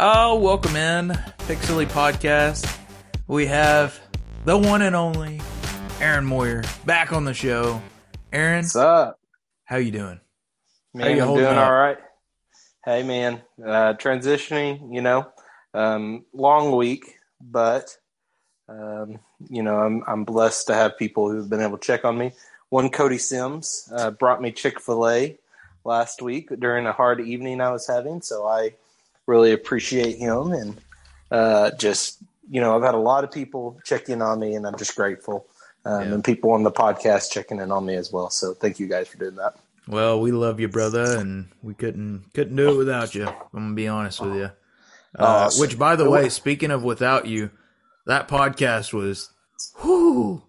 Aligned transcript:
Oh, 0.00 0.38
welcome 0.38 0.76
in, 0.76 1.18
Pig 1.48 1.58
Silly 1.58 1.86
Podcast. 1.86 2.78
We 3.26 3.46
have 3.46 3.98
the 4.44 4.56
one 4.56 4.82
and 4.82 4.94
only 4.94 5.40
Aaron 6.00 6.24
Moyer 6.24 6.62
back 6.86 7.12
on 7.12 7.24
the 7.24 7.34
show. 7.34 7.82
Aaron, 8.32 8.58
What's 8.62 8.76
up? 8.76 9.18
how 9.64 9.76
you 9.76 9.90
doing? 9.90 10.20
How 10.94 11.00
Man, 11.00 11.16
you 11.16 11.22
I'm 11.22 11.34
doing 11.34 11.46
up? 11.46 11.66
all 11.66 11.72
right. 11.72 11.98
Hey, 12.84 13.02
man, 13.02 13.42
uh, 13.60 13.94
transitioning, 13.94 14.94
you 14.94 15.00
know, 15.02 15.26
um, 15.74 16.24
long 16.32 16.76
week, 16.76 17.16
but, 17.40 17.96
um, 18.68 19.18
you 19.50 19.62
know, 19.64 19.78
I'm, 19.78 20.04
I'm 20.06 20.24
blessed 20.24 20.68
to 20.68 20.74
have 20.74 20.96
people 20.96 21.28
who've 21.28 21.50
been 21.50 21.60
able 21.60 21.76
to 21.76 21.84
check 21.84 22.04
on 22.04 22.16
me. 22.16 22.32
One, 22.68 22.90
Cody 22.90 23.18
Sims, 23.18 23.90
uh, 23.92 24.12
brought 24.12 24.40
me 24.40 24.52
Chick 24.52 24.80
fil 24.80 25.08
A 25.08 25.36
last 25.84 26.22
week 26.22 26.50
during 26.60 26.86
a 26.86 26.92
hard 26.92 27.20
evening 27.20 27.60
I 27.60 27.72
was 27.72 27.86
having. 27.88 28.22
So 28.22 28.46
I 28.46 28.74
really 29.28 29.52
appreciate 29.52 30.16
him. 30.16 30.50
And 30.52 30.80
uh, 31.30 31.70
just, 31.78 32.18
you 32.50 32.60
know, 32.60 32.74
I've 32.74 32.82
had 32.82 32.94
a 32.94 32.98
lot 32.98 33.22
of 33.22 33.30
people 33.30 33.78
check 33.84 34.08
in 34.08 34.22
on 34.22 34.40
me, 34.40 34.54
and 34.54 34.66
I'm 34.66 34.76
just 34.76 34.96
grateful. 34.96 35.46
Um, 35.84 36.00
Yeah. 36.08 36.14
And 36.14 36.24
people 36.24 36.50
on 36.50 36.64
the 36.64 36.72
podcast 36.72 37.30
checking 37.30 37.60
in 37.60 37.70
on 37.70 37.86
me 37.86 37.94
as 37.94 38.10
well. 38.12 38.30
So 38.30 38.54
thank 38.54 38.80
you 38.80 38.88
guys 38.88 39.06
for 39.06 39.18
doing 39.18 39.36
that. 39.36 39.54
Well, 39.86 40.20
we 40.20 40.32
love 40.32 40.58
you, 40.60 40.68
brother, 40.68 41.18
and 41.18 41.48
we 41.62 41.72
couldn't 41.74 42.24
couldn't 42.34 42.56
do 42.56 42.70
it 42.70 42.76
without 42.76 43.14
you. 43.14 43.26
I'm 43.26 43.34
gonna 43.52 43.74
be 43.74 43.88
honest 43.88 44.20
with 44.20 44.34
you. 44.34 44.50
Uh, 45.18 45.46
Awesome. 45.46 45.60
which, 45.62 45.78
by 45.78 45.96
the 45.96 46.10
way, 46.10 46.28
speaking 46.28 46.70
of 46.70 46.84
without 46.84 47.26
you, 47.26 47.50
that 48.04 48.28
podcast 48.28 48.92
was, 48.92 49.30
whoo! 49.82 50.42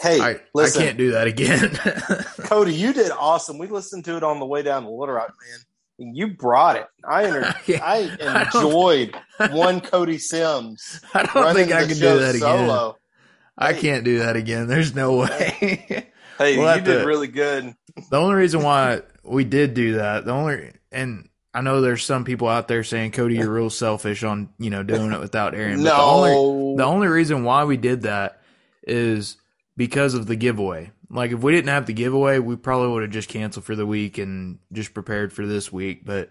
Hey, 0.00 0.20
I, 0.20 0.40
listen, 0.54 0.80
I 0.82 0.84
can't 0.86 0.98
do 0.98 1.10
that 1.10 1.26
again. 1.26 1.70
Cody, 2.46 2.72
you 2.72 2.92
did 2.92 3.10
awesome. 3.10 3.58
We 3.58 3.66
listened 3.66 4.04
to 4.04 4.16
it 4.16 4.22
on 4.22 4.38
the 4.38 4.46
way 4.46 4.62
down 4.62 4.84
to 4.84 4.90
Little 4.90 5.16
Rock, 5.16 5.34
man. 5.50 5.60
You 5.98 6.28
brought 6.28 6.76
it. 6.76 6.86
I 7.08 7.24
enter- 7.26 7.54
Yeah, 7.66 7.84
I 7.84 8.16
I 8.20 8.42
enjoyed 8.44 9.16
one 9.50 9.80
Cody 9.80 10.18
Sims. 10.18 11.00
I 11.14 11.24
don't 11.24 11.54
think 11.54 11.72
I 11.72 11.80
can 11.86 11.96
do 11.98 12.18
that 12.20 12.34
again. 12.36 12.40
solo. 12.40 12.96
I 13.56 13.72
Hey. 13.72 13.80
can't 13.80 14.04
do 14.04 14.20
that 14.20 14.36
again. 14.36 14.68
There's 14.68 14.94
no 14.94 15.16
way. 15.16 16.06
Hey, 16.38 16.56
We'll 16.56 16.76
you 16.76 16.82
did 16.82 17.00
to- 17.00 17.06
really 17.06 17.26
good. 17.26 17.74
the 18.10 18.16
only 18.16 18.34
reason 18.36 18.62
why 18.62 19.02
we 19.24 19.42
did 19.44 19.74
do 19.74 19.94
that, 19.94 20.24
the 20.24 20.30
only 20.32 20.70
and 20.92 21.28
I 21.52 21.60
know 21.62 21.80
there's 21.80 22.04
some 22.04 22.24
people 22.24 22.46
out 22.46 22.68
there 22.68 22.84
saying 22.84 23.10
Cody, 23.10 23.34
you're 23.34 23.52
real 23.52 23.70
selfish 23.70 24.22
on 24.22 24.50
you 24.58 24.70
know 24.70 24.84
doing 24.84 25.10
it 25.12 25.18
without 25.18 25.54
Aaron. 25.56 25.78
But 25.82 25.90
the 25.90 25.96
only 25.96 26.30
No, 26.30 26.76
the 26.76 26.84
only 26.84 27.08
reason 27.08 27.42
why 27.42 27.64
we 27.64 27.76
did 27.76 28.02
that 28.02 28.40
is 28.86 29.36
because 29.76 30.14
of 30.14 30.26
the 30.26 30.36
giveaway. 30.36 30.92
Like 31.10 31.30
if 31.32 31.40
we 31.40 31.52
didn't 31.52 31.70
have 31.70 31.86
the 31.86 31.92
giveaway, 31.94 32.38
we 32.38 32.56
probably 32.56 32.88
would 32.88 33.02
have 33.02 33.10
just 33.10 33.28
canceled 33.30 33.64
for 33.64 33.74
the 33.74 33.86
week 33.86 34.18
and 34.18 34.58
just 34.72 34.92
prepared 34.94 35.32
for 35.32 35.46
this 35.46 35.72
week. 35.72 36.04
But 36.04 36.30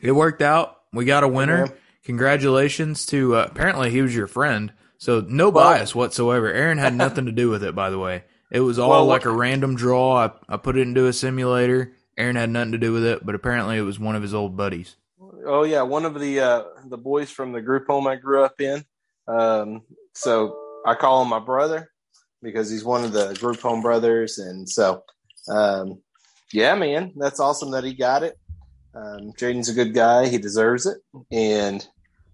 it 0.00 0.12
worked 0.12 0.42
out. 0.42 0.76
We 0.92 1.04
got 1.04 1.24
a 1.24 1.28
winner. 1.28 1.66
man. 1.66 1.74
Congratulations 2.04 3.06
to 3.06 3.36
uh, 3.36 3.46
apparently 3.50 3.90
he 3.90 4.02
was 4.02 4.14
your 4.14 4.26
friend. 4.26 4.72
So 4.98 5.20
no 5.26 5.50
Well- 5.50 5.64
bias 5.72 5.94
whatsoever. 5.94 6.52
Aaron 6.52 6.78
had 6.78 6.94
nothing 6.94 7.26
to 7.26 7.32
do 7.32 7.50
with 7.50 7.62
it, 7.64 7.74
by 7.74 7.90
the 7.90 7.98
way. 7.98 8.24
It 8.50 8.60
was 8.60 8.78
all 8.78 8.90
Well, 8.90 9.06
like 9.06 9.24
a 9.24 9.30
random 9.30 9.76
draw. 9.76 10.14
I, 10.26 10.30
I 10.48 10.56
put 10.58 10.76
it 10.76 10.82
into 10.86 11.06
a 11.06 11.12
simulator. 11.12 11.92
Aaron 12.18 12.36
had 12.36 12.50
nothing 12.50 12.72
to 12.72 12.78
do 12.78 12.92
with 12.92 13.04
it, 13.04 13.24
but 13.24 13.34
apparently 13.34 13.78
it 13.78 13.82
was 13.82 13.98
one 13.98 14.14
of 14.14 14.20
his 14.22 14.34
old 14.34 14.56
buddies. 14.56 14.96
oh 15.46 15.62
yeah, 15.64 15.82
one 15.82 16.04
of 16.04 16.18
the 16.20 16.40
uh, 16.40 16.62
the 16.86 16.98
boys 16.98 17.30
from 17.30 17.52
the 17.52 17.62
group 17.62 17.86
home 17.86 18.06
I 18.06 18.16
grew 18.16 18.44
up 18.44 18.60
in. 18.60 18.84
Um, 19.26 19.82
so 20.14 20.58
I 20.84 20.94
call 20.94 21.22
him 21.22 21.28
my 21.28 21.38
brother 21.38 21.88
because 22.42 22.70
he's 22.70 22.84
one 22.84 23.04
of 23.04 23.12
the 23.12 23.34
group 23.34 23.60
home 23.60 23.80
brothers, 23.82 24.38
and 24.38 24.68
so 24.68 25.02
um, 25.48 26.00
yeah, 26.52 26.74
man, 26.74 27.12
that's 27.16 27.40
awesome 27.40 27.70
that 27.72 27.84
he 27.84 27.94
got 27.94 28.22
it. 28.22 28.38
Um, 28.94 29.32
Jaden's 29.38 29.68
a 29.68 29.74
good 29.74 29.94
guy; 29.94 30.28
he 30.28 30.38
deserves 30.38 30.86
it, 30.86 30.98
and 31.30 31.86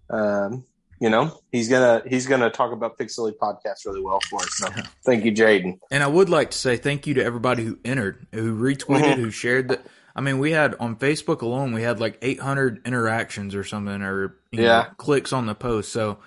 um, 0.09 0.65
you 0.99 1.09
know 1.09 1.39
he's 1.51 1.69
gonna 1.69 2.01
he's 2.07 2.27
gonna 2.27 2.49
talk 2.49 2.71
about 2.73 2.97
Pig 2.97 3.09
Silly 3.09 3.31
podcast 3.31 3.85
really 3.85 4.01
well 4.01 4.19
for 4.29 4.41
us. 4.41 4.49
So 4.57 4.67
thank 5.05 5.23
you, 5.25 5.31
Jaden. 5.31 5.79
And 5.91 6.03
I 6.03 6.07
would 6.07 6.29
like 6.29 6.51
to 6.51 6.57
say 6.57 6.75
thank 6.77 7.07
you 7.07 7.13
to 7.15 7.23
everybody 7.23 7.63
who 7.63 7.77
entered, 7.85 8.27
who 8.33 8.57
retweeted, 8.57 9.13
Mhm. 9.13 9.15
who 9.15 9.31
shared 9.31 9.69
that. 9.69 9.85
I 10.15 10.21
mean, 10.21 10.39
we 10.39 10.51
had 10.51 10.75
on 10.81 10.97
Facebook 10.97 11.41
alone, 11.41 11.71
we 11.71 11.83
had 11.83 11.99
like 12.01 12.17
800 12.21 12.81
interactions 12.85 13.55
or 13.55 13.63
something, 13.63 14.01
or 14.01 14.35
you 14.51 14.59
know, 14.61 14.65
Yeah. 14.65 14.85
clicks 14.97 15.31
on 15.31 15.45
the 15.45 15.55
post. 15.55 15.93
So 15.93 16.17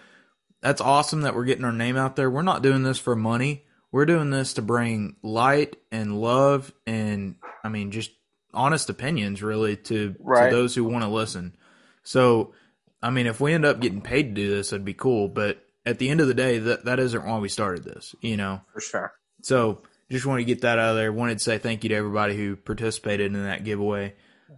that's 0.62 0.80
awesome 0.80 1.22
that 1.22 1.34
we're 1.34 1.44
getting 1.44 1.64
our 1.64 1.72
name 1.72 1.96
out 1.98 2.16
there. 2.16 2.30
We're 2.30 2.40
not 2.42 2.62
doing 2.62 2.84
this 2.84 2.98
for 2.98 3.14
money. 3.14 3.66
We're 3.92 4.06
doing 4.06 4.30
this 4.30 4.54
to 4.54 4.62
bring 4.62 5.16
light 5.22 5.76
and 5.92 6.20
love 6.20 6.72
and, 6.86 7.36
I 7.62 7.68
mean, 7.68 7.90
just 7.90 8.10
honest 8.54 8.90
opinions 8.90 9.42
really 9.42 9.76
to, 9.76 10.16
Right. 10.18 10.50
to 10.50 10.56
those 10.56 10.74
who 10.74 10.84
want 10.84 11.04
to 11.04 11.10
listen. 11.10 11.54
So, 12.02 12.54
I 13.02 13.10
mean, 13.10 13.26
if 13.26 13.40
we 13.40 13.52
end 13.52 13.64
up 13.64 13.80
getting 13.80 14.00
paid 14.00 14.34
to 14.34 14.42
do 14.42 14.50
this, 14.50 14.72
it'd 14.72 14.84
be 14.84 14.94
cool. 14.94 15.28
But 15.28 15.62
at 15.84 15.98
the 15.98 16.08
end 16.08 16.20
of 16.20 16.26
the 16.26 16.34
day, 16.34 16.58
that, 16.58 16.86
that 16.86 16.98
isn't 16.98 17.24
why 17.24 17.38
we 17.38 17.48
started 17.48 17.84
this, 17.84 18.14
you 18.20 18.36
know? 18.36 18.62
For 18.72 18.80
sure. 18.80 19.12
So 19.42 19.82
just 20.10 20.26
want 20.26 20.40
to 20.40 20.44
get 20.44 20.62
that 20.62 20.78
out 20.78 20.90
of 20.90 20.96
there. 20.96 21.12
Wanted 21.12 21.38
to 21.38 21.44
say 21.44 21.58
thank 21.58 21.82
you 21.84 21.88
to 21.90 21.94
everybody 21.96 22.36
who 22.36 22.56
participated 22.56 23.26
in 23.34 23.44
that 23.44 23.64
giveaway. 23.64 24.14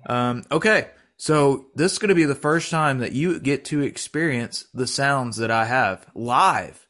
Um, 0.06 0.44
okay, 0.50 0.90
so 1.16 1.66
this 1.74 1.92
is 1.92 1.98
going 1.98 2.08
to 2.10 2.14
be 2.14 2.24
the 2.24 2.34
first 2.34 2.70
time 2.70 2.98
that 2.98 3.12
you 3.12 3.38
get 3.40 3.64
to 3.66 3.80
experience 3.80 4.66
the 4.74 4.86
sounds 4.86 5.36
that 5.38 5.50
I 5.50 5.64
have 5.64 6.06
live. 6.14 6.86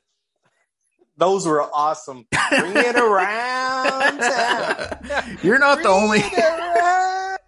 Those 1.17 1.47
were 1.47 1.63
awesome. 1.63 2.27
Bring 2.51 2.77
it 2.77 2.97
around 2.97 4.19
town. 4.19 5.39
You're 5.43 5.59
not 5.59 5.83
the 5.83 5.89
only 5.89 6.21
Bring 6.21 6.33
it 6.33 6.61
around 6.61 7.39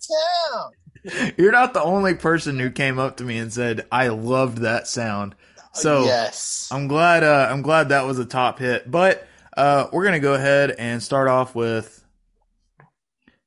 town. 0.00 1.32
you're 1.38 1.52
not 1.52 1.72
the 1.72 1.82
only 1.82 2.14
person 2.14 2.58
who 2.58 2.68
came 2.70 2.98
up 2.98 3.18
to 3.18 3.24
me 3.24 3.38
and 3.38 3.52
said 3.52 3.86
I 3.92 4.08
loved 4.08 4.58
that 4.58 4.88
sound. 4.88 5.36
So 5.72 6.04
yes, 6.04 6.68
I'm 6.72 6.88
glad 6.88 7.22
uh, 7.22 7.48
I'm 7.50 7.62
glad 7.62 7.90
that 7.90 8.06
was 8.06 8.18
a 8.18 8.24
top 8.24 8.58
hit. 8.58 8.90
But 8.90 9.26
uh, 9.56 9.86
we're 9.92 10.04
gonna 10.04 10.18
go 10.20 10.34
ahead 10.34 10.72
and 10.72 11.00
start 11.02 11.28
off 11.28 11.54
with 11.54 12.04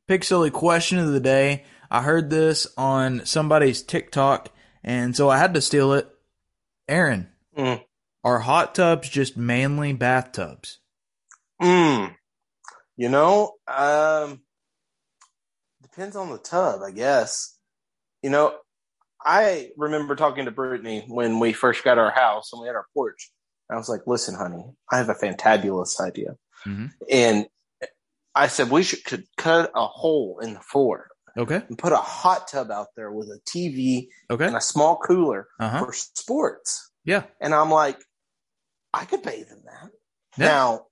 Pig 0.08 0.24
Silly 0.24 0.52
question 0.52 1.00
of 1.00 1.12
the 1.12 1.20
day. 1.20 1.66
I 1.92 2.02
heard 2.02 2.30
this 2.30 2.68
on 2.78 3.26
somebody's 3.26 3.82
TikTok, 3.82 4.50
and 4.84 5.16
so 5.16 5.30
I 5.30 5.38
had 5.38 5.54
to 5.56 5.62
steal 5.62 5.94
it. 5.94 6.08
Aaron, 6.88 7.30
Mm. 7.58 7.84
Are 8.24 8.40
hot 8.40 8.76
tubs 8.76 9.10
just 9.10 9.38
manly 9.38 9.94
bathtubs? 9.94 10.80
Mm. 11.62 12.16
You 12.98 13.10
know, 13.10 13.54
um, 13.68 14.42
depends 15.82 16.16
on 16.16 16.30
the 16.30 16.38
tub, 16.38 16.82
I 16.86 16.92
guess. 16.92 17.58
You 18.22 18.30
know, 18.30 18.58
I 19.24 19.70
remember 19.78 20.16
talking 20.16 20.46
to 20.46 20.52
Brittany 20.52 21.06
when 21.08 21.40
we 21.40 21.54
first 21.54 21.84
got 21.84 21.98
our 21.98 22.12
house 22.12 22.52
and 22.52 22.62
we 22.62 22.68
had 22.68 22.76
our 22.76 22.86
porch. 22.94 23.32
I 23.72 23.76
was 23.76 23.88
like, 23.90 24.02
"Listen, 24.08 24.36
honey, 24.36 24.64
I 24.92 24.98
have 24.98 25.10
a 25.10 25.14
fantabulous 25.14 26.00
idea," 26.00 26.36
Mhm. 26.66 26.92
and 27.10 27.48
I 28.34 28.48
said 28.48 28.72
we 28.72 28.84
should 28.84 29.04
could 29.06 29.26
cut 29.38 29.72
a 29.76 29.86
hole 29.86 30.40
in 30.42 30.54
the 30.56 30.60
floor 30.60 31.08
Okay, 31.38 31.62
and 31.70 31.78
put 31.78 31.94
a 31.94 31.98
hot 31.98 32.48
tub 32.48 32.72
out 32.72 32.88
there 32.96 33.12
with 33.12 33.28
a 33.28 33.40
TV 33.48 34.10
okay, 34.32 34.46
and 34.48 34.56
a 34.56 34.62
small 34.62 34.98
cooler 34.98 35.48
uh 35.60 35.70
huh, 35.70 35.86
for 35.86 35.94
sports. 35.94 36.92
yeah, 37.06 37.24
And 37.40 37.54
I'm 37.54 37.70
like, 37.70 38.00
I 38.94 39.06
could 39.06 39.22
bathe 39.24 39.48
in 39.52 39.64
that. 39.66 39.90
Yeah. 40.38 40.46
Now, 40.46 40.86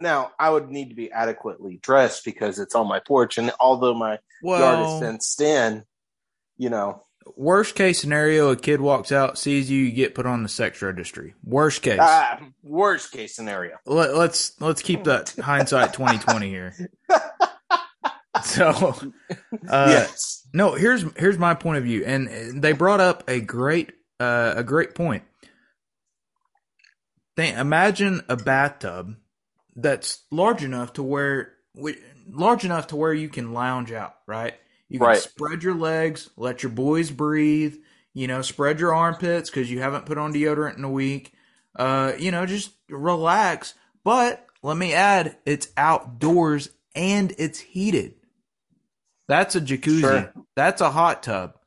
now 0.00 0.32
I 0.38 0.50
would 0.50 0.70
need 0.70 0.90
to 0.90 0.94
be 0.94 1.10
adequately 1.10 1.78
dressed 1.82 2.24
because 2.24 2.58
it's 2.58 2.74
on 2.74 2.88
my 2.88 3.00
porch, 3.00 3.38
and 3.38 3.52
although 3.60 3.94
my 3.94 4.18
yard 4.42 4.80
is 4.80 4.86
Well, 4.86 5.00
fenced 5.00 5.40
in, 5.40 5.84
you 6.58 6.68
know, 6.70 7.02
worst 7.36 7.74
case 7.74 8.00
scenario, 8.00 8.50
a 8.50 8.56
kid 8.56 8.80
walks 8.80 9.10
out, 9.12 9.38
sees 9.38 9.70
you, 9.70 9.84
you 9.84 9.92
get 9.92 10.14
put 10.14 10.26
on 10.26 10.42
the 10.42 10.48
sex 10.48 10.82
registry. 10.82 11.34
Worst 11.44 11.82
case. 11.82 11.98
ah, 12.00 12.40
worst 12.62 13.12
case 13.12 13.34
scenario. 13.34 13.76
Let, 13.86 14.14
let's 14.14 14.60
let's 14.60 14.82
keep 14.82 15.04
that 15.04 15.34
hindsight 15.40 15.92
twenty 15.94 16.18
twenty 16.18 16.48
here. 16.48 16.74
So, 18.44 18.94
uh, 19.66 19.86
yes, 19.88 20.46
no, 20.52 20.74
here's 20.74 21.04
here's 21.16 21.38
my 21.38 21.54
point 21.54 21.78
of 21.78 21.84
view, 21.84 22.04
and 22.04 22.62
they 22.62 22.72
brought 22.72 23.00
up 23.00 23.24
a 23.28 23.40
great 23.40 23.92
uh, 24.20 24.52
a 24.56 24.62
great 24.62 24.94
point. 24.94 25.22
Think, 27.36 27.56
imagine 27.58 28.22
a 28.28 28.36
bathtub 28.36 29.16
that's 29.74 30.22
large 30.30 30.64
enough 30.64 30.94
to 30.94 31.02
where 31.02 31.52
large 32.28 32.64
enough 32.64 32.86
to 32.88 32.96
where 32.96 33.12
you 33.12 33.28
can 33.28 33.52
lounge 33.52 33.92
out, 33.92 34.14
right? 34.26 34.54
You 34.88 34.98
can 34.98 35.08
Right. 35.08 35.18
spread 35.18 35.62
your 35.62 35.74
legs, 35.74 36.30
let 36.36 36.62
your 36.62 36.72
boys 36.72 37.10
breathe. 37.10 37.76
You 38.14 38.26
know, 38.26 38.40
spread 38.40 38.80
your 38.80 38.94
armpits 38.94 39.50
because 39.50 39.70
you 39.70 39.80
haven't 39.80 40.06
put 40.06 40.16
on 40.16 40.32
deodorant 40.32 40.78
in 40.78 40.84
a 40.84 40.90
week. 40.90 41.34
Uh, 41.78 42.12
you 42.18 42.30
know, 42.30 42.46
just 42.46 42.70
relax. 42.88 43.74
But 44.04 44.46
let 44.62 44.78
me 44.78 44.94
add, 44.94 45.36
it's 45.44 45.68
outdoors 45.76 46.70
and 46.94 47.34
it's 47.36 47.58
heated. 47.58 48.14
That's 49.28 49.54
a 49.54 49.60
jacuzzi. 49.60 50.00
Sure. 50.00 50.32
That's 50.54 50.80
a 50.80 50.90
hot 50.90 51.22
tub. 51.22 51.58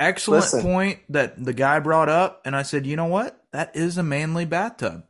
Excellent 0.00 0.42
Listen. 0.42 0.62
point 0.62 0.98
that 1.10 1.42
the 1.44 1.52
guy 1.52 1.78
brought 1.78 2.08
up, 2.08 2.40
and 2.44 2.56
I 2.56 2.62
said, 2.62 2.86
you 2.86 2.96
know 2.96 3.06
what? 3.06 3.39
That 3.52 3.74
is 3.74 3.98
a 3.98 4.02
manly 4.02 4.44
bathtub. 4.44 5.04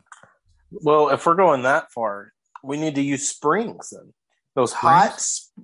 Well, 0.72 1.10
if 1.10 1.26
we're 1.26 1.34
going 1.34 1.62
that 1.64 1.90
far, 1.92 2.32
we 2.62 2.76
need 2.78 2.94
to 2.94 3.02
use 3.02 3.28
springs 3.28 3.90
then. 3.90 4.12
Those 4.54 4.72
hot, 4.72 5.20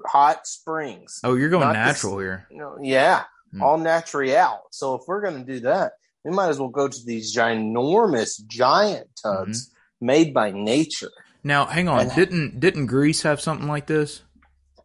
hot 0.07 0.47
springs. 0.47 1.19
Oh, 1.25 1.35
you're 1.35 1.49
going 1.49 1.67
Not 1.67 1.73
natural 1.75 2.19
here. 2.19 2.47
You 2.51 2.59
know, 2.59 2.79
yeah. 2.81 3.25
Hmm. 3.53 3.63
all 3.63 3.79
natural. 3.79 4.61
So 4.71 4.95
if 4.97 5.03
we're 5.07 5.21
going 5.23 5.45
to 5.45 5.53
do 5.53 5.61
that, 5.61 5.93
we 6.25 6.31
might 6.33 6.49
as 6.49 6.59
well 6.59 6.69
go 6.69 6.89
to 6.89 6.99
these 7.05 7.35
ginormous 7.35 8.45
giant 8.47 9.09
tubs 9.23 9.69
Mm-hmm. 9.69 10.07
made 10.07 10.35
by 10.35 10.51
nature. 10.51 11.11
Now, 11.45 11.65
hang 11.67 11.89
on. 11.89 12.01
And- 12.01 12.15
Didn't 12.15 12.61
didn't 12.61 12.87
Greece 12.87 13.23
have 13.23 13.41
something 13.41 13.69
like 13.69 13.87
this? 13.87 14.23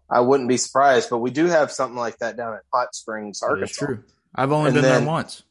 I 0.09 0.19
wouldn't 0.19 0.49
be 0.49 0.57
surprised, 0.57 1.09
but 1.09 1.19
we 1.19 1.31
do 1.31 1.45
have 1.47 1.71
something 1.71 1.97
like 1.97 2.17
that 2.19 2.35
down 2.37 2.53
at 2.53 2.61
Hot 2.73 2.93
Springs, 2.93 3.41
Arkansas. 3.41 3.61
That's 3.65 3.77
true. 3.77 4.03
I've 4.35 4.51
only 4.51 4.67
And 4.69 4.75
been 4.75 4.83
then- 4.83 5.01
there 5.03 5.07
once. 5.09 5.43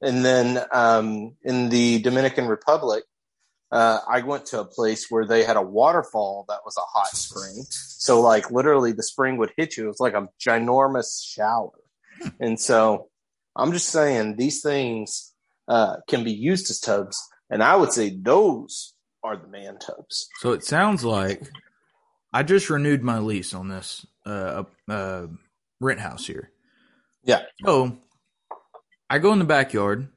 And 0.00 0.24
then 0.24 0.60
um, 0.72 1.36
in 1.42 1.68
the 1.70 2.00
Dominican 2.00 2.46
Republic, 2.46 3.04
uh, 3.70 3.98
I 4.08 4.20
went 4.22 4.46
to 4.46 4.60
a 4.60 4.64
place 4.64 5.06
where 5.10 5.26
they 5.26 5.44
had 5.44 5.56
a 5.56 5.62
waterfall 5.62 6.46
that 6.48 6.60
was 6.64 6.76
a 6.78 6.98
hot 6.98 7.08
spring. 7.08 7.66
So, 7.70 8.20
like, 8.20 8.50
literally, 8.50 8.92
the 8.92 9.02
spring 9.02 9.36
would 9.38 9.52
hit 9.56 9.76
you. 9.76 9.84
It 9.84 9.88
was 9.88 10.00
like 10.00 10.14
a 10.14 10.28
ginormous 10.40 11.22
shower. 11.24 11.72
And 12.40 12.58
so, 12.58 13.08
I'm 13.54 13.72
just 13.72 13.88
saying 13.88 14.36
these 14.36 14.62
things 14.62 15.34
uh, 15.66 15.96
can 16.08 16.24
be 16.24 16.32
used 16.32 16.70
as 16.70 16.80
tubs. 16.80 17.22
And 17.50 17.62
I 17.62 17.76
would 17.76 17.92
say 17.92 18.10
those 18.10 18.94
are 19.22 19.36
the 19.36 19.48
man 19.48 19.78
tubs. 19.78 20.28
So 20.38 20.52
it 20.52 20.64
sounds 20.64 21.04
like 21.04 21.42
I 22.32 22.42
just 22.42 22.70
renewed 22.70 23.02
my 23.02 23.18
lease 23.18 23.52
on 23.52 23.68
this 23.68 24.06
uh, 24.24 24.64
uh, 24.88 25.26
rent 25.80 26.00
house 26.00 26.26
here. 26.26 26.52
Yeah. 27.24 27.42
So 27.64 27.98
I 29.10 29.18
go 29.18 29.32
in 29.32 29.38
the 29.38 29.44
backyard. 29.44 30.08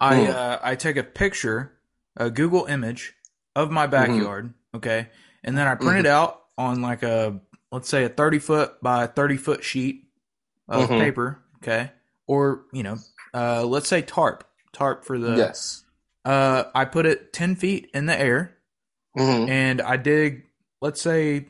I 0.00 0.24
Hmm. 0.26 0.30
uh, 0.30 0.58
I 0.62 0.74
take 0.76 0.96
a 0.96 1.02
picture, 1.02 1.72
a 2.16 2.30
Google 2.30 2.66
image 2.66 3.14
of 3.56 3.70
my 3.70 3.86
backyard. 3.86 4.54
Okay, 4.74 5.08
and 5.42 5.56
then 5.56 5.66
I 5.66 5.74
print 5.74 6.00
it 6.00 6.06
out 6.06 6.42
on 6.56 6.82
like 6.82 7.02
a 7.02 7.40
let's 7.72 7.88
say 7.88 8.04
a 8.04 8.08
thirty 8.08 8.38
foot 8.38 8.80
by 8.82 9.06
thirty 9.06 9.36
foot 9.36 9.64
sheet 9.64 10.04
of 10.68 10.88
Mhm. 10.88 10.98
paper. 11.00 11.42
Okay, 11.56 11.90
or 12.26 12.64
you 12.72 12.82
know, 12.82 12.98
uh, 13.34 13.64
let's 13.64 13.88
say 13.88 14.02
tarp, 14.02 14.44
tarp 14.72 15.04
for 15.04 15.18
the. 15.18 15.36
yes. 15.36 15.84
Uh, 16.24 16.64
I 16.74 16.84
put 16.84 17.06
it 17.06 17.32
ten 17.32 17.56
feet 17.56 17.90
in 17.94 18.06
the 18.06 18.18
air 18.20 18.54
hmm 19.16 19.48
and 19.48 19.80
I 19.80 19.96
dig, 19.96 20.44
let's 20.82 21.00
say, 21.00 21.48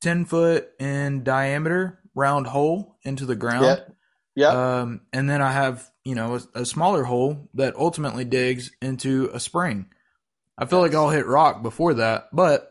10 0.00 0.24
foot 0.24 0.70
in 0.80 1.22
diameter 1.24 2.00
round 2.14 2.46
hole 2.48 2.96
into 3.02 3.26
the 3.26 3.36
ground. 3.36 3.64
Yep. 3.64 3.93
Yep. 4.36 4.52
Um, 4.52 5.00
and 5.12 5.30
then 5.30 5.40
I 5.40 5.52
have, 5.52 5.88
you 6.04 6.14
know, 6.14 6.40
a, 6.54 6.60
a 6.62 6.64
smaller 6.66 7.04
hole 7.04 7.48
that 7.54 7.76
ultimately 7.76 8.24
digs 8.24 8.70
into 8.82 9.30
a 9.32 9.38
spring. 9.40 9.86
I 10.58 10.66
feel 10.66 10.80
like 10.80 10.94
I'll 10.94 11.10
hit 11.10 11.26
rock 11.26 11.62
before 11.62 11.94
that, 11.94 12.28
but 12.32 12.68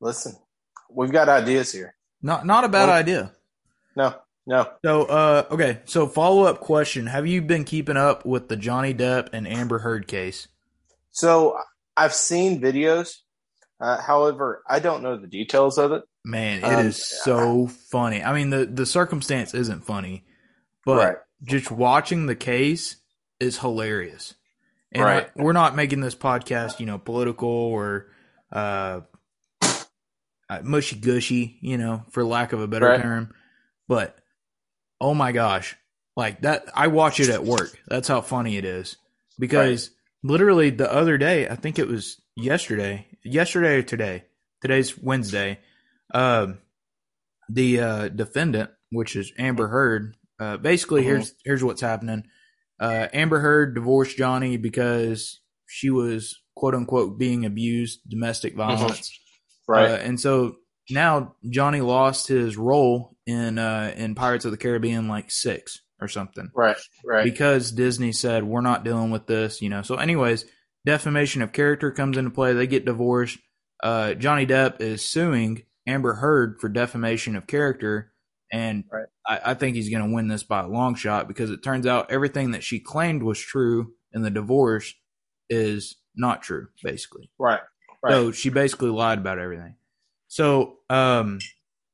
Listen, 0.00 0.34
we've 0.90 1.12
got 1.12 1.28
ideas 1.28 1.72
here. 1.72 1.94
not 2.22 2.44
not 2.46 2.64
a 2.64 2.68
bad 2.68 2.88
Well- 2.88 2.96
idea. 2.96 3.32
No, 3.96 4.14
no. 4.46 4.68
So, 4.84 5.04
uh, 5.04 5.46
okay. 5.52 5.80
So, 5.84 6.06
follow 6.08 6.42
up 6.44 6.60
question: 6.60 7.06
Have 7.06 7.26
you 7.26 7.40
been 7.42 7.64
keeping 7.64 7.96
up 7.96 8.26
with 8.26 8.48
the 8.48 8.56
Johnny 8.56 8.92
Depp 8.92 9.28
and 9.32 9.46
Amber 9.46 9.78
Heard 9.78 10.08
case? 10.08 10.48
So 11.12 11.56
I've 11.96 12.12
seen 12.14 12.60
videos. 12.60 13.18
Uh, 13.80 14.00
however, 14.00 14.62
I 14.68 14.80
don't 14.80 15.02
know 15.02 15.16
the 15.16 15.28
details 15.28 15.78
of 15.78 15.92
it. 15.92 16.02
Man, 16.24 16.58
it 16.60 16.64
Um, 16.64 16.86
is 16.86 17.04
so 17.04 17.66
funny. 17.66 18.22
I 18.22 18.32
mean, 18.32 18.50
the 18.50 18.64
the 18.64 18.86
circumstance 18.86 19.52
isn't 19.54 19.84
funny, 19.84 20.24
but 20.86 20.96
Right. 20.96 21.16
just 21.42 21.70
watching 21.70 22.26
the 22.26 22.34
case 22.36 22.96
is 23.40 23.58
hilarious. 23.58 24.34
And 24.92 25.02
Right. 25.04 25.26
I- 25.36 25.42
we're 25.42 25.52
not 25.52 25.76
making 25.76 26.00
this 26.00 26.14
podcast, 26.14 26.80
you 26.80 26.86
know, 26.86 26.98
political 26.98 27.48
or 27.48 28.10
uh, 28.52 29.00
uh, 30.48 30.60
mushy 30.62 30.96
gushy, 30.96 31.58
you 31.60 31.76
know, 31.76 32.04
for 32.10 32.24
lack 32.24 32.52
of 32.52 32.60
a 32.60 32.68
better 32.68 32.86
Right. 32.86 33.02
term. 33.02 33.34
But 33.88 34.16
oh 35.00 35.12
my 35.14 35.32
gosh, 35.32 35.76
like 36.16 36.42
that! 36.42 36.64
I 36.74 36.86
watch 36.86 37.18
it 37.20 37.28
at 37.30 37.44
work. 37.44 37.78
That's 37.88 38.08
how 38.08 38.20
funny 38.20 38.56
it 38.56 38.64
is 38.64 38.96
because 39.38 39.90
literally 40.22 40.70
the 40.70 40.90
other 40.90 41.18
day, 41.18 41.48
I 41.48 41.56
think 41.56 41.78
it 41.78 41.88
was 41.88 42.20
yesterday, 42.36 43.08
yesterday 43.24 43.76
or 43.78 43.82
today. 43.82 44.24
Today's 44.62 44.96
Wednesday. 44.96 45.58
Um, 46.12 46.58
the 47.48 47.80
uh, 47.80 48.08
defendant, 48.08 48.70
which 48.90 49.16
is 49.16 49.32
Amber 49.38 49.68
Heard, 49.68 50.16
uh, 50.40 50.56
basically 50.56 51.02
Mhm. 51.02 51.06
here's 51.06 51.34
here's 51.44 51.64
what's 51.64 51.80
happening. 51.80 52.24
Uh, 52.80 53.08
Amber 53.12 53.40
Heard 53.40 53.74
divorced 53.74 54.16
Johnny 54.16 54.56
because 54.56 55.40
she 55.66 55.90
was 55.90 56.40
quote 56.56 56.74
unquote 56.74 57.18
being 57.18 57.44
abused, 57.44 58.00
domestic 58.08 58.54
violence, 58.54 59.10
Right. 59.68 59.90
uh, 59.90 59.94
and 59.96 60.20
so 60.20 60.56
now 60.90 61.34
Johnny 61.48 61.80
lost 61.80 62.28
his 62.28 62.56
role 62.56 63.16
in 63.26 63.58
uh, 63.58 63.92
in 63.96 64.14
Pirates 64.14 64.44
of 64.44 64.50
the 64.50 64.56
Caribbean 64.58 65.08
like 65.08 65.30
six 65.30 65.80
or 66.00 66.08
something 66.08 66.50
right. 66.54 66.76
Right. 67.04 67.24
because 67.24 67.70
Disney 67.72 68.12
said 68.12 68.44
we're 68.44 68.60
not 68.60 68.84
dealing 68.84 69.10
with 69.10 69.26
this, 69.26 69.62
you 69.62 69.68
know. 69.70 69.82
So, 69.82 69.94
anyways, 69.96 70.44
defamation 70.84 71.40
of 71.40 71.52
character 71.52 71.90
comes 71.92 72.16
into 72.18 72.30
play. 72.30 72.52
They 72.52 72.66
get 72.66 72.84
divorced. 72.84 73.38
Uh, 73.82 74.14
Johnny 74.14 74.44
Depp 74.46 74.80
is 74.80 75.02
suing 75.06 75.62
Amber 75.86 76.14
Heard 76.14 76.60
for 76.60 76.68
defamation 76.68 77.36
of 77.36 77.46
character, 77.46 78.12
and 78.52 78.84
Right. 78.92 79.06
I, 79.26 79.50
I 79.50 79.54
think 79.54 79.76
he's 79.76 79.90
going 79.90 80.06
to 80.08 80.14
win 80.14 80.28
this 80.28 80.42
by 80.42 80.62
a 80.62 80.68
long 80.68 80.94
shot 80.94 81.28
because 81.28 81.50
it 81.50 81.62
turns 81.62 81.86
out 81.86 82.10
everything 82.10 82.52
that 82.52 82.62
she 82.64 82.78
claimed 82.80 83.22
was 83.22 83.38
true 83.38 83.94
in 84.12 84.22
the 84.22 84.30
divorce 84.30 84.94
is 85.50 85.96
not 86.16 86.42
true, 86.42 86.68
basically. 86.82 87.30
right. 87.38 87.60
Right. 88.02 88.12
So 88.12 88.32
she 88.32 88.50
basically 88.50 88.90
lied 88.90 89.18
about 89.18 89.38
everything. 89.38 89.76
So 90.28 90.78
um 90.90 91.38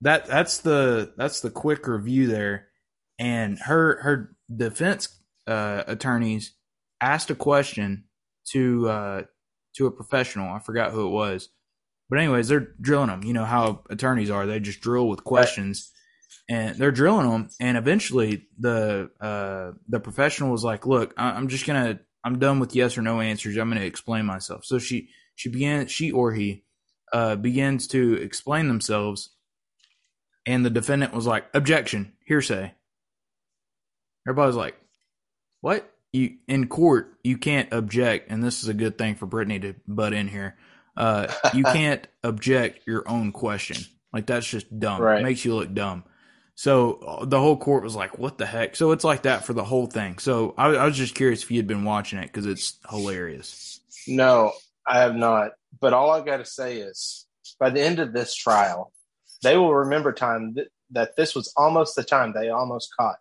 that 0.01 0.27
that's 0.27 0.59
the 0.59 1.13
that's 1.17 1.41
the 1.41 1.51
quick 1.51 1.87
review 1.87 2.27
there. 2.27 2.67
And 3.19 3.59
her 3.61 4.03
her 4.03 4.37
defense 4.55 5.21
uh 5.47 5.85
attorneys 5.87 6.53
asked 7.01 7.31
a 7.31 7.37
question 7.37 8.05
to 8.53 8.89
uh 8.89 9.23
to 9.77 9.87
a 9.87 9.91
professional. 9.93 10.53
I 10.53 10.59
forgot 10.59 10.91
who 10.91 11.07
it 11.07 11.11
was. 11.11 11.49
But 12.11 12.19
anyways, 12.19 12.49
they're 12.49 12.75
drilling 12.81 13.07
them. 13.09 13.25
You 13.25 13.33
know 13.33 13.45
how 13.47 13.85
attorneys 13.89 14.31
are. 14.31 14.47
They 14.47 14.61
just 14.61 14.81
drill 14.81 15.09
with 15.09 15.25
questions. 15.25 15.91
And 16.49 16.77
they're 16.77 16.91
drilling 16.91 17.31
them, 17.31 17.49
and 17.61 17.77
eventually 17.77 18.49
the 18.59 19.09
uh, 19.21 19.73
the 19.89 20.01
professional 20.01 20.51
was 20.51 20.65
like, 20.65 20.85
"Look, 20.85 21.15
I- 21.17 21.31
I'm 21.31 21.47
just 21.47 21.65
gonna, 21.65 22.01
I'm 22.25 22.41
done 22.41 22.59
with 22.59 22.75
yes 22.75 22.99
or 22.99 23.03
no 23.03 23.21
answers. 23.21 23.57
I'm 23.57 23.69
gonna 23.69 23.83
explain 23.83 24.27
myself." 24.27 24.65
So 24.65 24.81
she 24.81 25.11
she 25.37 25.49
began 25.49 25.87
she 25.87 26.11
or 26.11 26.33
he 26.33 26.65
uh, 27.13 27.37
begins 27.37 27.87
to 27.89 28.15
explain 28.15 28.67
themselves 28.67 29.31
and 30.47 30.65
the 30.65 30.71
defendant 30.71 31.13
was 31.13 31.27
like 31.27 31.47
objection 31.55 32.13
hearsay 32.27 32.73
everybody's 34.27 34.57
like 34.57 34.77
what 35.61 35.93
you 36.13 36.37
in 36.49 36.67
court 36.69 37.15
you 37.23 37.37
can't 37.39 37.73
object 37.73 38.31
and 38.31 38.43
this 38.43 38.63
is 38.63 38.69
a 38.69 38.75
good 38.75 38.99
thing 38.99 39.15
for 39.15 39.27
brittany 39.27 39.59
to 39.59 39.75
butt 39.87 40.13
in 40.13 40.29
here 40.29 40.57
uh, 41.01 41.33
you 41.55 41.65
can't 41.77 42.07
object 42.23 42.87
your 42.87 43.09
own 43.09 43.33
question 43.33 43.77
like 44.13 44.27
that's 44.27 44.47
just 44.47 44.67
dumb 44.79 45.01
Right. 45.01 45.21
it 45.21 45.25
makes 45.25 45.45
you 45.45 45.55
look 45.55 45.73
dumb 45.75 46.05
so 46.55 46.95
uh, 46.95 47.25
the 47.25 47.39
whole 47.41 47.57
court 47.57 47.83
was 47.83 47.97
like 47.97 48.19
what 48.19 48.37
the 48.39 48.47
heck 48.47 48.77
so 48.77 48.93
it's 48.93 49.05
like 49.05 49.23
that 49.23 49.45
for 49.45 49.53
the 49.55 49.65
whole 49.65 49.87
thing 49.87 50.19
so 50.19 50.55
i, 50.59 50.67
I 50.69 50.85
was 50.85 50.97
just 50.97 51.15
curious 51.15 51.43
if 51.43 51.51
you 51.51 51.57
had 51.57 51.67
been 51.67 51.85
watching 51.85 52.19
it 52.19 52.27
because 52.27 52.47
it's 52.47 52.79
hilarious 52.91 53.81
No, 54.07 54.53
I 54.87 54.99
have 55.01 55.15
not. 55.15 55.53
But 55.81 55.93
all 55.93 56.11
I 56.11 56.21
got 56.25 56.39
to 56.39 56.45
say 56.45 56.79
is, 56.79 57.27
by 57.61 57.71
the 57.71 57.81
end 57.83 57.99
of 58.01 58.13
this 58.13 58.35
trial, 58.35 58.93
they 59.43 59.57
will 59.57 59.75
remember 59.75 60.13
time 60.13 60.55
th- 60.55 60.69
that 60.93 61.17
this 61.17 61.35
was 61.35 61.53
almost 61.57 61.95
the 61.97 62.03
time 62.03 62.33
they 62.33 62.49
almost 62.49 62.91
caught 62.99 63.17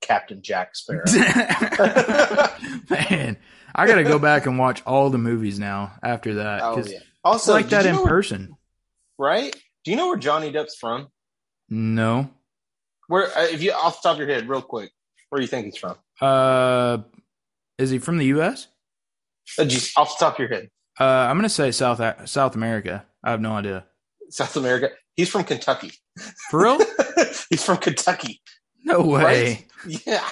Captain 0.00 0.40
Jack 0.42 0.74
Sparrow. 0.74 1.04
Man, 2.90 3.36
I 3.74 3.86
got 3.86 3.96
to 3.96 4.04
go 4.04 4.18
back 4.18 4.46
and 4.46 4.58
watch 4.58 4.82
all 4.86 5.10
the 5.10 5.18
movies 5.18 5.58
now 5.58 5.92
after 6.02 6.34
that. 6.34 6.62
oh 6.62 6.82
yeah. 6.86 6.98
Also, 7.24 7.52
like 7.52 7.68
that 7.70 7.86
in 7.86 7.94
know 7.94 8.02
where- 8.02 8.08
person. 8.08 8.56
right? 9.18 9.54
Do 9.84 9.90
you 9.90 9.96
know 9.96 10.08
where 10.08 10.16
Johnny 10.16 10.50
Depp's 10.52 10.76
from? 10.76 11.08
No. 11.68 12.30
Where, 13.08 13.26
uh, 13.36 13.44
if 13.44 13.62
you 13.62 13.72
off 13.72 14.00
the 14.02 14.08
top 14.08 14.14
of 14.14 14.18
your 14.26 14.28
head, 14.34 14.48
real 14.48 14.62
quick, 14.62 14.90
where 15.28 15.38
do 15.38 15.42
you 15.42 15.48
think 15.48 15.66
he's 15.66 15.76
from? 15.76 15.96
Uh, 16.20 16.98
is 17.78 17.90
he 17.90 17.98
from 17.98 18.16
the 18.18 18.26
U.S.? 18.26 18.68
Uh, 19.58 19.64
just 19.64 19.96
off 19.98 20.18
the 20.18 20.24
top 20.24 20.34
of 20.34 20.38
your 20.38 20.48
head, 20.48 20.70
Uh, 20.98 21.04
I'm 21.04 21.36
gonna 21.36 21.48
say 21.50 21.70
South 21.70 22.00
South 22.28 22.54
America. 22.54 23.04
I 23.22 23.30
have 23.30 23.40
no 23.40 23.52
idea. 23.52 23.84
South 24.30 24.56
America. 24.56 24.90
He's 25.16 25.28
from 25.28 25.44
Kentucky. 25.44 25.92
For 26.50 26.62
real? 26.62 26.78
he's 27.50 27.62
from 27.64 27.76
Kentucky. 27.78 28.40
No 28.84 29.02
way. 29.02 29.22
Right? 29.22 29.66
Yeah, 30.06 30.26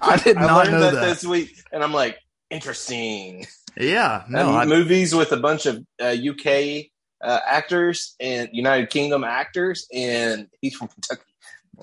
I 0.00 0.16
did 0.16 0.36
not 0.36 0.56
learned 0.66 0.70
know 0.72 0.80
that, 0.80 0.94
that. 0.94 1.00
this 1.06 1.24
week, 1.24 1.54
and 1.72 1.82
I'm 1.84 1.92
like, 1.92 2.18
interesting. 2.50 3.46
Yeah. 3.78 4.24
No. 4.28 4.58
And 4.58 4.70
movies 4.70 5.14
with 5.14 5.32
a 5.32 5.36
bunch 5.36 5.66
of 5.66 5.84
uh, 6.00 6.14
UK 6.14 6.86
uh, 7.22 7.40
actors 7.46 8.14
and 8.20 8.48
United 8.52 8.90
Kingdom 8.90 9.24
actors, 9.24 9.86
and 9.92 10.48
he's 10.60 10.74
from 10.76 10.88
Kentucky. 10.88 11.22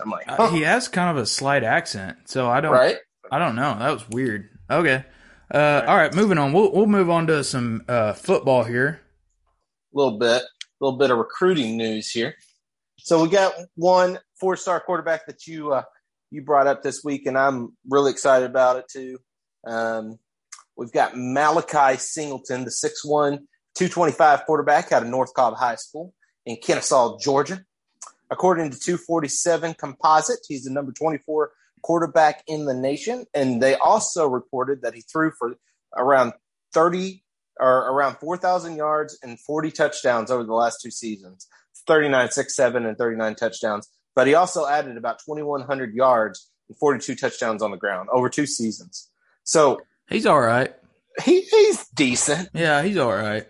I'm 0.01 0.09
like, 0.09 0.25
uh, 0.27 0.49
he 0.49 0.61
has 0.61 0.87
kind 0.87 1.15
of 1.15 1.21
a 1.21 1.25
slight 1.25 1.63
accent, 1.63 2.17
so 2.25 2.49
I 2.49 2.61
don't. 2.61 2.71
right? 2.71 2.97
I 3.31 3.39
don't 3.39 3.55
know. 3.55 3.77
That 3.77 3.91
was 3.91 4.09
weird. 4.09 4.49
Okay. 4.69 5.05
Uh, 5.53 5.83
all 5.87 5.95
right. 5.95 6.13
Moving 6.13 6.37
on. 6.37 6.51
We'll 6.51 6.71
we'll 6.71 6.87
move 6.87 7.09
on 7.09 7.27
to 7.27 7.43
some 7.43 7.83
uh, 7.87 8.13
football 8.13 8.63
here. 8.63 9.01
A 9.93 9.97
little 9.97 10.17
bit, 10.17 10.41
a 10.41 10.45
little 10.79 10.97
bit 10.97 11.11
of 11.11 11.17
recruiting 11.17 11.77
news 11.77 12.09
here. 12.09 12.35
So 12.97 13.21
we 13.21 13.29
got 13.29 13.53
one 13.75 14.17
four 14.39 14.57
star 14.57 14.79
quarterback 14.79 15.27
that 15.27 15.45
you 15.45 15.73
uh, 15.73 15.83
you 16.31 16.41
brought 16.41 16.65
up 16.67 16.81
this 16.81 17.03
week, 17.03 17.27
and 17.27 17.37
I'm 17.37 17.77
really 17.87 18.11
excited 18.11 18.49
about 18.49 18.77
it 18.77 18.85
too. 18.89 19.19
Um, 19.65 20.17
we've 20.77 20.91
got 20.91 21.13
Malachi 21.15 21.97
Singleton, 21.97 22.65
the 22.65 22.71
6'1", 22.71 23.39
225 23.75 24.45
quarterback 24.45 24.91
out 24.91 25.03
of 25.03 25.09
North 25.09 25.33
Cobb 25.33 25.55
High 25.55 25.75
School 25.75 26.13
in 26.45 26.57
Kennesaw, 26.57 27.17
Georgia. 27.19 27.63
According 28.29 28.71
to 28.71 28.79
247 28.79 29.75
Composite, 29.75 30.39
he's 30.47 30.63
the 30.63 30.71
number 30.71 30.91
24 30.91 31.51
quarterback 31.81 32.43
in 32.47 32.65
the 32.65 32.73
nation. 32.73 33.25
And 33.33 33.61
they 33.61 33.75
also 33.75 34.27
reported 34.27 34.81
that 34.81 34.95
he 34.95 35.01
threw 35.01 35.31
for 35.37 35.55
around 35.95 36.33
30 36.73 37.23
or 37.59 37.91
around 37.91 38.17
4,000 38.17 38.75
yards 38.75 39.17
and 39.21 39.39
40 39.39 39.71
touchdowns 39.71 40.31
over 40.31 40.43
the 40.43 40.53
last 40.53 40.81
two 40.81 40.89
seasons 40.89 41.47
39, 41.85 42.31
6, 42.31 42.55
7, 42.55 42.85
and 42.85 42.97
39 42.97 43.35
touchdowns. 43.35 43.89
But 44.15 44.27
he 44.27 44.35
also 44.35 44.65
added 44.65 44.97
about 44.97 45.19
2,100 45.19 45.93
yards 45.93 46.49
and 46.69 46.77
42 46.77 47.15
touchdowns 47.15 47.61
on 47.61 47.71
the 47.71 47.77
ground 47.77 48.09
over 48.11 48.29
two 48.29 48.45
seasons. 48.45 49.09
So 49.43 49.81
he's 50.09 50.25
all 50.25 50.41
right. 50.41 50.73
He, 51.23 51.41
he's 51.41 51.87
decent. 51.89 52.49
Yeah, 52.53 52.81
he's 52.81 52.97
all 52.97 53.13
right. 53.13 53.45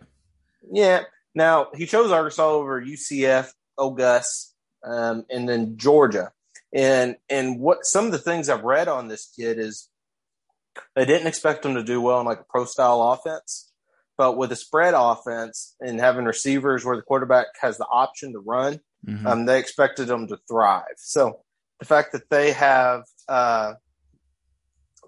Yeah. 0.71 1.03
Now, 1.35 1.67
he 1.73 1.85
chose 1.85 2.11
Arkansas 2.11 2.49
over 2.49 2.81
UCF, 2.81 3.49
Augusta, 3.77 4.53
um, 4.83 5.25
and 5.29 5.47
then 5.47 5.77
Georgia. 5.77 6.31
And 6.73 7.17
and 7.29 7.59
what 7.59 7.85
some 7.85 8.05
of 8.05 8.11
the 8.11 8.17
things 8.17 8.49
I've 8.49 8.63
read 8.63 8.87
on 8.87 9.07
this 9.07 9.31
kid 9.37 9.59
is 9.59 9.89
they 10.95 11.05
didn't 11.05 11.27
expect 11.27 11.65
him 11.65 11.75
to 11.75 11.83
do 11.83 12.01
well 12.01 12.19
in 12.19 12.25
like 12.25 12.39
a 12.39 12.45
pro 12.49 12.65
style 12.65 13.01
offense, 13.01 13.71
but 14.17 14.37
with 14.37 14.51
a 14.51 14.55
spread 14.55 14.95
offense 14.95 15.75
and 15.79 15.99
having 15.99 16.25
receivers 16.25 16.83
where 16.83 16.95
the 16.95 17.03
quarterback 17.03 17.47
has 17.61 17.77
the 17.77 17.85
option 17.85 18.33
to 18.33 18.39
run, 18.39 18.79
mm-hmm. 19.05 19.25
um, 19.27 19.45
they 19.45 19.59
expected 19.59 20.09
him 20.09 20.27
to 20.27 20.37
thrive. 20.47 20.95
So 20.97 21.41
the 21.79 21.85
fact 21.85 22.11
that 22.13 22.29
they 22.29 22.53
have 22.53 23.03
uh, 23.27 23.73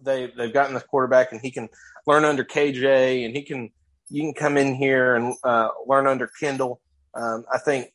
they 0.06 0.32
they've 0.38 0.54
gotten 0.54 0.74
the 0.74 0.82
quarterback 0.82 1.32
and 1.32 1.42
he 1.42 1.52
can 1.52 1.70
learn 2.08 2.24
under 2.24 2.44
KJ 2.44 3.26
and 3.26 3.36
he 3.36 3.44
can 3.44 3.72
you 4.10 4.22
can 4.22 4.34
come 4.34 4.58
in 4.58 4.76
here 4.76 5.16
and 5.16 5.36
uh, 5.44 5.70
learn 5.88 6.08
under 6.08 6.30
Kendall. 6.40 6.80
Um, 7.14 7.46
I 7.52 7.58
think 7.58 7.92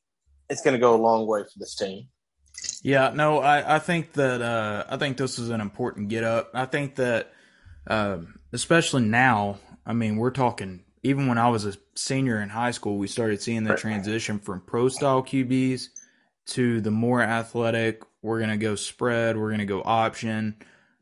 it's 0.48 0.62
going 0.62 0.74
to 0.74 0.80
go 0.80 0.94
a 0.94 1.00
long 1.00 1.26
way 1.26 1.42
for 1.42 1.58
this 1.58 1.74
team. 1.74 2.08
Yeah, 2.82 3.12
no, 3.14 3.38
I, 3.38 3.76
I 3.76 3.78
think 3.78 4.14
that 4.14 4.42
uh, 4.42 4.84
I 4.88 4.96
think 4.96 5.16
this 5.16 5.38
is 5.38 5.50
an 5.50 5.60
important 5.60 6.08
get 6.08 6.24
up. 6.24 6.50
I 6.52 6.66
think 6.66 6.96
that 6.96 7.32
uh, 7.86 8.18
especially 8.52 9.02
now, 9.02 9.58
I 9.86 9.92
mean, 9.92 10.16
we're 10.16 10.30
talking 10.30 10.84
even 11.02 11.26
when 11.26 11.38
I 11.38 11.48
was 11.48 11.64
a 11.64 11.74
senior 11.94 12.40
in 12.42 12.50
high 12.50 12.72
school, 12.72 12.98
we 12.98 13.06
started 13.06 13.40
seeing 13.40 13.64
the 13.64 13.74
transition 13.74 14.38
from 14.38 14.60
pro 14.60 14.88
style 14.88 15.22
QBs 15.22 15.88
to 16.48 16.80
the 16.80 16.90
more 16.90 17.22
athletic. 17.22 18.02
We're 18.22 18.40
gonna 18.40 18.58
go 18.58 18.74
spread. 18.74 19.38
We're 19.38 19.50
gonna 19.50 19.64
go 19.64 19.82
option. 19.82 20.56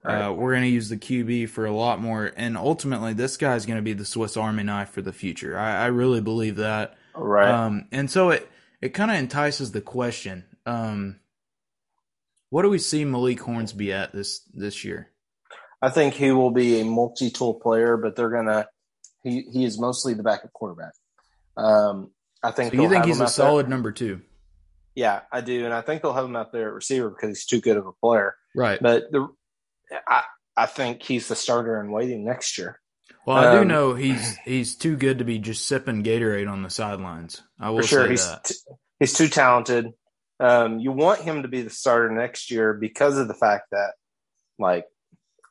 Uh, 0.09 0.13
right. 0.13 0.27
Uh, 0.27 0.33
we're 0.33 0.55
gonna 0.55 0.67
use 0.67 0.89
the 0.89 0.97
QB 0.97 1.51
for 1.51 1.67
a 1.67 1.73
lot 1.73 2.01
more, 2.01 2.33
and 2.37 2.57
ultimately, 2.57 3.13
this 3.13 3.37
guy's 3.37 3.67
gonna 3.67 3.83
be 3.83 3.93
the 3.93 4.05
Swiss 4.05 4.37
Army 4.37 4.63
knife 4.63 4.91
for 4.91 5.03
the 5.03 5.13
future. 5.13 5.59
I, 5.59 5.85
I 5.85 5.87
really 5.87 6.21
believe 6.21 6.57
that. 6.57 6.97
Right. 7.15 7.51
Um, 7.51 7.87
and 7.93 8.11
so 8.11 8.31
it 8.31 8.49
it 8.81 8.91
kind 8.91 9.11
of 9.11 9.19
entices 9.19 9.73
the 9.73 9.81
question. 9.81 10.45
Um, 10.67 11.21
what 12.51 12.63
do 12.63 12.71
we 12.71 12.79
see 12.79 13.05
Malik 13.05 13.41
Hornsby 13.41 13.93
at 13.93 14.13
this 14.13 14.41
this 14.55 14.85
year? 14.85 15.11
I 15.81 15.91
think 15.91 16.15
he 16.15 16.33
will 16.33 16.51
be 16.51 16.81
a 16.81 16.85
multi-tool 16.85 17.55
player, 17.55 17.97
but 17.97 18.17
they're 18.17 18.31
gonna. 18.31 18.67
He 19.23 19.43
he 19.53 19.65
is 19.65 19.79
mostly 19.79 20.15
the 20.15 20.23
backup 20.23 20.53
quarterback. 20.53 20.93
Um, 21.57 22.11
I 22.43 22.51
think. 22.53 22.75
So 22.75 22.83
you 22.83 22.89
think 22.89 23.05
he's 23.05 23.21
a 23.21 23.29
solid 23.29 23.67
there. 23.67 23.71
number 23.71 23.93
two? 23.93 24.23
Yeah, 24.95 25.21
I 25.31 25.43
do, 25.43 25.65
and 25.65 25.73
I 25.73 25.81
think 25.81 26.03
they'll 26.03 26.13
have 26.13 26.25
him 26.25 26.35
out 26.35 26.51
there 26.51 26.69
at 26.69 26.75
receiver 26.75 27.11
because 27.11 27.29
he's 27.29 27.47
too 27.47 27.61
good 27.61 27.77
of 27.77 27.87
a 27.87 27.93
player. 27.93 28.35
Right. 28.57 28.81
But 28.81 29.13
the, 29.13 29.29
I 30.07 30.25
I 30.57 30.67
think 30.67 31.03
he's 31.03 31.29
the 31.29 31.37
starter 31.37 31.81
in 31.81 31.91
waiting 31.91 32.25
next 32.25 32.59
year. 32.59 32.81
Well, 33.27 33.37
I 33.37 33.47
um, 33.47 33.59
do 33.59 33.65
know 33.69 33.95
he's 33.95 34.37
he's 34.39 34.75
too 34.75 34.97
good 34.97 35.19
to 35.19 35.25
be 35.25 35.39
just 35.39 35.67
sipping 35.67 36.03
Gatorade 36.03 36.51
on 36.51 36.63
the 36.63 36.71
sidelines. 36.71 37.43
I 37.61 37.71
will 37.71 37.83
for 37.83 37.87
sure. 37.87 38.09
he's 38.09 38.27
that. 38.27 38.45
T- 38.45 38.55
he's 39.01 39.13
too 39.13 39.29
talented. 39.29 39.93
Um, 40.41 40.79
you 40.79 40.93
want 40.93 41.21
him 41.21 41.43
to 41.43 41.49
be 41.49 41.63
the 41.63 41.71
starter 41.71 42.11
next 42.11 42.51
year 42.51 42.73
because 42.73 43.19
of 43.19 43.29
the 43.29 43.35
fact 43.35 43.67
that, 43.73 43.93
like, 44.59 44.87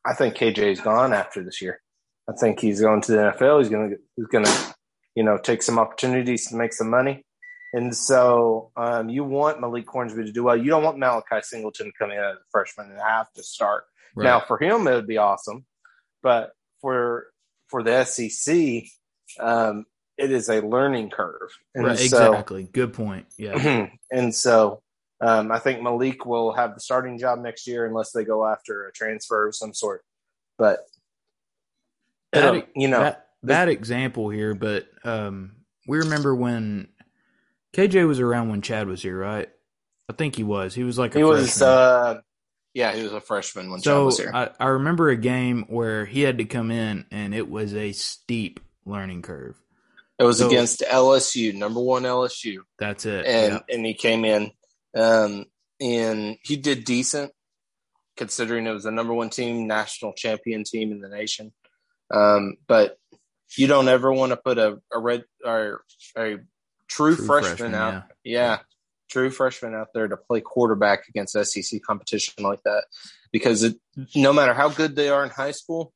I 0.05 0.13
think 0.13 0.35
KJ's 0.35 0.79
gone 0.79 1.13
after 1.13 1.43
this 1.43 1.61
year. 1.61 1.81
I 2.29 2.33
think 2.33 2.59
he's 2.59 2.81
going 2.81 3.01
to 3.01 3.11
the 3.11 3.17
NFL. 3.17 3.59
He's 3.59 3.69
gonna 3.69 3.95
he's 4.15 4.27
gonna 4.27 4.73
you 5.15 5.23
know 5.23 5.37
take 5.37 5.61
some 5.61 5.79
opportunities 5.79 6.47
to 6.47 6.55
make 6.55 6.73
some 6.73 6.89
money, 6.89 7.23
and 7.73 7.95
so 7.95 8.71
um, 8.75 9.07
you 9.09 9.23
want 9.23 9.61
Malik 9.61 9.87
Hornsby 9.87 10.25
to 10.25 10.31
do 10.31 10.43
well. 10.43 10.57
You 10.57 10.69
don't 10.69 10.83
want 10.83 10.97
Malachi 10.97 11.41
Singleton 11.41 11.91
coming 11.97 12.17
in 12.17 12.23
as 12.23 12.35
a 12.35 12.49
freshman 12.51 12.91
and 12.91 12.99
have 12.99 13.31
to 13.33 13.43
start. 13.43 13.83
Right. 14.17 14.23
Now 14.23 14.39
for 14.39 14.61
him 14.61 14.87
it 14.87 14.95
would 14.95 15.07
be 15.07 15.17
awesome, 15.17 15.65
but 16.23 16.51
for 16.81 17.27
for 17.67 17.83
the 17.83 18.03
SEC, 18.03 18.83
um, 19.39 19.85
it 20.17 20.31
is 20.31 20.49
a 20.49 20.61
learning 20.61 21.11
curve. 21.11 21.49
And 21.75 21.85
right, 21.85 21.97
so, 21.97 22.03
exactly. 22.03 22.63
Good 22.63 22.93
point. 22.93 23.27
Yeah. 23.37 23.89
and 24.11 24.33
so 24.33 24.81
um, 25.21 25.51
I 25.51 25.59
think 25.59 25.81
Malik 25.81 26.25
will 26.25 26.53
have 26.53 26.73
the 26.73 26.79
starting 26.79 27.19
job 27.19 27.39
next 27.39 27.67
year 27.67 27.85
unless 27.85 28.11
they 28.11 28.23
go 28.23 28.45
after 28.45 28.87
a 28.87 28.91
transfer 28.91 29.47
of 29.47 29.55
some 29.55 29.73
sort. 29.73 30.03
But 30.57 30.79
that, 32.33 32.67
you 32.75 32.87
know, 32.87 33.01
that, 33.01 33.27
that 33.43 33.69
example 33.69 34.29
here, 34.29 34.55
but 34.55 34.87
um, 35.03 35.57
we 35.87 35.99
remember 35.99 36.35
when 36.35 36.87
KJ 37.73 38.07
was 38.07 38.19
around 38.19 38.49
when 38.49 38.61
Chad 38.61 38.87
was 38.87 39.03
here, 39.03 39.17
right? 39.17 39.49
I 40.09 40.13
think 40.13 40.35
he 40.35 40.43
was. 40.43 40.73
He 40.73 40.83
was 40.83 40.97
like 40.97 41.13
he 41.13 41.21
freshman. 41.21 41.41
was. 41.41 41.61
Uh, 41.61 42.21
yeah, 42.77 42.93
he 42.93 43.01
was 43.01 43.11
a 43.11 43.19
freshman 43.19 43.71
when 43.71 43.79
so 43.79 44.05
was 44.05 44.19
here. 44.19 44.29
I, 44.31 44.51
I 44.59 44.67
remember 44.67 45.09
a 45.09 45.17
game 45.17 45.65
where 45.67 46.05
he 46.05 46.21
had 46.21 46.37
to 46.37 46.45
come 46.45 46.69
in, 46.69 47.07
and 47.09 47.33
it 47.33 47.49
was 47.49 47.73
a 47.73 47.91
steep 47.91 48.59
learning 48.85 49.23
curve. 49.23 49.59
It 50.19 50.23
was 50.23 50.37
so, 50.37 50.47
against 50.47 50.81
LSU, 50.81 51.55
number 51.55 51.79
one 51.79 52.03
LSU. 52.03 52.59
That's 52.77 53.07
it. 53.07 53.25
And 53.25 53.53
yeah. 53.53 53.75
and 53.75 53.83
he 53.83 53.95
came 53.95 54.25
in, 54.25 54.51
um, 54.95 55.45
and 55.81 56.37
he 56.43 56.55
did 56.55 56.85
decent, 56.85 57.31
considering 58.15 58.67
it 58.67 58.73
was 58.73 58.83
the 58.83 58.91
number 58.91 59.13
one 59.13 59.31
team, 59.31 59.65
national 59.65 60.13
champion 60.13 60.63
team 60.63 60.91
in 60.91 60.99
the 60.99 61.09
nation. 61.09 61.53
Um, 62.13 62.57
but 62.67 62.99
you 63.57 63.65
don't 63.65 63.87
ever 63.87 64.13
want 64.13 64.33
to 64.33 64.37
put 64.37 64.59
a, 64.59 64.77
a 64.93 64.99
red 64.99 65.23
or 65.43 65.81
a 66.15 66.35
true, 66.87 67.15
true 67.15 67.15
freshman, 67.15 67.57
freshman, 67.57 67.73
out. 67.73 68.03
Yeah. 68.23 68.39
yeah. 68.39 68.57
True 69.09 69.29
freshman 69.29 69.73
out 69.73 69.87
there 69.93 70.07
to 70.07 70.17
play 70.17 70.41
quarterback 70.41 71.07
against 71.09 71.33
SEC 71.33 71.81
competition 71.81 72.43
like 72.43 72.61
that, 72.63 72.85
because 73.31 73.63
it, 73.63 73.77
no 74.15 74.33
matter 74.33 74.53
how 74.53 74.69
good 74.69 74.95
they 74.95 75.09
are 75.09 75.23
in 75.23 75.29
high 75.29 75.51
school, 75.51 75.93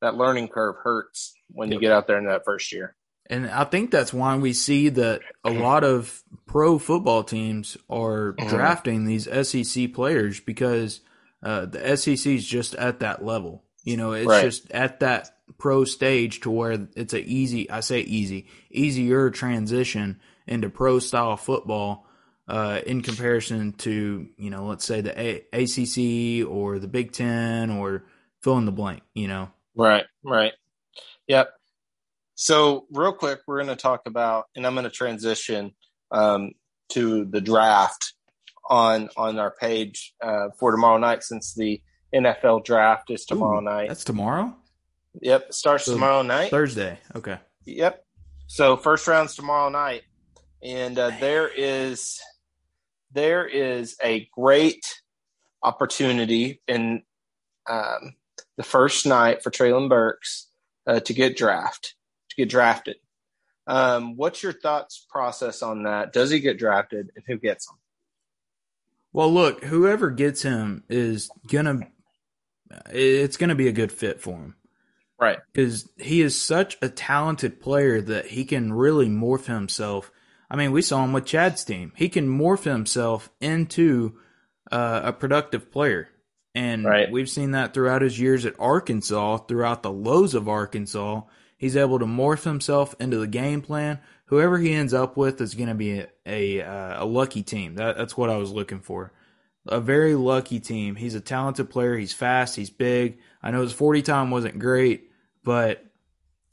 that 0.00 0.14
learning 0.14 0.48
curve 0.48 0.76
hurts 0.82 1.34
when 1.48 1.72
you 1.72 1.80
get 1.80 1.92
out 1.92 2.06
there 2.06 2.18
in 2.18 2.26
that 2.26 2.44
first 2.44 2.72
year. 2.72 2.96
And 3.28 3.48
I 3.48 3.64
think 3.64 3.92
that's 3.92 4.12
why 4.12 4.36
we 4.36 4.52
see 4.52 4.88
that 4.88 5.20
a 5.44 5.50
lot 5.50 5.84
of 5.84 6.22
pro 6.46 6.78
football 6.78 7.22
teams 7.22 7.76
are 7.88 8.32
mm-hmm. 8.32 8.48
drafting 8.48 9.04
these 9.04 9.28
SEC 9.48 9.92
players 9.92 10.40
because 10.40 11.00
uh, 11.42 11.66
the 11.66 11.96
SEC 11.96 12.26
is 12.26 12.44
just 12.44 12.74
at 12.74 13.00
that 13.00 13.24
level. 13.24 13.62
You 13.84 13.96
know, 13.96 14.12
it's 14.12 14.26
right. 14.26 14.44
just 14.44 14.70
at 14.72 15.00
that 15.00 15.30
pro 15.58 15.84
stage 15.84 16.40
to 16.40 16.50
where 16.50 16.88
it's 16.96 17.14
a 17.14 17.22
easy, 17.22 17.70
I 17.70 17.80
say 17.80 18.00
easy, 18.00 18.48
easier 18.70 19.30
transition 19.30 20.20
into 20.46 20.68
pro 20.68 20.98
style 20.98 21.36
football 21.36 22.06
uh, 22.50 22.80
in 22.84 23.00
comparison 23.02 23.72
to, 23.74 24.28
you 24.36 24.50
know, 24.50 24.66
let's 24.66 24.84
say 24.84 25.00
the 25.00 25.18
a- 25.18 25.44
ACC 25.52 26.48
or 26.50 26.78
the 26.78 26.88
Big 26.88 27.12
Ten 27.12 27.70
or 27.70 28.04
fill 28.42 28.58
in 28.58 28.64
the 28.64 28.72
blank, 28.72 29.02
you 29.14 29.28
know? 29.28 29.50
Right, 29.76 30.04
right. 30.24 30.52
Yep. 31.28 31.50
So, 32.34 32.86
real 32.90 33.12
quick, 33.12 33.40
we're 33.46 33.62
going 33.62 33.68
to 33.68 33.80
talk 33.80 34.02
about, 34.06 34.46
and 34.56 34.66
I'm 34.66 34.74
going 34.74 34.84
to 34.84 34.90
transition 34.90 35.72
um, 36.10 36.52
to 36.90 37.24
the 37.24 37.40
draft 37.40 38.14
on 38.68 39.10
on 39.16 39.38
our 39.38 39.50
page 39.50 40.14
uh, 40.22 40.48
for 40.58 40.72
tomorrow 40.72 40.98
night, 40.98 41.22
since 41.22 41.54
the 41.54 41.80
NFL 42.14 42.64
draft 42.64 43.10
is 43.10 43.26
tomorrow 43.26 43.60
Ooh, 43.60 43.64
night. 43.64 43.88
That's 43.88 44.04
tomorrow. 44.04 44.54
Yep, 45.20 45.52
starts 45.52 45.84
so 45.84 45.92
tomorrow 45.92 46.22
night. 46.22 46.50
Thursday. 46.50 46.98
Okay. 47.14 47.38
Yep. 47.66 48.04
So 48.46 48.76
first 48.76 49.06
round's 49.06 49.34
tomorrow 49.34 49.68
night, 49.68 50.02
and 50.62 50.98
uh, 50.98 51.10
there 51.20 51.48
is 51.48 52.18
there 53.12 53.46
is 53.46 53.96
a 54.02 54.28
great 54.32 54.84
opportunity 55.62 56.60
in 56.66 57.02
um, 57.68 58.14
the 58.56 58.62
first 58.62 59.06
night 59.06 59.42
for 59.42 59.50
Treylon 59.50 59.88
Burks 59.88 60.48
uh, 60.86 61.00
to 61.00 61.12
get 61.12 61.36
draft 61.36 61.94
to 62.30 62.36
get 62.36 62.48
drafted. 62.48 62.96
Um, 63.66 64.16
what's 64.16 64.42
your 64.42 64.52
thoughts 64.52 65.06
process 65.08 65.62
on 65.62 65.84
that? 65.84 66.12
Does 66.12 66.30
he 66.30 66.40
get 66.40 66.58
drafted, 66.58 67.10
and 67.14 67.24
who 67.26 67.38
gets 67.38 67.68
him? 67.68 67.76
Well, 69.12 69.32
look, 69.32 69.64
whoever 69.64 70.10
gets 70.10 70.42
him 70.42 70.84
is 70.88 71.30
gonna 71.48 71.80
it's 72.90 73.36
gonna 73.36 73.54
be 73.54 73.68
a 73.68 73.72
good 73.72 73.92
fit 73.92 74.20
for 74.20 74.36
him, 74.36 74.56
right? 75.20 75.38
Because 75.52 75.88
he 75.98 76.22
is 76.22 76.40
such 76.40 76.78
a 76.80 76.88
talented 76.88 77.60
player 77.60 78.00
that 78.00 78.26
he 78.26 78.44
can 78.44 78.72
really 78.72 79.08
morph 79.08 79.46
himself. 79.46 80.10
I 80.50 80.56
mean, 80.56 80.72
we 80.72 80.82
saw 80.82 81.04
him 81.04 81.12
with 81.12 81.26
Chad's 81.26 81.64
team. 81.64 81.92
He 81.96 82.08
can 82.08 82.28
morph 82.28 82.64
himself 82.64 83.30
into 83.40 84.18
uh, 84.70 85.02
a 85.04 85.12
productive 85.12 85.70
player. 85.70 86.08
And 86.54 86.84
Right. 86.84 87.10
we've 87.10 87.30
seen 87.30 87.52
that 87.52 87.72
throughout 87.72 88.02
his 88.02 88.18
years 88.18 88.44
at 88.44 88.58
Arkansas, 88.58 89.38
throughout 89.46 89.82
the 89.84 89.92
lows 89.92 90.34
of 90.34 90.48
Arkansas. 90.48 91.22
He's 91.56 91.76
able 91.76 91.98
to 92.00 92.06
morph 92.06 92.42
himself 92.44 92.94
into 92.98 93.18
the 93.18 93.26
game 93.28 93.62
plan. 93.62 94.00
Whoever 94.26 94.58
he 94.58 94.72
ends 94.72 94.94
up 94.94 95.16
with 95.16 95.40
is 95.40 95.54
going 95.54 95.68
to 95.68 95.74
be 95.74 96.00
a 96.00 96.08
a, 96.26 96.62
uh, 96.62 97.04
a 97.04 97.06
lucky 97.06 97.42
team. 97.42 97.74
That, 97.76 97.96
that's 97.96 98.16
what 98.16 98.30
I 98.30 98.36
was 98.36 98.50
looking 98.50 98.80
for. 98.80 99.12
A 99.66 99.80
very 99.80 100.14
lucky 100.14 100.58
team. 100.58 100.94
He's 100.96 101.14
a 101.14 101.20
talented 101.20 101.68
player. 101.70 101.96
He's 101.96 102.12
fast. 102.14 102.56
He's 102.56 102.70
big. 102.70 103.18
I 103.42 103.50
know 103.50 103.60
his 103.60 103.72
forty 103.72 104.02
time 104.02 104.30
wasn't 104.30 104.58
great, 104.58 105.10
but 105.44 105.84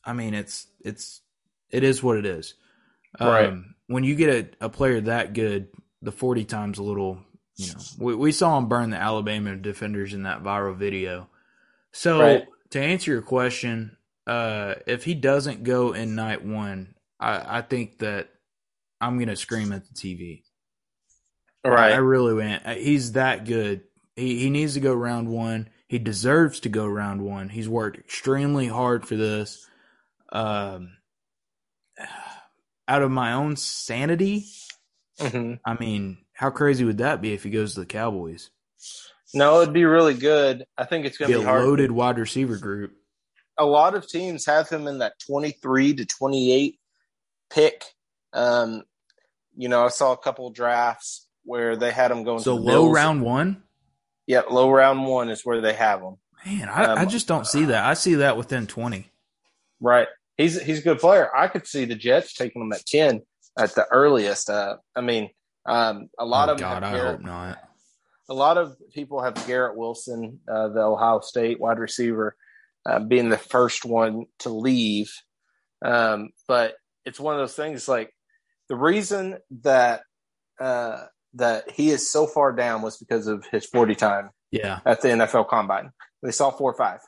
I 0.03 0.13
mean 0.13 0.33
it's 0.33 0.67
it's 0.83 1.21
it 1.69 1.83
is 1.83 2.03
what 2.03 2.17
it 2.17 2.25
is. 2.25 2.53
Right. 3.19 3.47
Um, 3.47 3.75
when 3.87 4.03
you 4.03 4.15
get 4.15 4.29
a, 4.61 4.65
a 4.65 4.69
player 4.69 5.01
that 5.01 5.33
good, 5.33 5.69
the 6.01 6.11
forty 6.11 6.45
times 6.45 6.77
a 6.77 6.83
little. 6.83 7.19
You 7.55 7.67
know, 7.73 7.79
we 7.99 8.15
we 8.15 8.31
saw 8.31 8.57
him 8.57 8.67
burn 8.69 8.91
the 8.91 8.97
Alabama 8.97 9.55
defenders 9.55 10.13
in 10.13 10.23
that 10.23 10.43
viral 10.43 10.75
video. 10.77 11.27
So 11.91 12.19
Right. 12.21 12.45
to 12.71 12.79
answer 12.79 13.11
your 13.11 13.23
question, 13.23 13.97
uh, 14.27 14.75
if 14.85 15.03
he 15.03 15.15
doesn't 15.15 15.63
go 15.63 15.93
in 15.93 16.13
night 16.13 16.45
one, 16.45 16.93
I, 17.19 17.57
I 17.57 17.61
think 17.63 17.97
that 17.99 18.29
I'm 19.01 19.17
gonna 19.17 19.35
scream 19.35 19.71
at 19.71 19.85
the 19.87 19.93
TV. 19.95 20.43
Right. 21.65 21.93
I 21.93 21.97
really 21.97 22.33
went. 22.35 22.65
He's 22.77 23.13
that 23.13 23.45
good. 23.45 23.81
He 24.15 24.39
he 24.39 24.49
needs 24.49 24.75
to 24.75 24.79
go 24.79 24.93
round 24.93 25.27
one. 25.29 25.69
He 25.87 25.97
deserves 25.99 26.59
to 26.61 26.69
go 26.69 26.85
round 26.85 27.21
one. 27.21 27.49
He's 27.49 27.67
worked 27.69 27.97
extremely 27.97 28.67
hard 28.67 29.07
for 29.07 29.15
this. 29.15 29.65
Um, 30.31 30.97
out 32.87 33.01
of 33.01 33.11
my 33.11 33.33
own 33.33 33.55
sanity, 33.55 34.45
hmm 35.19 35.55
I 35.65 35.73
mean, 35.79 36.17
how 36.33 36.49
crazy 36.49 36.83
would 36.85 36.99
that 36.99 37.21
be 37.21 37.33
if 37.33 37.43
he 37.43 37.49
goes 37.49 37.73
to 37.73 37.81
the 37.81 37.85
Cowboys? 37.85 38.49
No, 39.33 39.61
it'd 39.61 39.73
be 39.73 39.85
really 39.85 40.13
good. 40.13 40.65
I 40.77 40.85
think 40.85 41.05
it's 41.05 41.17
going 41.17 41.29
Be 41.29 41.33
to 41.33 41.39
a 41.39 41.41
be 41.41 41.45
hard. 41.45 41.65
loaded 41.65 41.91
wide 41.91 42.17
receiver 42.17 42.57
group. 42.57 42.93
a 43.57 43.65
lot 43.65 43.95
of 43.95 44.07
teams 44.07 44.45
have 44.45 44.69
him 44.69 44.87
in 44.87 44.99
that 44.99 45.13
23 45.27 45.95
to 45.95 46.05
28 46.05 46.79
pick. 47.49 47.83
Um, 48.33 48.83
you 49.55 49.67
know, 49.69 49.85
I 49.85 49.89
saw 49.89 50.13
a 50.13 50.17
couple 50.17 50.49
drafts 50.51 51.27
where 51.43 51.75
they 51.75 51.91
had 51.91 52.11
him 52.11 52.23
going 52.23 52.39
So 52.43 52.53
to 52.55 52.59
the 52.59 52.65
low 52.65 52.83
Bills. 52.85 52.95
round 52.95 53.21
one. 53.21 53.63
Yeah, 54.27 54.41
low 54.49 54.69
round 54.71 55.05
one 55.05 55.29
is 55.29 55.45
where 55.45 55.61
they 55.61 55.73
have 55.73 56.01
him. 56.01 56.17
Man, 56.45 56.69
I, 56.69 56.93
I 56.93 57.03
Um, 57.03 57.09
just 57.09 57.27
don't 57.27 57.47
see 57.47 57.65
that. 57.65 57.85
I 57.85 57.93
see 57.95 58.15
that 58.15 58.37
within 58.37 58.67
twenty. 58.67 59.09
Right. 59.81 60.07
He's 60.37 60.61
he's 60.61 60.79
a 60.79 60.83
good 60.83 60.99
player. 60.99 61.35
I 61.35 61.47
could 61.47 61.65
see 61.67 61.85
the 61.85 61.95
Jets 61.95 62.33
taking 62.33 62.61
him 62.61 62.71
at 62.71 62.85
10 62.85 63.21
at 63.57 63.73
the 63.75 63.85
earliest. 63.91 64.49
Uh, 64.49 64.77
I 64.95 65.01
mean, 65.01 65.29
um, 65.65 66.09
a 66.19 66.25
lot 66.25 66.49
oh, 66.49 66.53
of 66.53 66.59
God, 66.59 66.83
have 66.83 66.93
I 66.93 66.95
Garrett- 66.97 67.11
hope 67.17 67.25
not. 67.25 67.57
a 68.29 68.33
lot 68.33 68.57
of 68.57 68.75
people 68.93 69.21
have 69.23 69.47
Garrett 69.47 69.77
Wilson, 69.77 70.39
uh, 70.47 70.69
the 70.69 70.81
Ohio 70.81 71.19
State 71.21 71.59
wide 71.59 71.79
receiver, 71.79 72.35
uh, 72.85 72.99
being 72.99 73.29
the 73.29 73.37
first 73.37 73.83
one 73.83 74.25
to 74.39 74.49
leave. 74.49 75.11
Um, 75.83 76.29
but 76.47 76.75
it's 77.05 77.19
one 77.19 77.33
of 77.35 77.39
those 77.39 77.55
things 77.55 77.87
like 77.87 78.11
the 78.69 78.75
reason 78.75 79.37
that 79.63 80.01
uh, 80.59 81.05
that 81.33 81.69
he 81.71 81.89
is 81.89 82.11
so 82.11 82.27
far 82.27 82.51
down 82.53 82.81
was 82.81 82.97
because 82.97 83.27
of 83.27 83.45
his 83.51 83.65
40 83.65 83.95
time 83.95 84.29
Yeah, 84.51 84.79
at 84.85 85.01
the 85.01 85.09
NFL 85.09 85.47
Combine. 85.49 85.91
They 86.23 86.31
saw 86.31 86.49
four 86.51 86.71
or 86.71 86.77
five. 86.77 86.99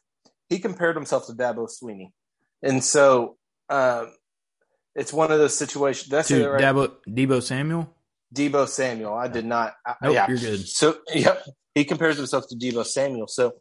He 0.50 0.59
compared 0.59 0.95
himself 0.95 1.25
to 1.27 1.33
Dabo 1.33 1.67
Swinney, 1.69 2.12
and 2.61 2.83
so 2.83 3.37
um, 3.69 4.11
it's 4.95 5.13
one 5.13 5.31
of 5.31 5.39
those 5.39 5.57
situations. 5.57 6.09
That's 6.09 6.31
it, 6.31 6.45
right? 6.45 6.61
Dabo, 6.61 6.93
Deebo 7.07 7.41
Samuel. 7.41 7.93
Deebo 8.33 8.67
Samuel. 8.67 9.13
I 9.13 9.27
did 9.27 9.45
not. 9.45 9.74
I- 9.85 9.95
Nope, 10.03 10.13
yeah, 10.13 10.27
you're 10.27 10.37
good. 10.37 10.67
So 10.67 10.98
yep, 11.13 11.43
he 11.75 11.85
compares 11.85 12.17
himself 12.17 12.45
to 12.50 12.55
Deebo 12.55 12.85
Samuel. 12.85 13.27
So 13.27 13.53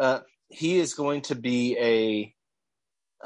uh, 0.00 0.20
he 0.48 0.78
is 0.78 0.94
going 0.94 1.22
to 1.22 1.34
be 1.34 1.76
a, 1.78 2.34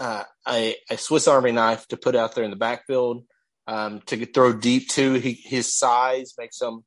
uh, 0.02 0.24
a 0.48 0.76
a 0.90 0.96
Swiss 0.98 1.28
Army 1.28 1.52
knife 1.52 1.86
to 1.88 1.96
put 1.96 2.16
out 2.16 2.34
there 2.34 2.44
in 2.44 2.50
the 2.50 2.56
backfield 2.56 3.24
um, 3.66 4.00
to 4.06 4.24
throw 4.26 4.52
deep 4.52 4.88
to. 4.90 5.14
He, 5.14 5.32
his 5.32 5.76
size 5.76 6.34
makes 6.38 6.60
him 6.60 6.84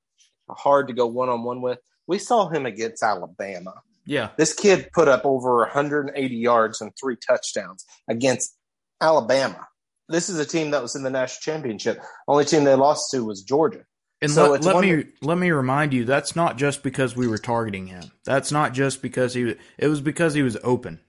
hard 0.49 0.87
to 0.87 0.93
go 0.93 1.07
one 1.07 1.29
on 1.29 1.43
one 1.43 1.61
with. 1.61 1.79
We 2.07 2.17
saw 2.19 2.49
him 2.49 2.65
against 2.65 3.03
Alabama. 3.03 3.75
Yeah, 4.05 4.29
This 4.37 4.53
kid 4.53 4.89
put 4.93 5.07
up 5.07 5.25
over 5.25 5.57
180 5.57 6.35
yards 6.35 6.81
and 6.81 6.91
three 6.99 7.15
touchdowns 7.15 7.85
against 8.09 8.55
Alabama. 8.99 9.67
This 10.09 10.27
is 10.29 10.39
a 10.39 10.45
team 10.45 10.71
that 10.71 10.81
was 10.81 10.95
in 10.95 11.03
the 11.03 11.09
national 11.09 11.39
championship. 11.41 12.01
Only 12.27 12.45
team 12.45 12.63
they 12.63 12.75
lost 12.75 13.11
to 13.11 13.23
was 13.23 13.43
Georgia. 13.43 13.85
And 14.21 14.29
So 14.31 14.51
let, 14.51 14.63
let 14.63 14.81
me 14.81 15.05
let 15.21 15.37
me 15.37 15.49
remind 15.51 15.93
you, 15.93 16.03
that's 16.05 16.35
not 16.35 16.57
just 16.57 16.83
because 16.83 17.15
we 17.15 17.27
were 17.27 17.37
targeting 17.39 17.87
him. 17.87 18.11
That's 18.25 18.51
not 18.51 18.73
just 18.73 19.01
because 19.01 19.33
he. 19.33 19.45
was 19.45 19.55
It 19.77 19.87
was 19.87 20.01
because 20.01 20.33
he 20.33 20.43
was 20.43 20.57
open. 20.63 20.99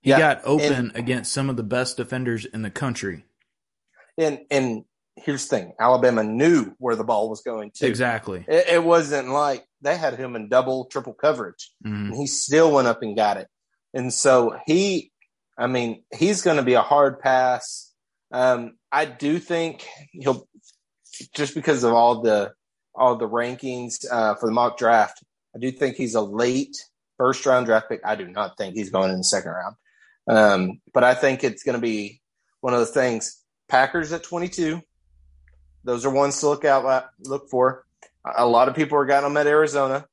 He 0.00 0.10
Yeah, 0.10 0.18
got 0.18 0.40
open 0.44 0.72
and- 0.72 0.96
against 0.96 1.32
some 1.32 1.50
of 1.50 1.56
the 1.56 1.62
best 1.62 1.96
defenders 1.96 2.44
in 2.46 2.62
the 2.62 2.70
country. 2.70 3.24
And 4.16 4.40
and 4.50 4.84
here's 5.16 5.46
the 5.48 5.56
thing: 5.56 5.72
Alabama 5.80 6.22
knew 6.22 6.74
where 6.78 6.96
the 6.96 7.04
ball 7.04 7.28
was 7.30 7.40
going 7.42 7.70
to. 7.76 7.86
Exactly. 7.86 8.44
It, 8.48 8.68
it 8.68 8.84
wasn't 8.84 9.28
like 9.28 9.64
they 9.82 9.96
had 9.96 10.14
him 10.18 10.36
in 10.36 10.48
double, 10.48 10.86
triple 10.86 11.14
coverage, 11.14 11.70
Mhm. 11.84 12.08
and 12.08 12.16
he 12.16 12.26
still 12.26 12.72
went 12.72 12.88
up 12.88 13.02
and 13.02 13.16
got 13.16 13.36
it. 13.36 13.48
And 13.94 14.12
so 14.12 14.58
he, 14.66 15.10
I 15.58 15.66
mean, 15.66 16.02
he's 16.14 16.42
going 16.42 16.58
to 16.58 16.62
be 16.62 16.74
a 16.74 16.82
hard 16.82 17.20
pass. 17.20 17.92
Um, 18.32 18.76
I 18.92 19.04
do 19.06 19.38
think 19.38 19.86
he'll 20.12 20.46
just 21.34 21.54
because 21.54 21.82
of 21.84 21.92
all 21.92 22.20
the 22.22 22.52
all 22.94 23.16
the 23.16 23.28
rankings 23.28 24.04
uh, 24.10 24.34
for 24.36 24.46
the 24.46 24.52
mock 24.52 24.78
draft. 24.78 25.22
I 25.54 25.58
do 25.58 25.70
think 25.70 25.96
he's 25.96 26.14
a 26.14 26.20
late 26.20 26.76
first 27.18 27.44
round 27.46 27.66
draft 27.66 27.88
pick. 27.88 28.00
I 28.04 28.16
do 28.16 28.26
not 28.28 28.58
think 28.58 28.74
he's 28.74 28.90
going 28.90 29.10
in 29.10 29.18
the 29.18 29.24
second 29.24 29.52
round. 29.52 29.76
Um, 30.28 30.80
but 30.92 31.04
I 31.04 31.14
think 31.14 31.44
it's 31.44 31.62
going 31.62 31.76
to 31.76 31.80
be 31.80 32.20
one 32.60 32.74
of 32.74 32.80
those 32.80 32.90
things. 32.90 33.42
Packers 33.68 34.12
at 34.12 34.22
22. 34.22 34.80
Those 35.86 36.04
are 36.04 36.10
ones 36.10 36.40
to 36.40 36.48
look 36.48 36.64
out 36.64 37.10
look 37.20 37.48
for. 37.48 37.84
A 38.36 38.44
lot 38.44 38.68
of 38.68 38.74
people 38.74 38.98
are 38.98 39.06
getting 39.06 39.22
them 39.28 39.36
at 39.36 39.46
Arizona. 39.46 40.04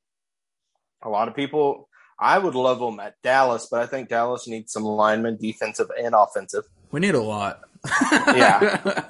A 1.02 1.08
lot 1.08 1.26
of 1.26 1.34
people, 1.34 1.88
I 2.18 2.38
would 2.38 2.54
love 2.54 2.78
them 2.78 3.00
at 3.00 3.20
Dallas, 3.22 3.66
but 3.68 3.82
I 3.82 3.86
think 3.86 4.08
Dallas 4.08 4.46
needs 4.46 4.72
some 4.72 4.84
linemen, 4.84 5.36
defensive 5.36 5.88
and 6.00 6.14
offensive. 6.14 6.64
We 6.92 7.00
need 7.00 7.14
a 7.16 7.20
lot. 7.22 7.60
Yeah. 8.34 9.04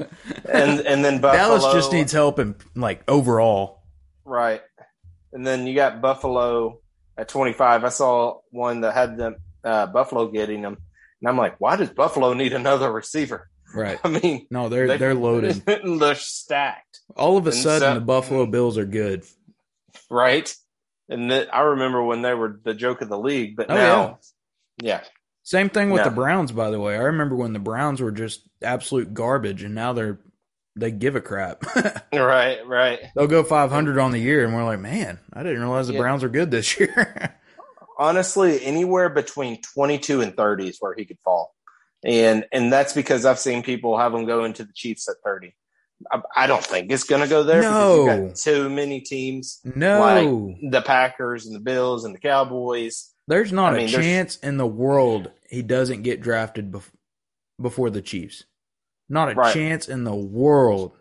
And 0.50 0.81
and 0.81 1.05
then 1.05 1.20
Buffalo, 1.20 1.59
Dallas 1.59 1.74
just 1.74 1.92
needs 1.92 2.12
help 2.12 2.38
in 2.38 2.57
like 2.74 3.03
overall. 3.09 3.83
right. 4.24 4.62
And 5.33 5.46
then 5.46 5.66
you 5.66 5.74
got 5.74 6.00
Buffalo 6.00 6.81
at 7.16 7.29
25. 7.29 7.85
I 7.85 7.88
saw 7.90 8.40
one 8.50 8.81
that 8.81 8.94
had 8.94 9.16
them 9.16 9.37
uh, 9.64 9.87
Buffalo 9.87 10.29
getting 10.29 10.62
them, 10.62 10.79
and 11.20 11.29
I'm 11.29 11.37
like, 11.37 11.61
why 11.61 11.77
does 11.77 11.90
Buffalo 11.90 12.33
need 12.35 12.53
another 12.53 12.90
receiver? 12.90 13.48
Right. 13.74 13.98
I 14.04 14.08
mean, 14.08 14.46
No, 14.50 14.68
they're 14.68 14.87
they- 14.88 14.96
they're 14.98 15.14
loaded. 15.14 15.56
they're 15.66 16.14
stacked. 16.14 17.00
All 17.16 17.37
of 17.37 17.46
a 17.46 17.50
And 17.50 17.58
sudden, 17.58 17.88
so- 17.88 17.94
the 17.94 18.00
Buffalo 18.04 18.46
Bills 18.46 18.78
are 18.78 18.87
good. 18.87 19.24
right? 20.10 20.54
And 21.08 21.30
that 21.30 21.54
I 21.54 21.60
remember 21.60 22.02
when 22.02 22.22
they 22.22 22.32
were 22.34 22.58
the 22.64 22.72
joke 22.74 23.02
of 23.02 23.08
the 23.10 23.18
league, 23.18 23.56
but 23.56 23.70
Oh, 23.70 23.74
now, 23.74 24.18
yeah, 24.82 25.02
Same 25.42 25.68
thing 25.68 25.90
with 25.90 26.00
No. 26.02 26.08
the 26.08 26.14
Browns, 26.14 26.50
by 26.52 26.70
the 26.70 26.80
way. 26.80 26.94
I 26.94 27.02
remember 27.02 27.37
when 27.37 27.52
the 27.52 27.58
Browns 27.58 28.00
were 28.00 28.10
just 28.12 28.48
absolute 28.62 29.12
garbage, 29.12 29.62
and 29.62 29.74
now 29.74 29.92
they're 29.92 30.18
they 30.76 30.90
give 30.90 31.14
a 31.14 31.20
crap. 31.20 31.62
right, 32.12 32.66
right. 32.66 32.98
They'll 33.14 33.26
go 33.28 33.44
500 33.44 33.98
on 33.98 34.10
the 34.12 34.18
year, 34.18 34.44
and 34.44 34.52
we're 34.54 34.64
like, 34.64 34.80
man, 34.80 35.20
I 35.32 35.42
didn't 35.44 35.60
realize 35.60 35.87
the 35.87 35.92
Yeah. 35.92 36.00
Browns 36.00 36.22
were 36.24 36.28
good 36.30 36.50
this 36.50 36.80
year. 36.80 37.37
Honestly, 37.98 38.64
anywhere 38.64 39.08
between 39.08 39.60
twenty-two 39.62 40.20
and 40.20 40.34
thirty 40.37 40.68
is 40.68 40.78
where 40.80 40.94
he 40.96 41.04
could 41.04 41.18
fall, 41.24 41.54
and 42.04 42.44
and 42.52 42.72
that's 42.72 42.92
because 42.92 43.24
I've 43.24 43.38
seen 43.38 43.62
people 43.62 43.96
have 43.98 44.12
them 44.12 44.26
go 44.26 44.44
into 44.44 44.64
the 44.64 44.72
Chiefs 44.74 45.08
at 45.08 45.16
thirty. 45.24 45.54
I, 46.12 46.20
I 46.36 46.46
don't 46.46 46.64
think 46.64 46.90
it's 46.92 47.04
going 47.04 47.22
to 47.22 47.28
go 47.28 47.42
there 47.44 47.60
because 47.62 47.96
you've 47.96 48.06
No. 48.06 48.26
got 48.28 48.36
too 48.36 48.68
many 48.68 49.00
teams, 49.00 49.60
no, 49.64 50.54
the 50.70 50.82
Packers 50.82 51.46
and 51.46 51.54
the 51.54 51.60
Bills 51.60 52.04
and 52.04 52.14
the 52.14 52.18
Cowboys. 52.18 53.12
there's 53.28 53.52
not 53.52 53.74
I 53.74 53.78
mean, 53.78 53.88
a 53.88 53.92
chance 53.92 54.36
in 54.38 54.56
the 54.58 54.66
world 54.66 55.30
he 55.48 55.62
doesn't 55.62 56.02
get 56.02 56.20
drafted 56.20 56.72
bef- 56.72 56.90
before 57.62 57.90
the 57.90 58.02
Chiefs. 58.02 58.44
Not 59.08 59.30
a 59.30 59.34
Right. 59.34 59.54
chance 59.54 59.88
in 59.88 60.04
the 60.04 60.14
world. 60.14 60.92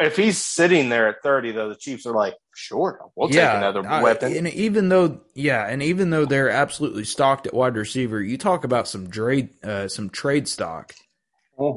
If 0.00 0.16
he's 0.16 0.38
sitting 0.38 0.88
there 0.88 1.08
at 1.08 1.22
thirty, 1.22 1.52
though, 1.52 1.68
the 1.68 1.76
Chiefs 1.76 2.04
are 2.06 2.14
like, 2.14 2.34
sure, 2.60 3.10
we'll 3.16 3.28
take 3.28 3.38
another 3.58 3.86
I- 3.86 4.02
weapon. 4.02 4.36
and 4.36 4.48
even 4.48 4.88
though, 4.88 5.20
yeah, 5.34 5.66
and 5.66 5.82
even 5.82 6.10
though 6.10 6.24
they're 6.24 6.50
absolutely 6.50 7.04
stocked 7.04 7.46
at 7.46 7.54
wide 7.54 7.76
receiver, 7.76 8.22
you 8.22 8.38
talk 8.38 8.64
about 8.64 8.86
some 8.86 9.10
trade, 9.10 9.50
uh, 9.64 9.88
some 9.88 10.10
trade 10.10 10.46
stock. 10.48 10.92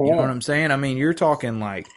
You 0.06 0.12
know 0.12 0.18
what 0.22 0.30
I'm 0.30 0.42
saying? 0.42 0.72
I 0.72 0.78
mean, 0.78 0.98
you're 0.98 1.14
talking 1.14 1.60
like 1.60 1.88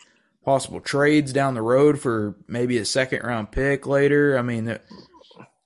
possible 0.44 0.80
trades 0.80 1.32
down 1.32 1.54
the 1.54 1.62
road 1.62 2.00
for 2.00 2.36
maybe 2.48 2.78
a 2.78 2.84
second 2.84 3.22
round 3.22 3.52
pick 3.52 3.86
later. 3.86 4.36
I 4.38 4.42
mean, 4.42 4.68
a 4.68 4.78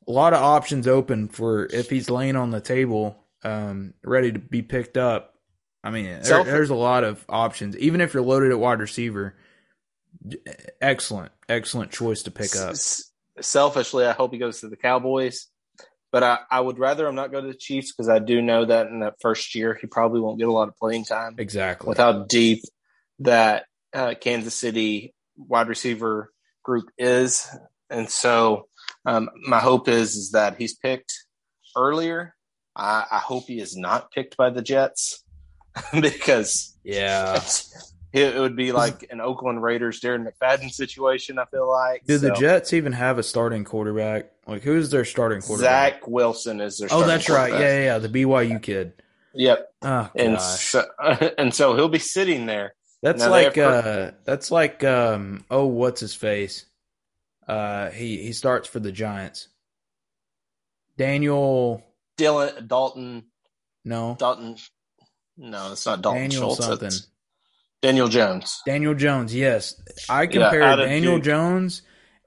lot 0.07 0.35
of 0.35 0.43
options 0.43 0.87
open 0.87 1.29
for 1.29 1.67
if 1.67 1.89
he's 1.89 2.11
laying 2.11 2.37
on 2.37 2.51
the 2.51 2.61
table, 2.61 3.17
um, 3.43 3.95
ready 4.05 4.33
to 4.33 4.39
be 4.39 4.61
picked 4.63 4.97
up. 4.97 5.35
I 5.83 5.91
mean, 5.91 6.05
there, 6.05 6.45
there's 6.45 6.71
a 6.71 6.75
lot 6.75 7.05
of 7.05 7.25
options. 7.29 7.77
Even 7.79 8.03
if 8.03 8.13
you're 8.13 8.23
loaded 8.23 8.51
at 8.51 8.59
wide 8.59 8.81
receiver, 8.81 9.35
excellent, 10.81 11.33
excellent 11.49 11.91
choice 11.91 12.23
to 12.25 12.31
pick 12.31 12.55
up. 12.57 12.77
Selfishly, 13.41 14.05
I 14.07 14.13
hope 14.13 14.33
he 14.33 14.39
goes 14.39 14.61
to 14.61 14.69
the 14.69 14.77
Cowboys. 14.77 15.47
But 16.13 16.25
I, 16.25 16.39
I 16.51 16.61
would 16.61 16.79
rather 16.79 17.07
him 17.07 17.15
not 17.15 17.31
go 17.31 17.41
to 17.41 17.47
the 17.47 17.55
Chiefs 17.55 17.93
because 17.93 18.09
I 18.09 18.19
do 18.19 18.43
know 18.43 18.65
that 18.65 18.89
in 18.89 19.01
that 19.01 19.15
first 19.21 19.55
year 19.55 19.79
he 19.81 19.87
probably 19.87 20.21
won't 20.21 20.41
get 20.41 20.49
a 20.49 20.53
lot 20.53 20.67
of 20.69 20.77
playing 20.77 21.05
time 21.05 21.37
Exactly. 21.39 21.89
with 21.89 21.99
how 21.99 22.25
deep 22.25 22.63
that 23.21 23.67
uh, 23.95 24.15
Kansas 24.21 24.55
City 24.57 25.15
wide 25.37 25.69
receiver 25.69 26.33
group 26.65 26.91
is. 26.99 27.49
And 27.89 28.11
so 28.11 28.67
um, 29.07 29.31
my 29.47 29.61
hope 29.61 29.89
is 29.89 30.17
is 30.17 30.31
that 30.33 30.57
he's 30.59 30.77
picked 30.77 31.13
earlier. 31.77 32.35
I, 32.75 33.05
I 33.11 33.19
hope 33.19 33.45
he 33.47 33.61
is 33.61 33.77
not 33.77 34.11
picked 34.11 34.37
by 34.37 34.51
the 34.51 34.63
Jets 34.63 35.23
because 36.01 36.77
yeah. 36.83 37.41
It 38.13 38.39
would 38.39 38.57
be 38.57 38.73
like 38.73 39.07
an 39.11 39.21
Oakland 39.21 39.63
Raiders 39.63 40.01
Darren 40.01 40.27
McFadden 40.27 40.71
situation. 40.71 41.39
I 41.39 41.45
feel 41.47 41.69
like. 41.69 42.05
Do 42.07 42.19
the 42.19 42.33
Jets 42.33 42.73
even 42.73 42.93
have 42.93 43.19
a 43.19 43.23
starting 43.23 43.65
quarterback? 43.65 44.31
Like, 44.47 44.63
who's 44.63 44.91
their 44.91 45.05
starting 45.05 45.41
quarterback? 45.41 45.95
Zach 45.95 46.09
Wilson 46.09 46.61
is 46.61 46.79
their. 46.79 46.89
Oh, 46.91 47.07
that's 47.07 47.29
right. 47.29 47.53
Yeah, 47.53 47.59
yeah, 47.61 47.85
yeah. 47.85 47.99
The 47.99 48.09
BYU 48.09 48.61
kid. 48.61 48.95
Yep. 49.33 49.73
Oh 49.83 50.11
And 50.17 50.41
so, 50.41 50.85
and 51.39 51.55
so 51.55 51.77
he'll 51.77 51.89
be 51.89 51.99
sitting 52.01 52.47
there. 52.47 52.75
that's 53.03 53.23
now 53.23 53.31
like 53.31 53.55
have 53.55 53.87
uh, 53.87 54.11
that's 54.25 54.51
like 54.51 54.83
um, 54.83 55.45
oh, 55.51 55.67
what's 55.67 56.01
his 56.01 56.15
face? 56.15 56.67
Uh, 57.47 57.91
he 57.91 58.23
he 58.23 58.33
starts 58.33 58.69
for 58.69 58.81
the 58.81 58.93
Giants. 58.93 59.49
Daniel, 60.97 61.83
Dylan 62.19 62.67
Dalton 62.67 63.25
no, 63.85 64.17
Dalton. 64.19 64.57
No, 65.37 65.73
it's 65.73 65.87
not 65.87 66.03
Dalton 66.03 66.23
Daniel 66.23 66.41
Schultz. 66.43 66.65
something. 66.67 66.89
It's 66.89 67.07
Daniel 67.83 68.09
Jones. 68.09 68.61
Daniel 68.67 68.95
Jones. 68.95 69.35
Yes, 69.35 69.75
I 70.09 70.23
Yeah, 70.23 70.27
compared 70.29 70.63
out 70.63 70.77
Daniel 70.77 71.17
Duke. 71.17 71.25
Jones 71.25 71.83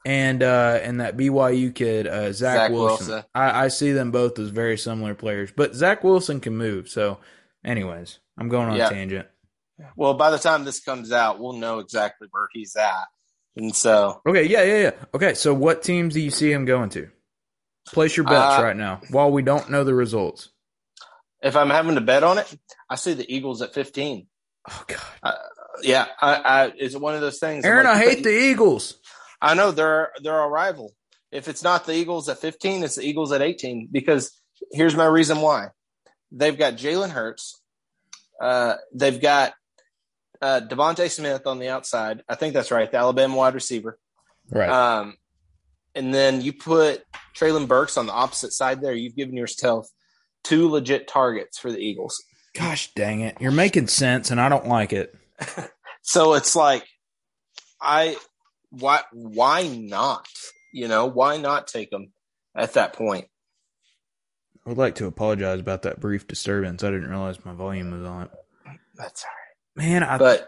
and 0.05 0.41
uh, 0.43 0.79
and 0.81 0.99
that 0.99 1.15
BYU 1.15 1.73
kid 1.73 2.07
uh, 2.07 2.31
Zach, 2.33 2.55
Zach 2.55 2.71
Wilson. 2.71 3.07
Wilson. 3.07 3.25
I, 3.35 3.65
I 3.65 3.67
see 3.69 3.91
them 3.91 4.11
both 4.11 4.37
as 4.39 4.49
very 4.49 4.77
similar 4.77 5.13
players, 5.15 5.51
but 5.55 5.75
Zach 5.75 6.03
Wilson 6.03 6.39
can 6.39 6.57
move. 6.57 6.89
So, 6.89 7.19
anyways, 7.63 8.19
I'm 8.37 8.49
going 8.49 8.69
on 8.69 8.77
Yeah. 8.77 8.87
a 8.87 8.89
tangent. 8.89 9.27
Well, 9.95 10.13
by 10.15 10.29
the 10.31 10.37
time 10.39 10.65
this 10.65 10.79
comes 10.79 11.11
out, 11.11 11.39
we'll 11.39 11.53
know 11.53 11.79
exactly 11.79 12.27
where 12.31 12.47
he's 12.51 12.75
at. 12.75 13.05
And 13.55 13.75
so, 13.75 14.21
Okay, 14.25 14.43
yeah, 14.45 14.63
yeah, 14.63 14.77
yeah. 14.81 14.91
Okay, 15.13 15.33
so 15.35 15.53
what 15.53 15.83
teams 15.83 16.13
do 16.15 16.19
you 16.21 16.31
see 16.31 16.51
him 16.51 16.65
going 16.65 16.89
to? 16.91 17.09
Place 17.87 18.15
your 18.17 18.25
bets 18.25 18.57
Uh, 18.59 18.63
right 18.63 18.75
now 18.77 19.01
while 19.09 19.31
we 19.31 19.41
don't 19.43 19.69
know 19.69 19.83
the 19.83 19.93
results. 19.93 20.49
if 21.41 21.55
I'm 21.55 21.69
having 21.69 21.95
to 21.95 22.01
bet 22.01 22.23
on 22.23 22.37
it, 22.39 22.51
I 22.89 22.95
see 22.95 23.13
the 23.13 23.31
Eagles 23.31 23.61
at 23.61 23.73
15. 23.73 24.27
Oh 24.69 24.83
God, 24.87 25.35
Yeah, 25.81 26.07
I, 26.21 26.35
I 26.35 26.73
it's 26.77 26.95
one 26.95 27.15
of 27.15 27.21
those 27.21 27.39
things. 27.39 27.65
Aaron, 27.65 27.85
like, 27.85 27.95
I 27.95 27.99
hate 27.99 28.23
the 28.23 28.29
Eagles. 28.51 28.97
I 29.41 29.55
know 29.55 29.71
they're 29.71 30.11
they're 30.21 30.39
a 30.39 30.47
rival. 30.47 30.93
If 31.31 31.47
it's 31.47 31.63
not 31.63 31.85
the 31.85 31.93
Eagles 31.93 32.29
at 32.29 32.39
15, 32.39 32.83
it's 32.83 32.95
the 32.95 33.03
Eagles 33.03 33.31
at 33.31 33.41
18. 33.41 33.89
Because 33.91 34.39
here's 34.71 34.95
my 34.95 35.05
reason 35.05 35.41
why: 35.41 35.69
they've 36.31 36.57
got 36.57 36.75
Jalen 36.75 37.09
Hurts, 37.09 37.59
uh, 38.41 38.75
they've 38.93 39.21
got 39.21 39.53
uh, 40.41 40.61
DeVonta 40.61 41.09
Smith 41.09 41.47
on 41.47 41.59
the 41.59 41.69
outside. 41.69 42.23
I 42.27 42.35
think 42.35 42.53
that's 42.53 42.71
right, 42.71 42.91
the 42.91 42.97
Alabama 42.97 43.35
wide 43.35 43.53
receiver. 43.53 43.97
Right. 44.49 44.69
Um, 44.69 45.15
and 45.95 46.13
then 46.13 46.41
you 46.41 46.53
put 46.53 47.03
Treylon 47.37 47.67
Burks 47.67 47.97
on 47.97 48.07
the 48.07 48.13
opposite 48.13 48.51
side 48.51 48.81
there. 48.81 48.93
You've 48.93 49.15
given 49.15 49.35
yourself 49.35 49.87
two 50.43 50.69
legit 50.69 51.07
targets 51.07 51.57
for 51.57 51.71
the 51.71 51.79
Eagles. 51.79 52.21
Gosh 52.53 52.93
dang 52.93 53.21
it, 53.21 53.37
you're 53.39 53.51
making 53.51 53.87
sense, 53.87 54.29
and 54.31 54.39
I 54.39 54.49
don't 54.49 54.67
like 54.67 54.93
it. 54.93 55.15
So 56.03 56.33
it's 56.33 56.55
like, 56.55 56.85
I 57.81 58.17
why 58.69 59.01
why 59.13 59.67
not? 59.67 60.27
You 60.71 60.87
know, 60.87 61.05
why 61.05 61.37
not 61.37 61.67
take 61.67 61.89
them 61.89 62.11
at 62.55 62.73
that 62.73 62.93
point? 62.93 63.25
I 64.65 64.69
would 64.69 64.77
like 64.77 64.95
to 64.95 65.07
apologize 65.07 65.59
about 65.59 65.83
that 65.83 65.99
brief 65.99 66.27
disturbance. 66.27 66.83
I 66.83 66.91
didn't 66.91 67.09
realize 67.09 67.43
my 67.43 67.53
volume 67.53 67.91
was 67.91 68.07
on. 68.07 68.29
That's 68.95 69.23
all 69.23 69.29
right. 69.29 69.85
Man, 69.87 70.03
I. 70.03 70.17
But 70.17 70.47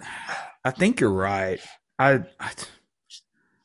I 0.63 0.71
think 0.71 0.99
you're 0.99 1.09
right. 1.09 1.59
I, 1.97 2.23
I, 2.39 2.51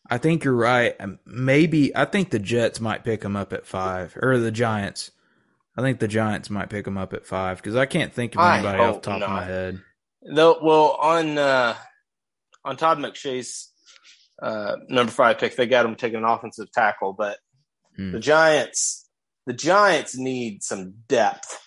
I 0.08 0.18
think 0.18 0.44
you're 0.44 0.54
right. 0.54 0.94
Maybe 1.26 1.94
I 1.94 2.04
think 2.04 2.30
the 2.30 2.38
Jets 2.38 2.80
might 2.80 3.04
pick 3.04 3.20
them 3.22 3.36
up 3.36 3.52
at 3.52 3.66
five, 3.66 4.16
or 4.20 4.38
the 4.38 4.52
Giants. 4.52 5.10
I 5.80 5.82
think 5.82 5.98
the 5.98 6.08
Giants 6.08 6.50
might 6.50 6.68
pick 6.68 6.86
him 6.86 6.98
up 6.98 7.12
at 7.14 7.26
five 7.26 7.56
because 7.56 7.74
I 7.74 7.86
can't 7.86 8.12
think 8.12 8.34
of 8.36 8.40
anybody 8.42 8.82
off 8.82 8.96
the 9.02 9.10
top 9.10 9.22
of 9.22 9.28
my 9.30 9.44
head. 9.44 9.80
though, 10.22 10.58
well, 10.62 10.98
on 11.00 11.38
uh, 11.38 11.74
on 12.64 12.76
Todd 12.76 12.98
McShay's 12.98 13.72
uh, 14.42 14.76
number 14.88 15.10
five 15.10 15.38
pick, 15.38 15.56
they 15.56 15.66
got 15.66 15.86
him 15.86 15.96
taking 15.96 16.18
an 16.18 16.24
offensive 16.24 16.70
tackle, 16.72 17.14
but 17.14 17.38
Hmm. 17.96 18.12
the 18.12 18.20
Giants, 18.20 19.08
the 19.46 19.52
Giants 19.52 20.16
need 20.16 20.62
some 20.62 20.94
depth 21.08 21.58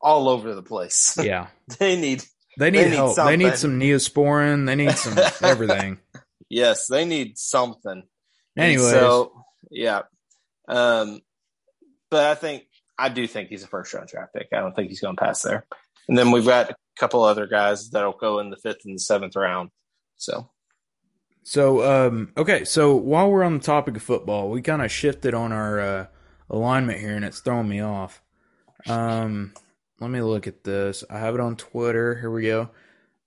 all 0.00 0.28
over 0.28 0.54
the 0.54 0.62
place. 0.62 1.16
Yeah, 1.22 1.48
they 1.78 1.94
need 2.00 2.24
they 2.58 2.70
need 2.70 2.78
They 2.78 2.90
need 2.90 2.96
help. 2.96 3.16
They 3.16 3.36
need 3.36 3.56
some 3.56 3.78
neosporin. 3.78 4.66
They 4.66 4.74
need 4.74 4.96
some 4.96 5.16
everything. 5.48 5.98
yes, 6.48 6.86
they 6.88 7.04
need 7.04 7.38
something. 7.38 8.02
Anyway, 8.56 8.82
so 8.90 9.44
yeah, 9.70 10.02
um, 10.68 11.20
but 12.10 12.26
I 12.26 12.34
think 12.34 12.64
I 13.00 13.08
do 13.08 13.26
think 13.26 13.48
he's 13.48 13.64
a 13.64 13.66
first 13.66 13.94
round 13.94 14.08
draft 14.08 14.34
pick. 14.34 14.48
I 14.52 14.60
don't 14.60 14.76
think 14.76 14.90
he's 14.90 15.00
going 15.00 15.16
to 15.16 15.22
pass 15.22 15.42
there. 15.42 15.66
And 16.08 16.18
then 16.18 16.30
we've 16.30 16.44
got 16.44 16.70
a 16.70 16.76
couple 16.98 17.22
other 17.22 17.46
guys 17.46 17.90
that'll 17.90 18.12
go 18.12 18.40
in 18.40 18.50
the 18.50 18.56
fifth 18.56 18.84
and 18.84 18.94
the 18.94 19.00
seventh 19.00 19.36
round. 19.36 19.70
So 20.16 20.50
So, 21.42 21.82
um, 22.06 22.32
okay, 22.36 22.64
so 22.64 22.94
while 22.94 23.30
we're 23.30 23.42
on 23.42 23.54
the 23.54 23.64
topic 23.64 23.96
of 23.96 24.02
football, 24.02 24.50
we 24.50 24.60
kind 24.62 24.82
of 24.82 24.92
shifted 24.92 25.34
on 25.34 25.52
our 25.52 25.80
uh, 25.80 26.06
alignment 26.50 27.00
here, 27.00 27.16
and 27.16 27.24
it's 27.24 27.40
throwing 27.40 27.68
me 27.68 27.80
off. 27.80 28.20
Um, 28.86 29.54
let 30.00 30.10
me 30.10 30.20
look 30.20 30.46
at 30.46 30.64
this. 30.64 31.04
I 31.08 31.18
have 31.18 31.34
it 31.34 31.40
on 31.40 31.56
Twitter. 31.56 32.16
Here 32.16 32.30
we 32.30 32.42
go. 32.42 32.70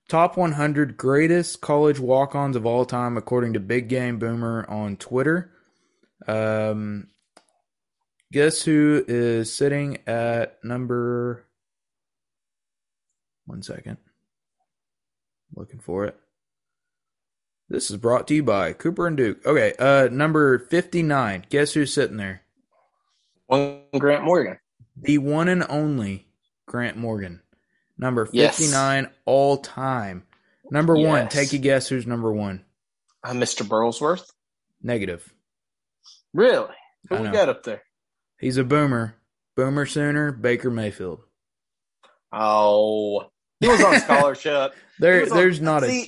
Top 0.07 0.37
100 0.37 0.97
greatest 0.97 1.61
college 1.61 1.99
walk-ons 1.99 2.55
of 2.55 2.65
all 2.65 2.85
time, 2.85 3.17
according 3.17 3.53
to 3.53 3.59
Big 3.59 3.87
Game 3.87 4.19
Boomer 4.19 4.65
on 4.69 4.97
Twitter. 4.97 5.51
Um, 6.27 7.07
guess 8.33 8.63
who 8.63 9.05
is 9.07 9.53
sitting 9.53 9.99
at 10.07 10.61
number? 10.63 11.45
One 13.45 13.61
second. 13.61 13.97
Looking 15.55 15.79
for 15.79 16.05
it. 16.05 16.17
This 17.69 17.89
is 17.91 17.97
brought 17.97 18.27
to 18.27 18.35
you 18.35 18.43
by 18.43 18.73
Cooper 18.73 19.07
and 19.07 19.15
Duke. 19.15 19.45
Okay, 19.45 19.73
uh, 19.79 20.09
number 20.11 20.59
59. 20.59 21.45
Guess 21.49 21.73
who's 21.73 21.93
sitting 21.93 22.17
there? 22.17 22.41
one 23.45 23.81
Grant 23.97 24.23
Morgan. 24.23 24.57
The 24.97 25.19
one 25.19 25.47
and 25.47 25.63
only 25.69 26.27
Grant 26.65 26.97
Morgan. 26.97 27.41
Number 27.97 28.27
Yes. 28.31 28.57
59 28.57 29.09
all 29.25 29.57
time. 29.57 30.23
Number 30.71 30.95
one, 30.97 31.29
take 31.29 31.53
a 31.53 31.57
guess 31.57 31.87
who's 31.87 32.07
number 32.07 32.31
one. 32.33 32.65
Uh, 33.23 33.31
Mr. 33.31 33.63
Burlsworth. 33.65 34.31
Negative. 34.81 35.31
Really? 36.33 36.73
Who 37.09 37.17
we 37.17 37.29
got 37.29 37.49
up 37.49 37.63
there? 37.63 37.83
He's 38.39 38.57
a 38.57 38.63
boomer. 38.63 39.15
Boomer 39.55 39.85
Sooner, 39.85 40.31
Baker 40.31 40.71
Mayfield. 40.71 41.21
Oh, 42.31 43.25
he 43.59 43.67
was 43.67 43.83
on 43.83 43.99
scholarship. 43.99 44.73
There, 44.99 45.23
on- 45.23 45.29
there's 45.29 45.61
not 45.61 45.83
a. 45.83 46.05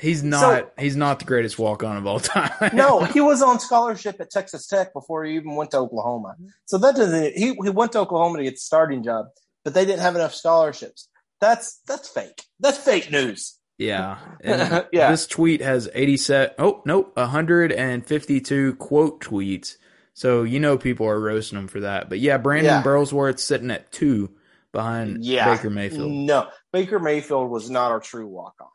He's 0.00 0.22
not. 0.24 0.72
he's 0.78 0.96
not 0.96 1.18
the 1.18 1.26
greatest 1.26 1.58
walk 1.58 1.84
on 1.84 1.96
of 1.96 2.06
all 2.06 2.18
time. 2.18 2.70
no, 2.72 3.04
he 3.04 3.20
was 3.20 3.42
on 3.42 3.60
scholarship 3.60 4.16
at 4.20 4.30
Texas 4.30 4.66
Tech 4.66 4.92
before 4.92 5.24
he 5.24 5.34
even 5.36 5.54
went 5.54 5.70
to 5.72 5.78
Oklahoma. 5.78 6.34
Mm-hmm. 6.34 6.48
So 6.64 6.78
that 6.78 6.96
doesn't. 6.96 7.34
He 7.36 7.54
he 7.62 7.70
went 7.70 7.92
to 7.92 7.98
Oklahoma 8.00 8.38
to 8.38 8.44
get 8.44 8.54
the 8.54 8.60
starting 8.60 9.02
job, 9.04 9.26
but 9.64 9.74
they 9.74 9.84
didn't 9.84 10.00
have 10.00 10.16
enough 10.16 10.34
scholarships. 10.34 11.08
That's 11.40 11.80
that's 11.86 12.08
fake. 12.08 12.42
That's 12.58 12.78
fake 12.78 13.10
news. 13.10 13.58
Yeah. 13.78 14.18
Yeah. 14.92 15.10
This 15.10 15.26
tweet 15.26 15.60
has 15.60 15.88
87 15.92 16.54
oh 16.58 16.82
nope, 16.86 17.12
152 17.16 18.74
quote 18.76 19.20
tweets. 19.20 19.76
So 20.14 20.42
you 20.42 20.60
know 20.60 20.76
people 20.76 21.06
are 21.06 21.18
roasting 21.18 21.58
him 21.58 21.68
for 21.68 21.80
that. 21.80 22.08
But 22.08 22.20
yeah, 22.20 22.38
Brandon 22.38 22.82
Yeah. 22.84 23.34
Sitting 23.36 23.70
at 23.70 23.90
2 23.92 24.30
behind 24.72 25.24
Yeah, 25.24 25.54
Baker 25.54 25.70
Mayfield. 25.70 26.10
No, 26.10 26.48
Baker 26.72 26.98
Mayfield 26.98 27.50
was 27.50 27.70
not 27.70 27.90
our 27.90 28.00
true 28.00 28.26
walk 28.26 28.54
on. 28.60 28.68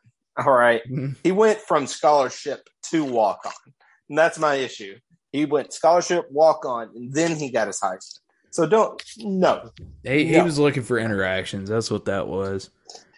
All 0.44 0.52
right, 0.52 0.82
mm-hmm. 0.84 1.14
he 1.24 1.32
went 1.32 1.58
from 1.60 1.86
scholarship 1.86 2.68
to 2.90 3.04
walk 3.04 3.40
on, 3.44 3.72
and 4.08 4.16
that's 4.16 4.38
my 4.38 4.54
issue. 4.54 4.96
He 5.32 5.44
went 5.44 5.72
scholarship, 5.72 6.30
walk 6.30 6.64
on, 6.64 6.90
and 6.94 7.12
then 7.12 7.34
he 7.36 7.50
got 7.50 7.66
his 7.66 7.80
Heisman. 7.80 8.20
So 8.50 8.66
don't 8.66 9.02
no. 9.18 9.70
He, 10.04 10.26
he 10.26 10.40
was 10.40 10.58
looking 10.58 10.82
for 10.82 10.98
interactions. 10.98 11.68
That's 11.68 11.90
what 11.90 12.06
that 12.06 12.28
was. 12.28 12.70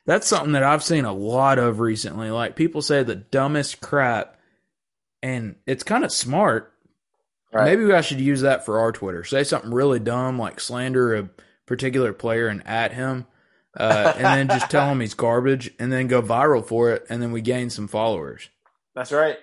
That's 0.07 0.27
something 0.27 0.53
that 0.53 0.63
I've 0.63 0.83
seen 0.83 1.05
a 1.05 1.13
lot 1.13 1.59
of 1.59 1.79
recently. 1.79 2.31
Like 2.31 2.57
people 2.57 2.83
say 2.83 3.03
the 3.03 3.17
dumbest 3.17 3.81
crap, 3.81 4.37
and 5.23 5.57
it's 5.67 5.85
kind 5.85 6.05
of 6.05 6.13
smart. 6.13 6.73
Right. 7.53 7.77
Maybe 7.79 7.93
I 7.93 8.01
should 8.01 8.21
use 8.21 8.43
that 8.43 8.65
for 8.65 8.79
our 8.79 8.93
Twitter. 8.93 9.25
Say 9.25 9.43
something 9.45 9.73
really 9.73 9.99
dumb, 9.99 10.39
like 10.39 10.61
slander 10.61 11.17
a 11.17 11.29
particular 11.67 12.13
player 12.13 12.47
and 12.49 12.65
at 12.67 12.93
him, 12.93 13.27
uh, 13.79 14.13
and 14.17 14.25
then 14.25 14.59
just 14.59 14.71
tell 14.71 14.89
him 14.91 15.01
he's 15.01 15.15
garbage, 15.15 15.71
and 15.81 15.93
then 15.93 16.07
go 16.07 16.23
viral 16.23 16.65
for 16.65 16.91
it, 16.93 17.07
and 17.11 17.21
then 17.21 17.33
we 17.33 17.41
gain 17.41 17.69
some 17.71 17.89
followers. 17.89 18.49
That's 18.95 19.11
right. 19.13 19.37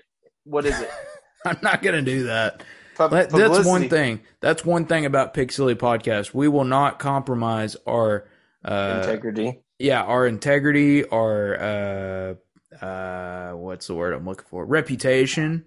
What 0.46 0.66
is 0.66 0.80
it? 0.80 0.90
I'm 1.46 1.58
not 1.62 1.82
gonna 1.82 2.02
do 2.02 2.24
that. 2.24 2.64
pub- 2.96 3.12
That- 3.12 3.30
that's 3.30 3.66
one 3.66 3.90
thing. 3.90 4.22
That's 4.40 4.64
one 4.66 4.86
thing 4.86 5.06
about 5.06 5.34
Pig 5.34 5.52
Silly 5.52 5.76
Podcast. 5.76 6.34
We 6.34 6.48
will 6.48 6.64
not 6.66 7.00
compromise 7.00 7.76
our 7.86 8.28
uh, 8.66 9.02
integrity. 9.04 9.60
yeah, 9.80 10.02
our 10.04 10.26
integrity, 10.28 11.06
our 11.06 12.36
uh, 12.82 12.86
uh, 12.86 13.52
what's 13.54 13.88
the 13.88 13.96
word 13.96 14.14
I'm 14.14 14.26
looking 14.26 14.46
for? 14.50 14.66
Reputation. 14.66 15.66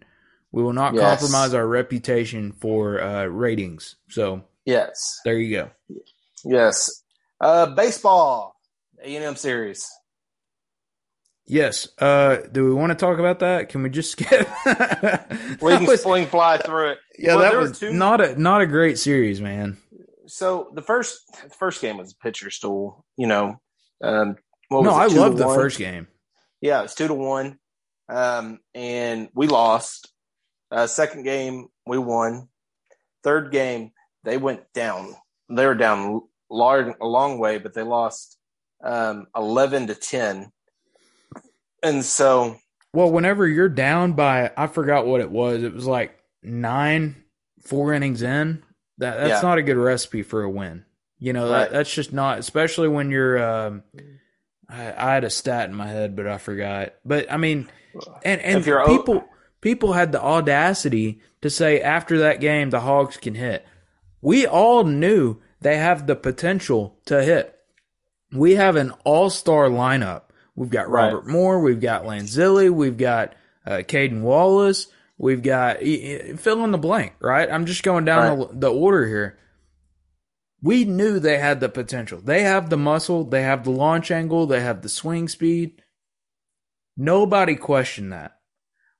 We 0.52 0.62
will 0.62 0.72
not 0.72 0.94
Yes. 0.94 1.20
compromise 1.20 1.54
our 1.54 1.66
reputation 1.66 2.52
for 2.52 3.00
uh, 3.00 3.24
ratings. 3.26 3.96
So 4.08 4.42
Yes, 4.64 4.92
there 5.24 5.38
you 5.38 5.56
go. 5.56 5.70
yes. 6.44 7.02
Uh, 7.40 7.66
baseball, 7.74 8.54
A 9.02 9.14
and 9.16 9.24
M 9.24 9.36
series. 9.36 9.88
Yes. 11.46 11.88
Uh, 11.98 12.38
do 12.52 12.64
we 12.64 12.72
want 12.74 12.90
to 12.90 12.94
talk 12.94 13.18
about 13.18 13.40
that? 13.40 13.68
Can 13.70 13.82
we 13.82 13.90
just 13.90 14.12
skip? 14.12 14.48
We 15.60 15.72
can 15.76 15.86
was- 15.86 16.02
swing 16.02 16.26
fly 16.26 16.58
through 16.64 16.90
it. 16.92 16.98
yeah, 17.18 17.34
Well, 17.34 17.50
that 17.50 17.56
was 17.58 17.78
two- 17.78 17.92
not 17.92 18.20
a 18.20 18.40
not 18.40 18.60
a 18.60 18.66
great 18.66 18.98
series, 18.98 19.40
man. 19.40 19.78
So 20.26 20.70
the 20.74 20.82
first 20.82 21.20
the 21.42 21.50
first 21.50 21.80
game 21.80 21.96
was 21.96 22.12
a 22.12 22.16
pitcher 22.22 22.50
stool. 22.50 23.04
You 23.16 23.26
know, 23.26 23.60
um, 24.02 24.36
what 24.68 24.82
was 24.84 24.86
No, 24.92 25.00
it, 25.00 25.02
I 25.02 25.06
loved 25.06 25.38
the 25.38 25.46
one? 25.46 25.56
first 25.56 25.78
game. 25.78 26.06
Yeah, 26.60 26.78
it 26.80 26.82
was 26.82 26.94
two 26.94 27.08
to 27.08 27.14
one, 27.14 27.58
um, 28.08 28.60
and 28.74 29.28
we 29.34 29.46
lost. 29.48 30.12
Uh, 30.70 30.86
second 30.86 31.24
game 31.24 31.68
we 31.86 31.98
won. 31.98 32.48
Third 33.22 33.50
game 33.52 33.92
they 34.24 34.36
went 34.36 34.72
down. 34.72 35.14
They 35.48 35.66
were 35.66 35.74
down 35.74 36.22
large, 36.50 36.94
a 37.00 37.06
long 37.06 37.38
way, 37.38 37.58
but 37.58 37.74
they 37.74 37.82
lost 37.82 38.38
um, 38.82 39.26
eleven 39.36 39.86
to 39.88 39.94
ten. 39.94 40.52
And 41.82 42.04
so, 42.04 42.56
Well, 42.92 43.10
whenever 43.10 43.46
you're 43.48 43.68
down 43.68 44.12
by, 44.12 44.52
I 44.56 44.66
forgot 44.66 45.06
what 45.06 45.20
it 45.20 45.30
was. 45.30 45.62
It 45.62 45.72
was 45.74 45.86
like 45.86 46.18
nine, 46.42 47.24
four 47.62 47.92
innings 47.94 48.22
in. 48.22 48.62
That 48.98 49.16
that's 49.16 49.42
Yeah. 49.42 49.48
not 49.48 49.58
a 49.58 49.62
good 49.62 49.76
recipe 49.78 50.22
for 50.22 50.42
a 50.42 50.50
win. 50.50 50.84
You 51.18 51.32
know, 51.32 51.50
Right. 51.50 51.60
that, 51.64 51.72
that's 51.72 51.92
just 51.94 52.12
not, 52.12 52.38
especially 52.38 52.88
when 52.88 53.10
you're. 53.10 53.42
Um, 53.42 53.82
I, 54.68 54.92
I 54.92 55.14
had 55.14 55.24
a 55.24 55.30
stat 55.30 55.68
in 55.68 55.74
my 55.74 55.86
head, 55.88 56.14
but 56.14 56.26
I 56.26 56.38
forgot. 56.38 56.94
But 57.04 57.30
I 57.32 57.36
mean, 57.38 57.68
and 58.24 58.40
and 58.40 58.58
If 58.58 58.66
you're 58.66 58.80
o- 58.82 58.96
people 58.98 59.24
people 59.60 59.92
had 59.92 60.12
the 60.12 60.22
audacity 60.22 61.20
to 61.42 61.50
say 61.50 61.80
after 61.80 62.18
that 62.18 62.40
game 62.40 62.70
the 62.70 62.80
Hogs 62.80 63.16
can 63.16 63.34
hit. 63.34 63.66
We 64.20 64.46
all 64.46 64.84
knew 64.84 65.40
they 65.60 65.76
have 65.76 66.06
the 66.06 66.16
potential 66.16 66.98
to 67.06 67.22
hit. 67.22 67.56
We 68.32 68.54
have 68.54 68.76
an 68.76 68.92
all 69.04 69.30
star 69.30 69.68
lineup. 69.68 70.22
We've 70.54 70.70
got 70.70 70.88
Right. 70.88 71.06
Robert 71.12 71.26
Moore, 71.26 71.60
we've 71.60 71.80
got 71.80 72.04
Lanzilli, 72.04 72.70
we've 72.70 72.98
got 72.98 73.34
uh, 73.66 73.82
Cayden 73.86 74.22
Wallace, 74.22 74.88
we've 75.16 75.42
got 75.42 75.78
fill 75.80 76.64
in 76.64 76.70
the 76.70 76.78
blank. 76.78 77.14
Right? 77.20 77.50
I'm 77.50 77.66
just 77.66 77.82
going 77.82 78.04
down 78.04 78.38
the, 78.38 78.48
the 78.52 78.72
order 78.72 79.06
here. 79.06 79.38
We 80.62 80.84
knew 80.84 81.18
they 81.18 81.38
had 81.38 81.60
the 81.60 81.70
potential. 81.70 82.20
They 82.22 82.42
have 82.42 82.68
the 82.68 82.76
muscle, 82.76 83.24
they 83.24 83.42
have 83.42 83.64
the 83.64 83.70
launch 83.70 84.10
angle, 84.10 84.46
they 84.46 84.60
have 84.60 84.82
the 84.82 84.90
swing 84.90 85.28
speed. 85.28 85.82
Nobody 86.96 87.56
questioned 87.56 88.12
that. 88.12 88.39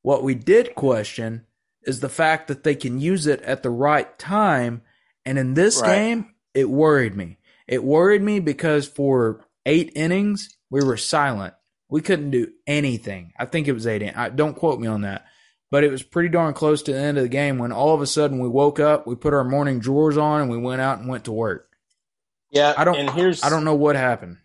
What 0.02 0.22
we 0.22 0.34
did 0.34 0.74
question 0.74 1.46
is 1.82 2.00
the 2.00 2.08
fact 2.08 2.48
that 2.48 2.62
they 2.64 2.74
can 2.74 3.00
use 3.00 3.26
it 3.26 3.40
at 3.42 3.62
the 3.62 3.70
right 3.70 4.18
time. 4.18 4.82
And 5.24 5.38
in 5.38 5.54
this 5.54 5.80
Right. 5.80 5.94
game, 5.94 6.34
it 6.54 6.68
worried 6.68 7.16
me. 7.16 7.38
It 7.68 7.84
worried 7.84 8.22
me 8.22 8.40
because 8.40 8.86
for 8.88 9.44
eight 9.66 9.92
innings, 9.94 10.56
we 10.70 10.82
were 10.82 10.96
silent. 10.96 11.54
We 11.88 12.00
couldn't 12.00 12.30
do 12.30 12.48
anything. 12.66 13.32
I 13.38 13.46
think 13.46 13.66
it 13.68 13.72
was 13.72 13.86
eight. 13.86 14.02
in- 14.02 14.14
I, 14.14 14.28
don't 14.28 14.56
quote 14.56 14.80
me 14.80 14.86
on 14.88 15.02
that. 15.02 15.26
But 15.70 15.84
it 15.84 15.90
was 15.90 16.02
pretty 16.02 16.28
darn 16.30 16.52
close 16.54 16.82
to 16.82 16.92
the 16.92 16.98
end 16.98 17.16
of 17.18 17.22
the 17.22 17.28
game 17.28 17.58
when 17.58 17.70
all 17.70 17.94
of 17.94 18.00
a 18.02 18.06
sudden 18.06 18.40
we 18.40 18.48
woke 18.48 18.80
up, 18.80 19.06
we 19.06 19.14
put 19.14 19.32
our 19.34 19.44
morning 19.44 19.78
drawers 19.78 20.16
on, 20.16 20.40
and 20.42 20.50
we 20.50 20.56
went 20.58 20.80
out 20.80 20.98
and 20.98 21.08
went 21.08 21.24
to 21.24 21.32
work. 21.32 21.68
yeah, 22.52 22.74
I 22.76 22.82
don't- 22.82 22.96
And 22.96 23.10
here's 23.10 23.44
I 23.44 23.48
don't 23.50 23.62
know 23.64 23.76
what 23.76 23.94
happened. 23.94 24.38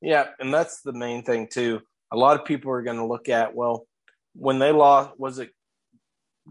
Yeah, 0.00 0.28
and 0.40 0.52
that's 0.54 0.80
the 0.80 0.94
main 0.94 1.22
thing 1.22 1.48
too. 1.48 1.82
A 2.10 2.16
lot 2.16 2.40
of 2.40 2.46
people 2.46 2.72
are 2.72 2.80
going 2.82 2.96
to 2.96 3.04
look 3.04 3.28
at 3.28 3.54
well, 3.54 3.86
when 4.34 4.58
they 4.58 4.72
lost, 4.72 5.18
was 5.18 5.38
it? 5.38 5.50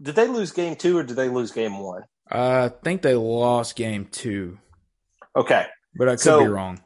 Did 0.00 0.14
they 0.14 0.28
lose 0.28 0.52
game 0.52 0.76
two 0.76 0.98
or 0.98 1.02
did 1.02 1.16
they 1.16 1.28
lose 1.28 1.50
game 1.52 1.78
one? 1.78 2.02
Uh, 2.30 2.70
I 2.72 2.84
think 2.84 3.02
they 3.02 3.14
lost 3.14 3.76
game 3.76 4.06
two, 4.10 4.58
Okay, 5.36 5.66
but 5.94 6.08
I 6.08 6.12
could 6.12 6.20
So- 6.20 6.40
be 6.40 6.48
wrong. 6.48 6.80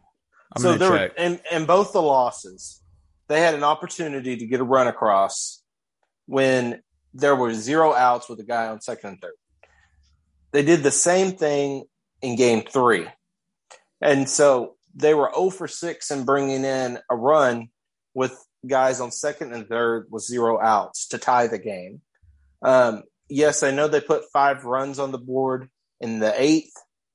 I'm 0.55 0.63
so 0.63 0.75
there 0.77 0.91
were, 0.91 0.99
check. 0.99 1.13
and 1.19 1.41
and 1.51 1.67
both 1.67 1.93
the 1.93 2.01
losses, 2.03 2.83
they 3.29 3.41
had 3.41 3.55
an 3.55 3.63
opportunity 3.65 4.37
to 4.37 4.47
get 4.47 4.61
a 4.61 4.65
run 4.65 4.87
across 4.87 5.63
when 6.27 6.83
there 7.13 7.37
were 7.37 7.53
zero 7.53 7.93
outs 7.93 8.29
with 8.29 8.41
a 8.41 8.45
guy 8.45 8.67
on 8.69 8.81
second 8.81 9.11
and 9.11 9.21
third. 9.21 9.35
They 10.53 10.63
did 10.63 10.83
the 10.83 10.91
same 10.91 11.33
thing 11.37 11.85
in 12.23 12.37
game 12.37 12.63
three, 12.63 13.07
and 14.01 14.29
so 14.29 14.77
they 14.95 15.13
were 15.13 15.31
0 15.35 15.51
for 15.51 15.69
six 15.69 16.11
in 16.11 16.25
bringing 16.25 16.65
in 16.65 16.99
a 17.11 17.17
run 17.17 17.69
with 18.15 18.46
guys 18.67 19.01
on 19.01 19.11
second 19.11 19.53
and 19.53 19.69
third 19.69 20.07
with 20.11 20.25
zero 20.25 20.61
outs 20.61 21.09
to 21.09 21.19
tie 21.19 21.47
the 21.47 21.59
game. 21.59 22.01
Um, 22.63 23.03
yes, 23.29 23.63
I 23.63 23.71
know 23.71 23.89
they 23.89 24.01
put 24.01 24.31
five 24.33 24.65
runs 24.65 24.99
on 24.99 25.13
the 25.13 25.19
board 25.19 25.69
in 26.01 26.19
the 26.19 26.33
eighth 26.41 26.73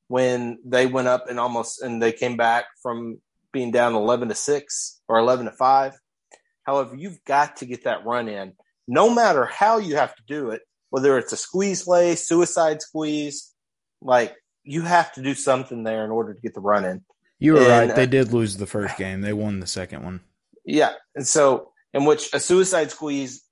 when 0.08 0.60
they 0.66 0.88
went 0.88 1.08
up 1.08 1.30
and 1.30 1.40
almost 1.40 1.82
and 1.82 2.02
they 2.02 2.12
came 2.12 2.36
back 2.36 2.66
from 2.82 3.20
being 3.54 3.72
down 3.72 3.96
11 3.96 4.30
to 4.30 4.36
6 4.36 5.02
or 5.08 5.20
11 5.20 5.46
to 5.46 5.52
5 5.52 5.94
however 6.64 6.96
you've 6.96 7.24
got 7.26 7.58
to 7.58 7.66
get 7.66 7.84
that 7.84 8.06
run 8.06 8.28
in 8.28 8.54
no 8.88 9.14
matter 9.14 9.46
how 9.46 9.78
you 9.78 9.96
have 9.96 10.16
to 10.16 10.24
do 10.28 10.50
it 10.50 10.62
whether 10.90 11.18
it's 11.18 11.32
a 11.32 11.38
squeeze 11.38 11.84
play 11.84 12.16
suicide 12.16 12.82
squeeze 12.82 13.54
like 14.02 14.36
you 14.64 14.82
have 14.82 15.12
to 15.14 15.22
do 15.22 15.34
something 15.34 15.84
there 15.84 16.04
in 16.04 16.12
order 16.12 16.34
to 16.34 16.42
get 16.42 16.54
the 16.54 16.60
run 16.60 16.86
in 16.86 17.04
You 17.40 17.54
were 17.54 17.62
and, 17.62 17.90
right. 17.90 17.96
They 17.96 18.04
uh, 18.04 18.06
did 18.06 18.34
lose 18.34 18.58
the 18.58 18.68
first 18.68 18.98
game. 18.98 19.22
They 19.22 19.34
won 19.34 19.60
the 19.60 19.68
second 19.68 20.04
one. 20.04 20.22
Yeah. 20.66 20.94
And 21.16 21.28
so, 21.28 21.72
in 21.94 22.06
which 22.06 22.34
a 22.34 22.40
suicide 22.40 22.92
squeeze, 22.92 23.44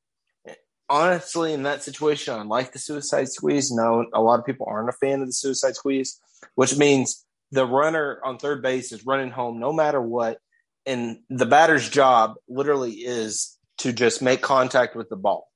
honestly, 0.89 1.53
in 1.53 1.63
that 1.63 1.83
situation, 1.83 2.33
I 2.33 2.43
like 2.43 2.71
the 2.71 2.79
suicide 2.79 3.29
squeeze. 3.29 3.71
No, 3.71 4.05
a 4.13 4.21
lot 4.21 4.39
of 4.39 4.45
people 4.45 4.67
aren't 4.69 4.89
a 4.89 4.93
fan 4.93 5.21
of 5.21 5.27
the 5.27 5.33
suicide 5.33 5.75
squeeze, 5.75 6.19
which 6.55 6.77
means 6.77 7.25
the 7.51 7.65
runner 7.65 8.19
on 8.23 8.37
third 8.37 8.61
base 8.61 8.91
is 8.91 9.05
running 9.05 9.31
home 9.31 9.59
no 9.59 9.73
matter 9.73 10.01
what. 10.01 10.39
And 10.85 11.19
the 11.29 11.45
batter's 11.45 11.89
job 11.89 12.35
literally 12.47 12.91
is 12.91 13.57
to 13.79 13.91
just 13.91 14.21
make 14.21 14.41
contact 14.41 14.95
with 14.95 15.09
the 15.09 15.15
ball. 15.15 15.47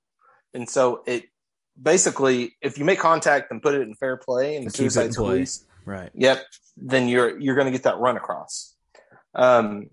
And 0.54 0.70
so 0.70 1.02
it 1.08 1.24
basically, 1.82 2.56
if 2.62 2.78
you 2.78 2.86
make 2.86 3.00
contact 3.00 3.50
and 3.50 3.62
put 3.62 3.74
it 3.74 3.82
in 3.82 3.96
fair 3.96 4.18
play 4.18 4.58
and 4.58 4.68
the 4.68 4.72
Keep 4.72 4.82
it 4.82 4.84
in 4.84 4.92
suicide 4.92 5.13
squeeze, 5.13 5.66
Right. 5.86 6.10
Yep. 6.13 6.46
Then 6.78 7.08
you're 7.08 7.38
you're 7.39 7.56
going 7.56 7.66
to 7.66 7.72
get 7.72 7.84
that 7.84 8.00
run 8.00 8.18
across. 8.18 8.76
Um, 9.36 9.89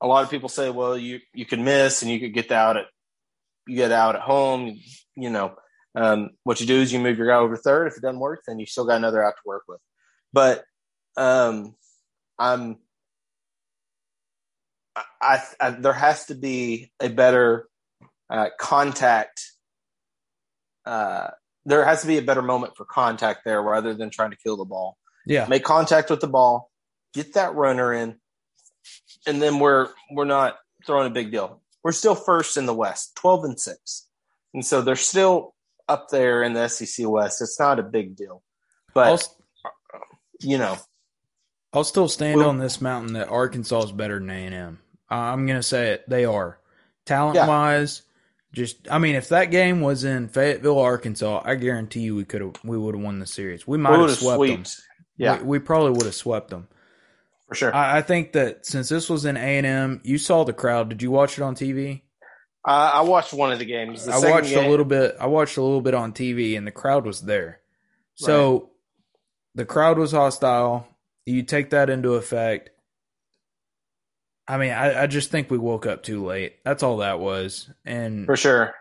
a 0.00 0.06
lot 0.06 0.24
of 0.24 0.30
people 0.30 0.48
say, 0.48 0.70
well, 0.70 0.96
you 0.96 1.20
you 1.34 1.46
could 1.46 1.60
miss 1.60 2.02
and 2.02 2.10
you 2.10 2.20
could 2.20 2.34
get 2.34 2.50
out 2.50 2.76
at 2.76 2.86
you 3.66 3.76
get 3.76 3.92
out 3.92 4.16
at 4.16 4.22
home. 4.22 4.78
You 5.14 5.30
know, 5.30 5.54
um, 5.94 6.30
what 6.44 6.60
you 6.60 6.66
do 6.66 6.80
is 6.80 6.92
you 6.92 7.00
move 7.00 7.18
your 7.18 7.28
guy 7.28 7.36
over 7.36 7.56
third. 7.56 7.88
If 7.88 7.96
it 7.96 8.02
doesn't 8.02 8.20
work, 8.20 8.42
then 8.46 8.58
you 8.58 8.66
still 8.66 8.86
got 8.86 8.96
another 8.96 9.24
out 9.24 9.34
to 9.34 9.42
work 9.46 9.64
with. 9.66 9.80
But 10.32 10.64
um, 11.16 11.74
I'm 12.38 12.78
I, 14.94 15.02
I, 15.20 15.42
I 15.60 15.70
there 15.70 15.92
has 15.92 16.26
to 16.26 16.34
be 16.34 16.92
a 17.00 17.08
better 17.08 17.68
uh, 18.28 18.48
contact. 18.58 19.52
Uh, 20.84 21.28
there 21.64 21.84
has 21.84 22.02
to 22.02 22.06
be 22.06 22.18
a 22.18 22.22
better 22.22 22.42
moment 22.42 22.76
for 22.76 22.84
contact 22.84 23.40
there 23.44 23.60
rather 23.60 23.94
than 23.94 24.10
trying 24.10 24.30
to 24.30 24.36
kill 24.36 24.56
the 24.56 24.64
ball. 24.64 24.96
Yeah. 25.26 25.46
Make 25.48 25.64
contact 25.64 26.10
with 26.10 26.20
the 26.20 26.28
ball, 26.28 26.70
get 27.12 27.34
that 27.34 27.54
runner 27.54 27.92
in, 27.92 28.20
and 29.26 29.40
then 29.40 29.58
we're 29.58 29.88
we're 30.10 30.24
not 30.24 30.56
throwing 30.86 31.06
a 31.06 31.10
big 31.14 31.30
deal. 31.30 31.60
We're 31.82 31.92
still 31.92 32.14
first 32.14 32.56
in 32.56 32.66
the 32.66 32.74
West, 32.74 33.14
twelve 33.16 33.44
and 33.44 33.58
six, 33.58 34.06
and 34.54 34.64
so 34.64 34.82
they're 34.82 34.96
still 34.96 35.54
up 35.88 36.08
there 36.10 36.42
in 36.42 36.52
the 36.52 36.68
SEC 36.68 37.08
West. 37.08 37.40
It's 37.40 37.60
not 37.60 37.78
a 37.78 37.82
big 37.82 38.16
deal, 38.16 38.42
but 38.94 39.06
I'll, 39.06 39.70
you 40.40 40.58
know, 40.58 40.76
I'll 41.72 41.84
still 41.84 42.08
stand 42.08 42.38
Well- 42.38 42.48
on 42.48 42.58
this 42.58 42.80
mountain 42.80 43.14
that 43.14 43.28
Arkansas 43.28 43.84
is 43.84 43.92
better 43.92 44.18
than 44.18 44.30
A 44.30 44.46
and 44.46 44.54
M. 44.54 44.78
I'm 45.08 45.46
gonna 45.46 45.62
say 45.62 45.92
it. 45.92 46.08
They 46.08 46.24
are 46.24 46.58
talent 47.04 47.36
wise. 47.48 48.02
Just, 48.52 48.90
I 48.90 48.98
mean, 48.98 49.16
if 49.16 49.28
that 49.28 49.50
game 49.50 49.82
was 49.82 50.04
in 50.04 50.28
Fayetteville, 50.28 50.78
Arkansas, 50.78 51.42
I 51.44 51.56
guarantee 51.56 52.00
you 52.00 52.16
we 52.16 52.24
could 52.24 52.40
have, 52.40 52.54
we 52.64 52.78
would 52.78 52.94
have 52.94 53.04
won 53.04 53.18
the 53.18 53.26
series. 53.26 53.66
We 53.66 53.76
might 53.76 53.98
have 53.98 54.12
swept 54.12 54.46
them. 54.46 54.64
Yeah, 55.18 55.38
we, 55.40 55.44
we 55.44 55.58
probably 55.58 55.90
would 55.90 56.04
have 56.04 56.14
swept 56.14 56.48
them. 56.48 56.68
For 57.48 57.54
sure. 57.54 57.74
I, 57.74 57.98
I 57.98 58.02
think 58.02 58.32
that 58.32 58.66
since 58.66 58.88
this 58.88 59.08
was 59.08 59.24
in 59.24 59.36
A 59.36 59.40
and 59.40 59.66
M, 59.66 60.00
you 60.04 60.18
saw 60.18 60.44
the 60.44 60.52
crowd. 60.52 60.88
Did 60.88 61.02
you 61.02 61.10
watch 61.10 61.38
it 61.38 61.42
on 61.42 61.54
TV? 61.54 62.02
Uh, 62.66 62.90
I 62.94 63.00
watched 63.02 63.32
one 63.32 63.52
of 63.52 63.58
the 63.60 63.64
games. 63.64 64.06
The 64.06 64.12
I 64.12 64.30
watched 64.30 64.50
game- 64.50 64.64
a 64.64 64.68
little 64.68 64.84
bit. 64.84 65.16
I 65.20 65.26
watched 65.26 65.56
a 65.56 65.62
little 65.62 65.80
bit 65.80 65.94
on 65.94 66.12
TV, 66.12 66.56
and 66.58 66.66
the 66.66 66.72
crowd 66.72 67.06
was 67.06 67.22
there. 67.22 67.60
So 68.16 68.70
the 69.54 69.64
crowd 69.64 69.98
was 69.98 70.12
hostile. 70.12 70.88
You 71.26 71.42
take 71.42 71.70
that 71.70 71.90
into 71.90 72.14
effect. 72.14 72.70
I 74.48 74.58
mean, 74.58 74.72
I, 74.72 75.02
I 75.02 75.06
just 75.06 75.30
think 75.30 75.50
we 75.50 75.58
woke 75.58 75.86
up 75.86 76.02
too 76.02 76.24
late. 76.24 76.56
That's 76.64 76.82
all 76.82 76.98
that 76.98 77.20
was. 77.20 77.68
And 77.84 78.26
for 78.26 78.36
sure. 78.36 78.74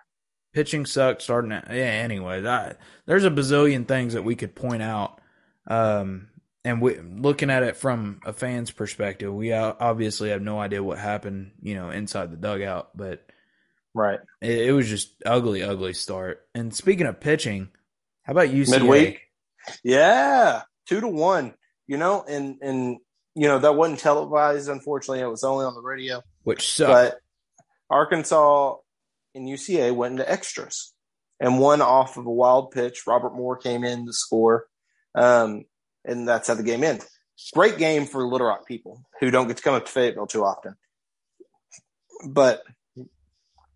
pitching 0.53 0.85
sucked 0.85 1.21
starting. 1.23 1.51
At, 1.51 1.67
yeah. 1.69 1.83
Anyways, 1.83 2.45
I, 2.45 2.75
there's 3.07 3.25
a 3.25 3.31
bazillion 3.31 3.87
things 3.87 4.13
that 4.13 4.23
we 4.23 4.35
could 4.35 4.55
point 4.55 4.83
out. 4.83 5.19
Um, 5.67 6.27
and 6.65 6.81
we, 6.81 6.97
looking 6.97 7.51
at 7.51 7.61
it 7.61 7.77
from 7.77 8.19
a 8.25 8.33
fan's 8.33 8.71
perspective, 8.71 9.31
we 9.31 9.53
obviously 9.53 10.31
have 10.31 10.41
no 10.41 10.59
idea 10.59 10.83
what 10.83 10.97
happened, 10.97 11.51
you 11.61 11.75
know, 11.75 11.91
inside 11.91 12.31
the 12.31 12.37
dugout, 12.37 12.89
but 12.97 13.23
right, 13.93 14.19
it, 14.41 14.67
it 14.67 14.71
was 14.71 14.89
just 14.89 15.13
ugly, 15.25 15.61
ugly 15.61 15.93
start. 15.93 16.41
And 16.55 16.73
speaking 16.73 17.05
of 17.05 17.19
pitching, 17.19 17.69
how 18.23 18.31
about 18.31 18.49
UCA? 18.49 18.79
Midweek, 18.79 19.21
yeah, 19.83 20.63
two 20.87 20.99
to 20.99 21.07
won. 21.07 21.53
You 21.87 21.97
know, 21.97 22.25
and 22.27 22.57
and 22.63 22.97
you 23.35 23.47
know 23.47 23.59
that 23.59 23.75
wasn't 23.75 23.99
televised. 23.99 24.67
Unfortunately, 24.67 25.19
it 25.19 25.29
was 25.29 25.43
only 25.43 25.65
on 25.65 25.75
the 25.75 25.81
radio, 25.81 26.23
which 26.43 26.73
sucked. 26.73 26.89
But 26.89 27.19
Arkansas 27.91 28.77
and 29.35 29.47
UCA 29.47 29.95
went 29.95 30.13
into 30.13 30.29
extras 30.29 30.93
and 31.39 31.59
one 31.59 31.83
off 31.83 32.17
of 32.17 32.25
a 32.25 32.31
wild 32.31 32.71
pitch. 32.71 33.03
Robert 33.05 33.35
Moore 33.35 33.57
came 33.57 33.83
in 33.83 34.07
to 34.07 34.13
score. 34.13 34.65
Um, 35.13 35.65
and 36.05 36.27
that's 36.27 36.47
how 36.47 36.55
the 36.55 36.63
game 36.63 36.83
ends. 36.83 37.07
Great 37.53 37.77
game 37.77 38.05
for 38.05 38.25
Little 38.25 38.47
Rock 38.47 38.65
people 38.65 39.03
who 39.19 39.29
don't 39.29 39.47
get 39.47 39.57
to 39.57 39.63
come 39.63 39.75
up 39.75 39.85
to 39.85 39.91
Fayetteville 39.91 40.27
too 40.27 40.43
often. 40.43 40.75
But 42.29 42.63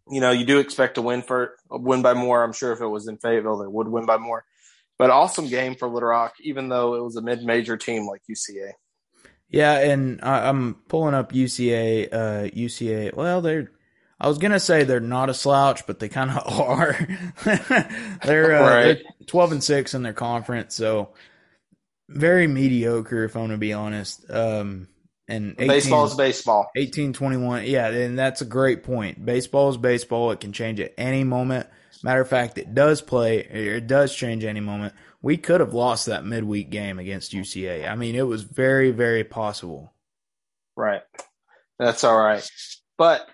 you 0.10 0.22
know, 0.22 0.32
you 0.32 0.46
do 0.46 0.60
expect 0.60 0.96
to 0.96 1.02
win 1.02 1.22
for 1.22 1.56
win 1.70 2.02
by 2.02 2.14
more. 2.14 2.44
I'm 2.44 2.54
sure 2.54 2.74
if 2.74 2.82
it 2.82 2.88
was 2.88 3.08
in 3.08 3.18
Fayetteville, 3.18 3.58
they 3.58 3.68
would 3.68 3.88
win 3.88 4.06
by 4.06 4.18
more. 4.18 4.44
But 4.98 5.12
awesome 5.12 5.48
game 5.48 5.76
for 5.76 5.88
Little 5.88 6.10
Rock, 6.10 6.34
even 6.42 6.68
though 6.68 6.96
it 6.96 7.04
was 7.04 7.16
a 7.16 7.22
mid-major 7.22 7.78
team 7.78 8.06
like 8.06 8.22
UCA. 8.30 8.72
Yeah, 9.50 9.80
and 9.80 10.20
I, 10.22 10.50
am 10.50 10.76
pulling 10.88 11.16
up 11.16 11.32
UCA. 11.32 12.08
Uh, 12.12 12.50
UCA. 12.50 13.14
Well, 13.16 13.42
they're. 13.42 13.72
I 14.22 14.28
was 14.28 14.38
gonna 14.38 14.60
say 14.60 14.84
they're 14.84 15.00
not 15.00 15.30
a 15.30 15.34
slouch, 15.34 15.88
but 15.88 16.00
they 16.00 16.10
kind 16.10 16.32
of 16.32 16.60
are. 16.60 17.08
they're, 18.24 18.56
uh, 18.56 18.70
right. 18.70 18.84
they're 18.84 19.28
12 19.28 19.52
and 19.54 19.64
six 19.64 19.94
in 19.94 20.04
their 20.04 20.14
conference, 20.14 20.76
so 20.76 21.14
very 22.10 22.48
mediocre, 22.48 23.24
if 23.24 23.36
I'm 23.36 23.42
going 23.42 23.52
to 23.52 23.58
be 23.58 23.74
honest. 23.74 24.30
Um, 24.30 24.88
and 25.28 25.54
18, 25.60 25.68
baseball 25.68 26.06
is 26.06 26.16
baseball. 26.16 26.70
1821. 26.76 27.66
Yeah, 27.66 27.88
and 27.88 28.18
that's 28.18 28.42
a 28.42 28.46
great 28.46 28.84
point. 28.84 29.24
Baseball 29.24 29.70
is 29.70 29.78
baseball. 29.78 30.32
It 30.32 30.40
can 30.40 30.52
change 30.52 30.80
at 30.80 30.94
any 30.98 31.24
moment. 31.24 31.68
Matter 32.04 32.22
of 32.22 32.30
fact, 32.30 32.58
it 32.58 32.74
does 32.74 33.02
play, 33.02 33.40
it 33.40 33.86
does 33.86 34.16
change 34.16 34.44
any 34.44 34.62
moment. 34.62 34.94
We 35.22 35.38
could 35.38 35.60
have 35.60 35.74
lost 35.74 36.06
that 36.06 36.26
midweek 36.26 36.70
game 36.70 36.98
against 36.98 37.34
UCA. 37.34 37.90
I 37.90 37.96
mean, 37.96 38.16
it 38.16 38.26
was 38.26 38.44
very, 38.44 38.92
very 38.92 39.24
possible. 39.26 39.94
Right. 40.78 41.02
That's 41.78 42.06
all 42.06 42.18
right. 42.18 42.50
But 42.98 43.28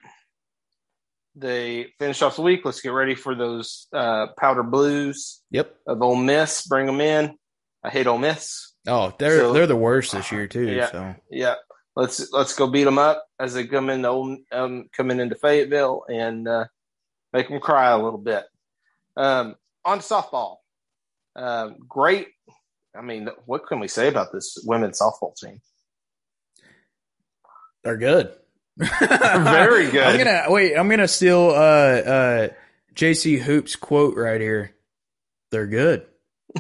they 1.36 1.94
finish 2.00 2.22
off 2.24 2.38
the 2.38 2.42
week. 2.42 2.62
Let's 2.66 2.82
get 2.82 2.90
ready 2.90 3.14
for 3.14 3.36
those 3.36 3.88
uh, 3.94 4.28
powder 4.38 4.64
blues. 4.64 5.42
Yep. 5.52 5.76
Of 5.88 6.02
Ole 6.02 6.16
Miss. 6.16 6.66
Bring 6.68 6.88
them 6.88 7.02
in. 7.02 7.38
I 7.86 7.90
hate 7.92 8.08
Ole 8.08 8.18
Miss. 8.18 8.74
Oh, 8.88 9.14
they're 9.20 9.40
so, 9.40 9.54
they're 9.54 9.68
the 9.68 9.76
worst 9.76 10.12
this 10.12 10.32
year 10.32 10.48
too. 10.48 10.68
Yeah, 10.68 10.92
so. 10.92 11.16
yeah. 11.30 11.56
Let's 11.96 12.34
let's 12.34 12.54
go 12.56 12.68
beat 12.68 12.84
them 12.84 12.98
up 12.98 13.26
as 13.40 13.54
they 13.54 13.68
come 13.68 13.90
in 13.90 14.04
um, 14.06 14.90
coming 14.96 15.20
into 15.20 15.36
Fayetteville 15.36 16.04
and 16.10 16.48
uh, 16.48 16.66
make 17.32 17.48
them 17.48 17.60
cry 17.62 17.92
a 17.92 17.98
little 17.98 18.20
bit. 18.20 18.44
Um, 19.16 19.56
on 19.86 20.00
softball, 20.00 20.58
um, 21.38 21.78
great. 21.88 22.28
I 22.98 23.02
mean, 23.02 23.30
what 23.46 23.68
can 23.68 23.80
we 23.80 23.88
say 23.88 24.10
about 24.10 24.34
this 24.34 24.58
women's 24.66 25.00
softball 25.00 25.36
team? 25.38 25.62
They're 27.84 27.98
good. 27.98 28.34
Very 28.78 29.90
good. 29.92 30.04
I'm 30.04 30.18
gonna 30.18 30.46
wait. 30.50 30.76
I'm 30.76 30.90
gonna 30.90 31.08
steal 31.08 31.52
uh, 31.52 31.54
uh, 31.54 32.48
JC 32.94 33.40
Hoops 33.40 33.78
quote 33.78 34.18
right 34.18 34.42
here. 34.42 34.76
They're 35.52 35.68
good. 35.68 36.06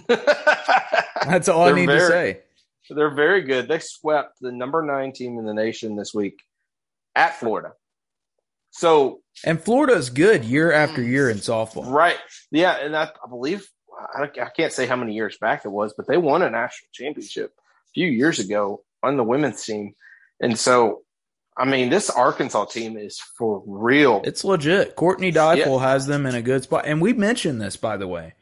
That's 0.07 1.49
all 1.49 1.63
I 1.63 1.71
need 1.71 1.87
very, 1.87 1.99
to 1.99 2.07
say. 2.07 2.39
They're 2.89 3.13
very 3.13 3.41
good. 3.41 3.67
They 3.67 3.79
swept 3.79 4.39
the 4.41 4.51
number 4.51 4.81
nine 4.81 5.11
team 5.11 5.37
in 5.39 5.45
the 5.45 5.53
nation 5.53 5.95
this 5.95 6.13
week 6.13 6.39
at 7.15 7.39
Florida. 7.39 7.73
So 8.71 9.21
and 9.45 9.61
Florida 9.61 9.93
is 9.93 10.09
good 10.09 10.43
year 10.43 10.71
after 10.71 11.01
mm. 11.01 11.07
year 11.07 11.29
in 11.29 11.37
softball, 11.37 11.89
right? 11.89 12.17
Yeah, 12.51 12.77
and 12.77 12.95
I, 12.95 13.03
I 13.03 13.29
believe 13.29 13.65
I, 14.13 14.23
I, 14.23 14.49
can't 14.49 14.73
say 14.73 14.85
how 14.85 14.97
many 14.97 15.13
years 15.13 15.37
back 15.39 15.63
it 15.63 15.69
was, 15.69 15.93
but 15.95 16.07
they 16.07 16.17
won 16.17 16.41
a 16.41 16.49
national 16.49 16.89
championship 16.91 17.53
a 17.57 17.91
few 17.93 18.07
years 18.07 18.39
ago 18.39 18.83
on 19.01 19.15
the 19.15 19.23
women's 19.23 19.63
team, 19.63 19.93
and 20.41 20.59
so 20.59 21.03
I 21.57 21.63
mean, 21.63 21.89
this 21.89 22.09
Arkansas 22.09 22.65
team 22.65 22.97
is 22.97 23.17
for 23.37 23.63
real. 23.65 24.21
It's 24.25 24.43
legit. 24.43 24.97
Courtney 24.97 25.31
Deifel 25.31 25.79
yeah. 25.79 25.87
has 25.87 26.05
them 26.05 26.25
in 26.25 26.35
a 26.35 26.41
good 26.41 26.63
spot, 26.63 26.83
and 26.85 27.01
we 27.01 27.13
mentioned 27.13 27.61
this 27.61 27.77
by 27.77 27.95
the 27.95 28.09
way. 28.09 28.33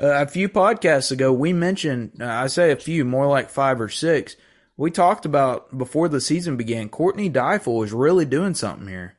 Uh, 0.00 0.22
a 0.22 0.26
few 0.26 0.48
podcasts 0.48 1.10
ago, 1.10 1.32
we 1.32 1.52
mentioned, 1.52 2.18
uh, 2.20 2.26
I 2.26 2.46
say 2.46 2.70
a 2.70 2.76
few, 2.76 3.04
more 3.04 3.26
like 3.26 3.50
five 3.50 3.80
or 3.80 3.88
six. 3.88 4.36
We 4.76 4.92
talked 4.92 5.26
about 5.26 5.76
before 5.76 6.08
the 6.08 6.20
season 6.20 6.56
began, 6.56 6.88
Courtney 6.88 7.28
Deifel 7.28 7.84
is 7.84 7.92
really 7.92 8.24
doing 8.24 8.54
something 8.54 8.86
here. 8.86 9.16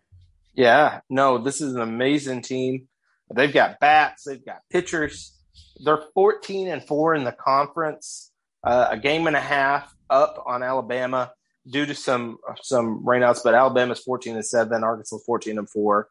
Yeah, 0.53 1.01
no, 1.09 1.37
this 1.37 1.59
is 1.59 1.75
an 1.75 1.81
amazing 1.81 2.43
team. 2.43 2.87
They've 3.33 3.53
got 3.53 3.79
bats, 3.79 4.23
they've 4.23 4.43
got 4.43 4.61
pitchers. 4.69 5.35
They're 5.83 6.03
14 6.13 6.69
and 6.69 6.83
4 6.83 7.15
in 7.15 7.23
the 7.25 7.31
conference, 7.33 8.31
uh, 8.63 8.87
a 8.91 8.97
game 8.97 9.27
and 9.27 9.35
a 9.35 9.41
half 9.41 9.93
up 10.09 10.43
on 10.47 10.63
Alabama 10.63 11.33
due 11.69 11.85
to 11.85 11.93
some 11.93 12.37
some 12.61 13.05
rainouts, 13.05 13.41
but 13.43 13.53
Alabama's 13.53 13.99
14 13.99 14.35
and 14.35 14.45
7, 14.45 14.83
Arkansas 14.83 15.17
14 15.25 15.57
and 15.59 15.69
4. 15.69 16.07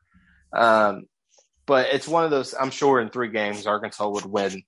Um, 0.52 1.06
but 1.68 1.88
it's 1.92 2.08
one 2.08 2.24
of 2.24 2.30
those. 2.30 2.54
I'm 2.58 2.70
sure 2.70 2.98
in 2.98 3.10
three 3.10 3.28
games, 3.28 3.66
Arkansas 3.66 4.08
would 4.08 4.24
win 4.24 4.62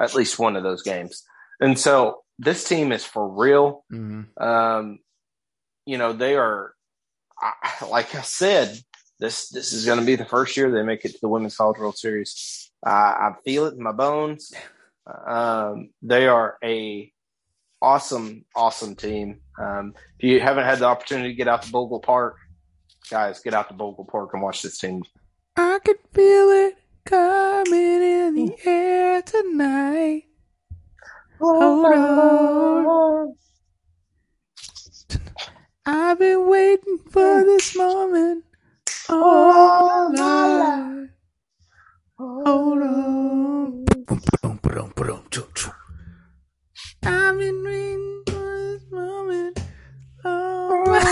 at 0.00 0.14
least 0.14 0.38
one 0.38 0.54
of 0.54 0.62
those 0.62 0.82
games. 0.82 1.24
And 1.60 1.76
so 1.76 2.22
this 2.38 2.66
team 2.66 2.92
is 2.92 3.04
for 3.04 3.28
real. 3.28 3.84
Mm-hmm. 3.92 4.42
Um, 4.42 5.00
you 5.84 5.98
know, 5.98 6.12
they 6.12 6.36
are, 6.36 6.72
like 7.90 8.14
I 8.14 8.22
said, 8.22 8.78
this 9.18 9.48
this 9.48 9.72
is 9.72 9.86
going 9.86 9.98
to 9.98 10.04
be 10.06 10.14
the 10.14 10.24
first 10.24 10.56
year 10.56 10.70
they 10.70 10.82
make 10.82 11.04
it 11.04 11.12
to 11.12 11.18
the 11.20 11.28
Women's 11.28 11.56
College 11.56 11.78
World 11.78 11.98
Series. 11.98 12.70
I 12.84 13.32
feel 13.44 13.66
it 13.66 13.74
in 13.74 13.82
my 13.82 13.92
bones. 13.92 14.52
Um, 15.26 15.90
they 16.02 16.28
are 16.28 16.58
a 16.62 17.10
awesome, 17.82 18.44
awesome 18.54 18.94
team. 18.94 19.40
Um, 19.58 19.94
if 20.18 20.24
you 20.24 20.40
haven't 20.40 20.64
had 20.64 20.78
the 20.78 20.84
opportunity 20.84 21.30
to 21.30 21.34
get 21.34 21.48
out 21.48 21.62
to 21.62 21.72
Bogle 21.72 21.98
Park, 21.98 22.36
guys, 23.10 23.40
get 23.40 23.54
out 23.54 23.68
to 23.68 23.74
Bogle 23.74 24.04
Park 24.04 24.30
and 24.34 24.42
watch 24.42 24.62
this 24.62 24.78
team 24.78 25.02
I 25.56 25.78
could 25.84 25.98
feel 26.12 26.50
it 26.50 26.74
coming 27.04 28.02
in 28.02 28.34
the 28.34 28.56
air 28.66 29.22
tonight. 29.22 30.24
Hold 31.40 31.86
on. 31.86 33.34
I've 35.86 36.18
been 36.18 36.48
waiting 36.48 36.98
for 37.10 37.20
mm. 37.20 37.44
this 37.44 37.76
moment 37.76 38.44
all 39.08 40.10
my 40.12 40.46
life. 40.56 41.10
Hold 42.18 42.82
on. 42.82 43.84
I've 47.02 47.38
been 47.38 47.64
waiting 47.64 47.72
for 47.72 47.74
this 47.74 47.76
moment 47.76 48.25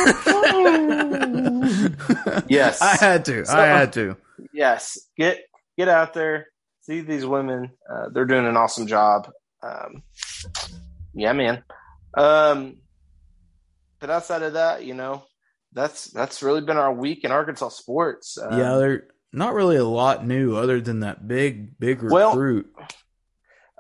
yes. 2.49 2.83
I 2.83 2.97
had 2.97 3.25
to. 3.27 3.45
So, 3.45 3.57
I 3.57 3.67
had 3.67 3.93
to. 3.95 4.17
Yes. 4.53 4.99
Get 5.17 5.41
get 5.77 5.89
out 5.89 6.15
there. 6.15 6.49
See 6.83 7.01
these 7.01 7.25
women. 7.25 7.71
Uh, 7.91 8.09
they're 8.13 8.27
doing 8.27 8.47
an 8.47 8.57
awesome 8.57 8.87
job. 8.87 9.31
Um, 9.63 10.03
yeah, 11.15 11.33
man. 11.33 11.63
Um, 12.17 12.77
but 14.01 14.11
outside 14.11 14.43
of 14.43 14.55
that, 14.55 14.85
you 14.85 14.95
know, 14.95 15.25
that's 15.73 16.07
that's 16.07 16.43
really 16.43 16.61
been 16.61 16.77
our 16.77 16.93
week 16.93 17.25
in 17.25 17.33
Arkansas 17.33 17.71
sports. 17.71 18.39
Um, 18.39 18.59
yeah, 18.59 18.77
they're 18.77 19.07
not 19.33 19.55
really 19.55 19.77
a 19.77 19.85
lot 19.85 20.27
new 20.27 20.57
other 20.57 20.81
than 20.81 21.01
that 21.01 21.27
big 21.27 21.79
big 21.79 22.03
recruit. 22.03 22.71
Well, 22.77 22.89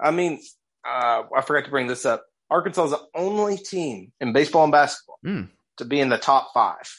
I 0.03 0.11
mean, 0.11 0.41
uh, 0.87 1.23
I 1.35 1.43
forgot 1.43 1.67
to 1.67 1.71
bring 1.71 1.87
this 1.87 2.07
up. 2.07 2.25
Arkansas 2.51 2.85
is 2.85 2.91
the 2.91 3.03
only 3.15 3.57
team 3.57 4.13
in 4.21 4.33
baseball 4.33 4.65
and 4.65 4.73
basketball 4.73 5.19
mm 5.25 5.49
to 5.79 5.85
be 5.85 6.01
in 6.01 6.09
the 6.09 6.19
top 6.19 6.51
five. 6.55 6.91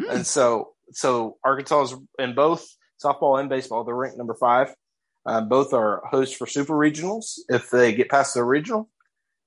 Hmm. 0.00 0.10
And 0.10 0.26
so, 0.26 0.74
so 0.92 1.38
Arkansas 1.44 1.82
is 1.82 1.94
in 2.18 2.34
both 2.34 2.66
softball 3.02 3.40
and 3.40 3.48
baseball. 3.48 3.84
They're 3.84 3.94
ranked 3.94 4.18
number 4.18 4.34
five. 4.34 4.74
Uh, 5.26 5.40
both 5.40 5.72
are 5.72 6.02
hosts 6.10 6.36
for 6.36 6.46
super 6.46 6.74
regionals 6.74 7.38
if 7.48 7.70
they 7.70 7.94
get 7.94 8.10
past 8.10 8.34
the 8.34 8.44
regional. 8.44 8.90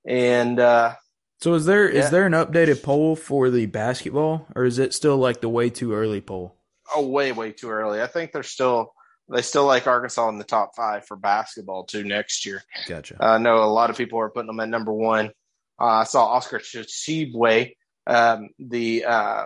And 0.06 0.58
uh, 0.58 0.94
so, 1.40 1.54
is 1.54 1.66
there 1.66 1.92
yeah. 1.92 2.04
is 2.04 2.10
there 2.10 2.26
an 2.26 2.32
updated 2.32 2.82
poll 2.82 3.14
for 3.14 3.50
the 3.50 3.66
basketball, 3.66 4.46
or 4.56 4.64
is 4.64 4.78
it 4.78 4.94
still 4.94 5.16
like 5.16 5.40
the 5.40 5.48
way 5.48 5.70
too 5.70 5.94
early 5.94 6.20
poll? 6.20 6.56
Oh, 6.94 7.06
way 7.06 7.32
way 7.32 7.52
too 7.52 7.70
early. 7.70 8.02
I 8.02 8.06
think 8.06 8.32
they're 8.32 8.42
still 8.42 8.92
they 9.28 9.42
still 9.42 9.66
like 9.66 9.86
Arkansas 9.86 10.28
in 10.30 10.38
the 10.38 10.44
top 10.44 10.74
five 10.74 11.04
for 11.06 11.16
basketball 11.16 11.84
too 11.84 12.02
next 12.02 12.46
year. 12.46 12.62
Gotcha. 12.88 13.16
I 13.20 13.38
know 13.38 13.62
a 13.62 13.66
lot 13.66 13.90
of 13.90 13.96
people 13.96 14.18
are 14.20 14.30
putting 14.30 14.46
them 14.46 14.60
at 14.60 14.68
number 14.68 14.92
one. 14.92 15.26
Uh, 15.80 15.84
I 15.84 16.04
saw 16.04 16.26
Oscar 16.26 16.58
Tshiebwe 16.58 17.74
um, 18.08 18.48
the 18.58 19.04
uh, 19.04 19.44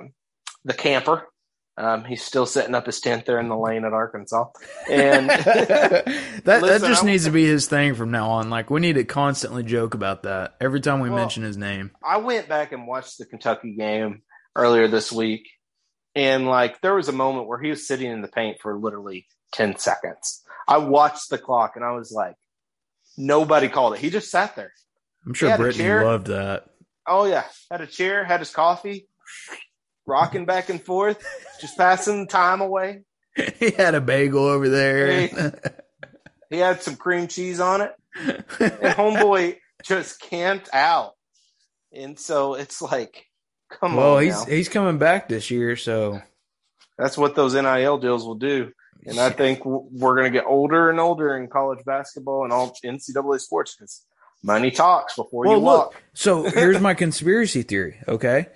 the 0.65 0.73
camper 0.75 1.27
Um, 1.77 2.05
he's 2.05 2.23
still 2.23 2.47
setting 2.47 2.75
up 2.75 2.87
his 2.87 3.01
tent 3.01 3.25
there 3.27 3.41
in 3.41 3.49
the 3.49 3.57
lane 3.57 3.85
at 3.85 3.93
Arkansas, 3.93 4.47
and 4.91 5.29
that 5.31 6.05
that 6.45 6.81
just 6.81 7.03
I'm- 7.03 7.07
needs 7.07 7.25
to 7.25 7.31
be 7.31 7.45
his 7.47 7.67
thing 7.67 7.95
from 7.95 8.11
now 8.11 8.31
on. 8.31 8.51
Like 8.51 8.71
we 8.71 8.81
need 8.81 8.95
to 8.95 9.05
constantly 9.05 9.63
joke 9.63 9.95
about 9.95 10.23
that 10.25 10.55
every 10.61 10.81
time 10.81 11.01
we 11.01 11.11
Well- 11.11 11.19
mention 11.19 11.43
his 11.43 11.57
name. 11.57 11.91
I 12.07 12.19
went 12.19 12.49
back 12.49 12.73
and 12.73 12.87
watched 12.87 13.19
the 13.19 13.27
Kentucky 13.27 13.75
game 13.75 14.23
earlier 14.55 14.87
this 14.87 15.11
week, 15.11 15.49
and 16.15 16.47
like 16.47 16.81
there 16.83 16.95
was 16.95 17.09
a 17.09 17.13
moment 17.13 17.49
where 17.49 17.61
he 17.61 17.71
was 17.71 17.87
sitting 17.87 18.11
in 18.11 18.23
the 18.23 18.29
paint 18.29 18.59
for 18.61 18.79
literally 18.79 19.27
ten 19.53 19.77
seconds. 19.77 20.43
I 20.69 20.77
watched 20.79 21.31
the 21.31 21.39
clock 21.39 21.73
and 21.77 21.85
I 21.85 21.93
was 21.93 22.13
like, 22.13 22.37
nobody 23.17 23.69
called 23.69 23.95
it. 23.95 24.01
He 24.01 24.11
just 24.11 24.31
sat 24.31 24.55
there. 24.57 24.73
I'm 25.27 25.35
sure 25.35 25.57
Brittany 25.57 25.89
loved 25.89 26.29
that. 26.29 26.67
Oh 27.07 27.27
yeah, 27.27 27.45
had 27.71 27.81
a 27.81 27.87
chair, 27.87 28.25
had 28.25 28.41
his 28.41 28.51
coffee, 28.51 29.09
rocking 30.07 30.45
back 30.45 30.69
and 30.69 30.83
forth, 30.83 31.25
just 31.61 31.77
passing 31.77 32.21
the 32.21 32.27
time 32.27 32.61
away. 32.61 33.03
he 33.59 33.71
had 33.71 33.95
a 33.95 34.01
bagel 34.01 34.45
over 34.45 34.69
there. 34.69 35.29
He 36.51 36.59
had 36.59 36.83
some 36.83 36.97
cream 36.97 37.29
cheese 37.29 37.61
on 37.61 37.81
it, 37.81 37.93
and 38.15 38.45
homeboy 38.95 39.57
just 39.83 40.21
camped 40.21 40.69
out. 40.73 41.13
And 41.95 42.19
so 42.19 42.55
it's 42.55 42.83
like, 42.83 43.27
come 43.71 43.97
well, 43.97 44.17
on, 44.17 44.23
he's 44.23 44.47
now. 44.47 44.53
he's 44.53 44.69
coming 44.69 44.99
back 44.99 45.29
this 45.29 45.51
year, 45.51 45.77
so 45.77 46.21
that's 46.99 47.17
what 47.17 47.35
those 47.35 47.55
NIL 47.55 47.99
deals 47.99 48.25
will 48.25 48.35
do. 48.35 48.71
And 49.05 49.19
I 49.19 49.31
think 49.31 49.65
we're 49.65 50.15
going 50.15 50.31
to 50.31 50.39
get 50.39 50.47
older 50.47 50.91
and 50.91 51.01
older 51.01 51.37
in 51.37 51.49
college 51.49 51.85
basketball 51.85 52.45
and 52.45 52.53
all 52.53 52.77
NCAA 52.85 53.41
sports 53.41 53.75
because 53.75 54.05
money 54.43 54.71
talks 54.71 55.17
before 55.17 55.45
Well, 55.47 55.57
you 55.59 55.61
walk. 55.61 55.87
look. 55.95 56.03
So 56.15 56.43
here's 56.51 56.81
my 56.81 56.95
conspiracy 56.95 57.63
theory. 57.63 57.99
Okay, 58.09 58.47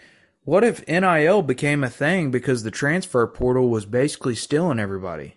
what 0.44 0.64
if 0.64 0.86
NIL 0.86 1.42
became 1.42 1.82
a 1.84 1.90
thing 1.90 2.30
because 2.30 2.62
the 2.62 2.70
transfer 2.70 3.26
portal 3.26 3.68
was 3.68 3.86
basically 3.86 4.34
stealing 4.34 4.78
everybody? 4.78 5.36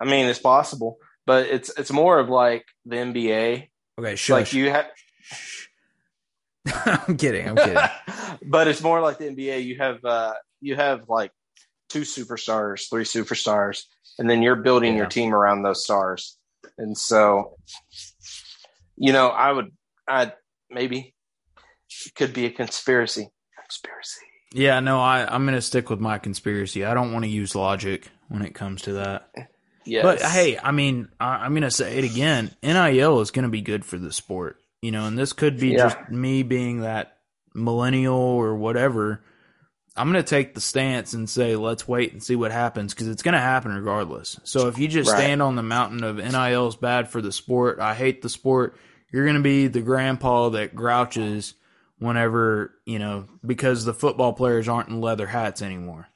I 0.00 0.04
mean, 0.04 0.26
it's 0.26 0.38
possible, 0.40 0.98
but 1.26 1.46
it's 1.46 1.70
it's 1.78 1.92
more 1.92 2.18
of 2.18 2.28
like 2.28 2.64
the 2.86 2.96
NBA. 2.96 3.68
Okay, 3.98 4.16
shush. 4.16 4.30
like 4.30 4.52
you 4.52 4.70
have, 4.70 4.86
I'm 7.06 7.16
kidding. 7.16 7.48
I'm 7.48 7.56
kidding. 7.56 7.76
but 8.46 8.68
it's 8.68 8.82
more 8.82 9.00
like 9.00 9.18
the 9.18 9.26
NBA. 9.26 9.64
You 9.64 9.78
have 9.78 10.04
uh, 10.04 10.34
you 10.60 10.74
have 10.76 11.08
like 11.08 11.30
two 11.88 12.02
superstars, 12.02 12.88
three 12.90 13.04
superstars, 13.04 13.82
and 14.18 14.28
then 14.28 14.42
you're 14.42 14.56
building 14.56 14.96
your 14.96 15.06
team 15.06 15.34
around 15.34 15.62
those 15.62 15.84
stars. 15.84 16.36
And 16.78 16.96
so, 16.96 17.56
you 19.02 19.12
know, 19.12 19.28
I 19.28 19.50
would, 19.50 19.72
I 20.08 20.32
maybe 20.70 21.12
it 22.06 22.14
could 22.14 22.32
be 22.32 22.46
a 22.46 22.50
conspiracy. 22.50 23.28
Conspiracy. 23.60 24.20
Yeah, 24.54 24.78
no, 24.80 25.00
I 25.00 25.26
I'm 25.26 25.44
gonna 25.44 25.60
stick 25.60 25.90
with 25.90 25.98
my 25.98 26.18
conspiracy. 26.18 26.84
I 26.84 26.94
don't 26.94 27.12
want 27.12 27.24
to 27.24 27.30
use 27.30 27.54
logic 27.56 28.08
when 28.28 28.42
it 28.42 28.54
comes 28.54 28.82
to 28.82 28.92
that. 28.94 29.30
Yes. 29.84 30.04
But 30.04 30.22
hey, 30.22 30.56
I 30.62 30.70
mean, 30.70 31.08
I, 31.18 31.44
I'm 31.44 31.50
going 31.52 31.62
to 31.62 31.70
say 31.72 31.98
it 31.98 32.04
again. 32.04 32.52
NIL 32.62 33.20
is 33.20 33.32
going 33.32 33.42
to 33.42 33.48
be 33.48 33.62
good 33.62 33.84
for 33.84 33.98
the 33.98 34.12
sport, 34.12 34.58
you 34.80 34.92
know, 34.92 35.06
and 35.06 35.18
this 35.18 35.32
could 35.32 35.58
be 35.58 35.70
Yeah. 35.70 35.88
just 35.88 36.08
me 36.08 36.44
being 36.44 36.82
that 36.82 37.18
millennial 37.52 38.14
or 38.14 38.54
whatever. 38.54 39.24
I'm 39.96 40.10
going 40.12 40.22
to 40.22 40.28
take 40.30 40.54
the 40.54 40.60
stance 40.60 41.14
and 41.14 41.28
say, 41.28 41.56
let's 41.56 41.88
wait 41.88 42.12
and 42.12 42.22
see 42.22 42.36
what 42.36 42.52
happens 42.52 42.94
because 42.94 43.08
it's 43.08 43.22
going 43.24 43.34
to 43.34 43.40
happen 43.40 43.74
regardless. 43.74 44.38
So 44.44 44.68
if 44.68 44.78
you 44.78 44.86
just 44.86 45.10
Right. 45.10 45.18
stand 45.18 45.42
on 45.42 45.56
the 45.56 45.64
mountain 45.64 46.04
of 46.04 46.16
NIL 46.16 46.68
is 46.68 46.76
bad 46.76 47.08
for 47.08 47.20
the 47.20 47.32
sport, 47.32 47.80
I 47.80 47.94
hate 47.94 48.22
the 48.22 48.28
sport, 48.28 48.76
you're 49.12 49.24
going 49.24 49.36
to 49.36 49.42
be 49.42 49.68
the 49.68 49.80
grandpa 49.82 50.48
that 50.50 50.74
grouches 50.74 51.54
whenever, 51.98 52.74
you 52.86 52.98
know, 52.98 53.26
because 53.46 53.84
the 53.84 53.94
football 53.94 54.32
players 54.32 54.68
aren't 54.68 54.88
in 54.88 55.00
leather 55.00 55.26
hats 55.28 55.62
anymore. 55.62 56.08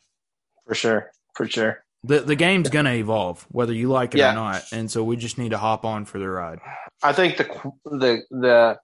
for 0.66 0.74
sure, 0.74 1.10
for 1.34 1.46
sure. 1.46 1.84
The 2.04 2.20
the 2.20 2.36
game's 2.36 2.70
gonna 2.70 2.92
evolve, 2.94 3.46
whether 3.50 3.72
you 3.72 3.88
like 3.88 4.14
it 4.14 4.18
Yeah. 4.18 4.32
or 4.32 4.34
not, 4.34 4.62
and 4.72 4.88
so 4.90 5.02
we 5.02 5.16
just 5.16 5.38
need 5.38 5.50
to 5.50 5.58
hop 5.58 5.84
on 5.84 6.04
for 6.04 6.18
the 6.18 6.28
ride. 6.28 6.60
I 7.02 7.12
think 7.12 7.36
the 7.36 7.44
the 7.84 8.22
the 8.30 8.78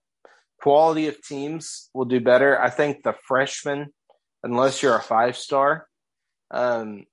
quality 0.61 1.07
of 1.09 1.21
teams 1.23 1.89
will 1.95 2.05
do 2.05 2.21
better. 2.21 2.61
I 2.61 2.71
think 2.71 3.03
the 3.05 3.15
freshmen, 3.27 3.93
unless 4.43 4.83
you're 4.83 4.97
a 4.97 5.03
five 5.03 5.37
star, 5.37 5.87
um, 6.51 7.05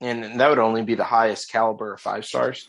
and 0.00 0.40
that 0.40 0.48
would 0.48 0.58
only 0.58 0.82
be 0.82 0.94
the 0.94 1.04
highest 1.04 1.50
caliber 1.50 1.94
of 1.94 2.00
five 2.00 2.24
stars. 2.24 2.68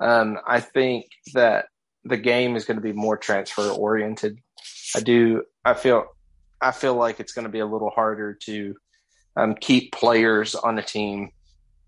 Um, 0.00 0.38
I 0.46 0.60
think 0.60 1.06
that 1.34 1.66
the 2.04 2.16
game 2.16 2.56
is 2.56 2.64
going 2.64 2.76
to 2.76 2.82
be 2.82 2.92
more 2.92 3.16
transfer 3.16 3.68
oriented. 3.68 4.38
I 4.96 5.00
do. 5.00 5.44
I 5.64 5.74
feel. 5.74 6.06
I 6.60 6.70
feel 6.70 6.94
like 6.94 7.18
it's 7.18 7.32
going 7.32 7.44
to 7.46 7.50
be 7.50 7.58
a 7.58 7.66
little 7.66 7.90
harder 7.90 8.34
to 8.44 8.74
um, 9.36 9.54
keep 9.54 9.92
players 9.92 10.54
on 10.54 10.78
a 10.78 10.82
team, 10.82 11.30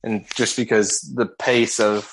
and 0.02 0.26
just 0.34 0.56
because 0.56 1.00
the 1.14 1.26
pace 1.26 1.78
of 1.78 2.12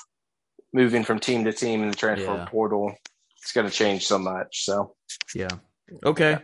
moving 0.73 1.03
from 1.03 1.19
team 1.19 1.43
to 1.45 1.53
team 1.53 1.81
in 1.83 1.89
the 1.89 1.95
transfer 1.95 2.35
Yeah. 2.35 2.45
portal, 2.49 2.93
it's 3.41 3.51
going 3.51 3.67
to 3.67 3.73
change 3.73 4.05
so 4.07 4.17
much. 4.19 4.63
So 4.63 4.95
Yeah. 5.35 5.49
Okay. 6.05 6.37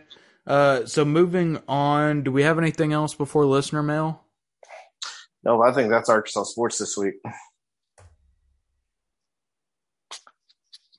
Uh, 0.46 0.84
so 0.86 1.04
moving 1.04 1.58
on, 1.68 2.22
do 2.24 2.32
we 2.32 2.42
have 2.42 2.58
anything 2.58 2.92
else 2.92 3.14
before 3.14 3.46
listener 3.46 3.82
mail? 3.82 4.22
no, 5.44 5.62
I 5.62 5.72
think 5.72 5.90
that's 5.90 6.08
Arkansas 6.08 6.44
sports 6.44 6.78
this 6.78 6.96
week. 6.96 7.14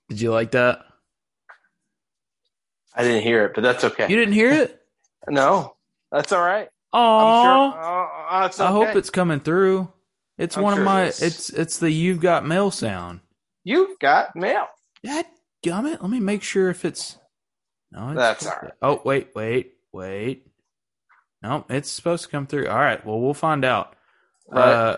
Did 0.10 0.20
you 0.22 0.32
like 0.32 0.52
that? 0.52 0.86
I 2.96 3.04
didn't 3.04 3.24
hear 3.24 3.46
it, 3.46 3.54
but 3.54 3.62
that's 3.62 3.84
okay. 3.84 4.08
You 4.10 4.16
didn't 4.18 4.34
hear 4.34 4.52
it? 4.52 4.82
no, 5.30 5.76
that's 6.12 6.32
all 6.32 6.42
right. 6.42 6.68
Oh, 6.92 7.44
sure. 7.72 7.82
Uh, 7.82 8.44
uh, 8.44 8.46
it's 8.48 8.60
I 8.60 8.68
hope 8.68 8.96
it's 8.96 9.10
coming 9.10 9.40
through. 9.40 9.92
It's 10.38 10.58
I'm 10.58 10.64
one 10.64 10.74
sure 10.74 10.82
of 10.82 10.86
my. 10.86 11.04
is. 11.06 11.22
It's 11.22 11.50
it's 11.52 11.78
the 11.78 11.92
you've 11.92 12.20
got 12.20 12.46
mail 12.46 12.72
sound. 12.72 13.20
You've 13.64 14.00
got 14.00 14.36
mail. 14.36 14.68
Dad, 15.04 15.26
gummit. 15.64 16.02
Let 16.02 16.10
me 16.10 16.20
make 16.20 16.44
sure 16.44 16.70
if 16.70 16.84
it's. 16.84 17.18
No, 17.92 18.10
it's 18.10 18.18
That's 18.18 18.48
all 18.48 18.58
right. 18.64 18.72
Oh 18.82 19.02
wait, 19.06 19.30
wait, 19.36 19.74
wait. 19.92 20.48
No, 21.44 21.66
it's 21.70 21.90
supposed 21.90 22.24
to 22.26 22.30
come 22.30 22.48
through. 22.48 22.68
All 22.68 22.78
right. 22.78 23.06
Well, 23.06 23.20
we'll 23.20 23.34
find 23.34 23.64
out. 23.64 23.96
Right. 24.50 24.68
Uh, 24.68 24.98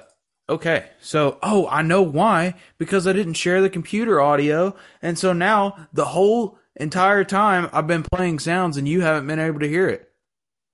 okay. 0.52 0.86
So, 1.02 1.38
oh, 1.42 1.68
I 1.70 1.82
know 1.82 2.02
why. 2.02 2.54
Because 2.78 3.08
I 3.08 3.14
didn't 3.14 3.34
share 3.34 3.62
the 3.62 3.70
computer 3.70 4.22
audio, 4.22 4.76
and 5.02 5.18
so 5.18 5.34
now 5.34 5.88
the 5.94 6.06
whole 6.06 6.58
entire 6.76 7.24
time 7.24 7.70
I've 7.74 7.88
been 7.88 8.04
playing 8.04 8.40
sounds, 8.40 8.78
and 8.78 8.88
you 8.88 9.02
haven't 9.02 9.28
been 9.28 9.40
able 9.40 9.60
to 9.62 9.68
hear 9.68 9.88
it. 9.90 10.10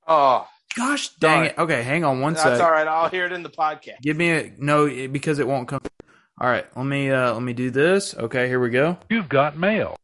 oh, 0.08 0.48
Gosh 0.76 1.10
dang 1.16 1.32
Darn. 1.32 1.46
it. 1.48 1.58
Okay, 1.58 1.82
hang 1.82 2.04
on 2.04 2.20
one 2.20 2.34
that's 2.34 2.44
sec. 2.44 2.62
all 2.62 2.70
right. 2.70 2.86
I'll 2.86 3.10
hear 3.10 3.26
it 3.26 3.32
in 3.32 3.42
the 3.42 3.50
podcast. 3.50 4.00
Give 4.02 4.16
me 4.16 4.30
a 4.32 4.54
no 4.60 4.86
because 5.08 5.40
it 5.40 5.48
won't 5.48 5.68
come. 5.68 5.80
All 6.40 6.48
right. 6.48 6.66
Let 6.78 6.86
me 6.86 7.10
uh 7.10 7.34
let 7.34 7.42
me 7.42 7.54
do 7.54 7.72
this. 7.72 8.14
Okay, 8.14 8.48
here 8.48 8.60
we 8.60 8.70
go. 8.70 8.98
You've 9.10 9.28
got 9.30 9.58
mail. 9.58 9.98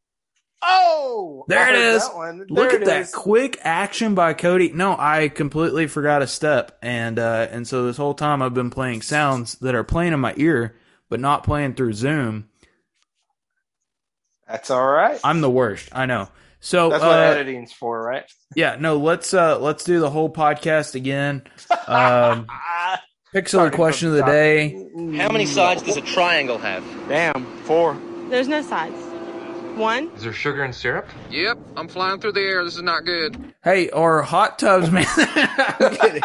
Oh, 0.66 1.44
There 1.48 1.60
I 1.60 1.70
it 1.70 1.76
heard 1.76 1.96
is. 1.96 2.08
that 2.08 2.16
one. 2.16 2.46
Look 2.50 2.70
There 2.70 2.76
at 2.78 2.82
it 2.84 2.86
that 2.86 3.02
is. 3.02 3.12
quick 3.14 3.60
action 3.64 4.16
by 4.16 4.34
Cody. 4.34 4.72
No, 4.72 4.96
I 4.98 5.28
completely 5.30 5.88
forgot 5.88 6.22
a 6.22 6.28
step, 6.28 6.78
and 6.82 7.20
uh, 7.20 7.48
and 7.52 7.68
so 7.68 7.86
this 7.86 7.98
whole 7.98 8.14
time 8.14 8.42
I've 8.42 8.54
been 8.54 8.70
playing 8.70 9.02
sounds 9.02 9.56
that 9.56 9.76
are 9.76 9.84
playing 9.84 10.14
in 10.14 10.20
my 10.22 10.34
ear, 10.38 10.76
but 11.10 11.20
not 11.20 11.44
playing 11.44 11.74
through 11.76 11.94
Zoom. 11.94 12.50
That's 14.48 14.70
all 14.70 14.86
right. 14.86 15.20
I'm 15.24 15.42
the 15.42 15.50
worst. 15.50 15.90
I 15.92 16.06
know. 16.06 16.30
So 16.60 16.90
That's 16.90 17.04
what 17.04 17.12
uh, 17.20 17.22
editing's 17.24 17.74
for, 17.74 18.02
right? 18.02 18.24
yeah, 18.56 18.78
no. 18.80 18.98
Let's 18.98 19.34
uh 19.34 19.60
let's 19.60 19.84
do 19.84 20.00
the 20.00 20.10
whole 20.10 20.30
podcast 20.32 20.96
again. 20.96 21.42
Um, 21.88 22.48
Pig 23.34 23.50
Silly 23.50 23.62
starting 23.64 23.76
question 23.76 24.08
of 24.10 24.14
the 24.16 24.24
day. 24.24 24.70
How 25.18 25.30
many 25.30 25.46
sides 25.46 25.82
does 25.82 25.98
a 25.98 26.02
triangle 26.02 26.58
have? 26.60 26.84
Damn, 27.10 27.46
four. 27.64 28.00
There's 28.30 28.48
no 28.48 28.62
sides. 28.62 28.96
One, 29.76 30.10
Is 30.12 30.24
there 30.24 30.34
sugar 30.34 30.64
and 30.64 30.74
syrup? 30.74 31.08
Yep, 31.32 31.58
I'm 31.76 31.88
flying 31.88 32.20
through 32.20 32.34
the 32.34 32.42
air. 32.42 32.64
This 32.64 32.76
is 32.76 32.82
not 32.84 33.06
good. 33.06 33.54
Hey, 33.64 33.90
or 33.90 34.22
hot 34.22 34.60
tubs, 34.60 34.92
man. 34.92 35.06
I'm 35.18 35.96
kidding. 35.96 36.22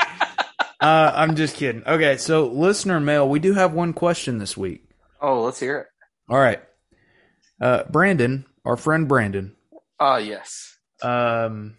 Uh, 0.81 1.13
I'm 1.15 1.35
just 1.35 1.57
kidding. 1.57 1.83
Okay, 1.87 2.19
so 2.19 2.47
listener 2.47 3.01
mail. 3.01 3.29
We 3.29 3.39
do 3.41 3.55
have 3.55 3.73
one 3.73 3.95
question 3.95 4.39
this 4.39 4.57
week. 4.57 4.85
Oh, 5.21 5.43
let's 5.43 5.59
hear 5.59 5.79
it. 5.79 5.87
All 6.29 6.39
right. 6.39 6.61
Uh, 7.61 7.85
Brandon, 7.91 8.45
our 8.65 8.77
friend 8.77 9.09
Brandon, 9.09 9.57
Oh, 9.99 10.17
yes. 10.19 10.77
um, 11.03 11.77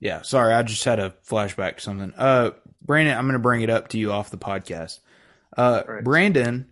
yeah, 0.00 0.22
sorry, 0.22 0.52
I 0.52 0.62
just 0.64 0.84
had 0.84 0.98
a 0.98 1.14
flashback 1.26 1.76
to 1.76 1.82
something. 1.82 2.12
Uh, 2.16 2.50
Brandon, 2.82 3.16
I'm 3.16 3.24
going 3.24 3.32
to 3.34 3.38
bring 3.38 3.62
it 3.62 3.70
up 3.70 3.88
to 3.88 3.98
you 3.98 4.12
off 4.12 4.30
the 4.30 4.36
podcast. 4.38 4.98
Uh, 5.56 5.82
Right. 5.88 6.04
Brandon 6.04 6.66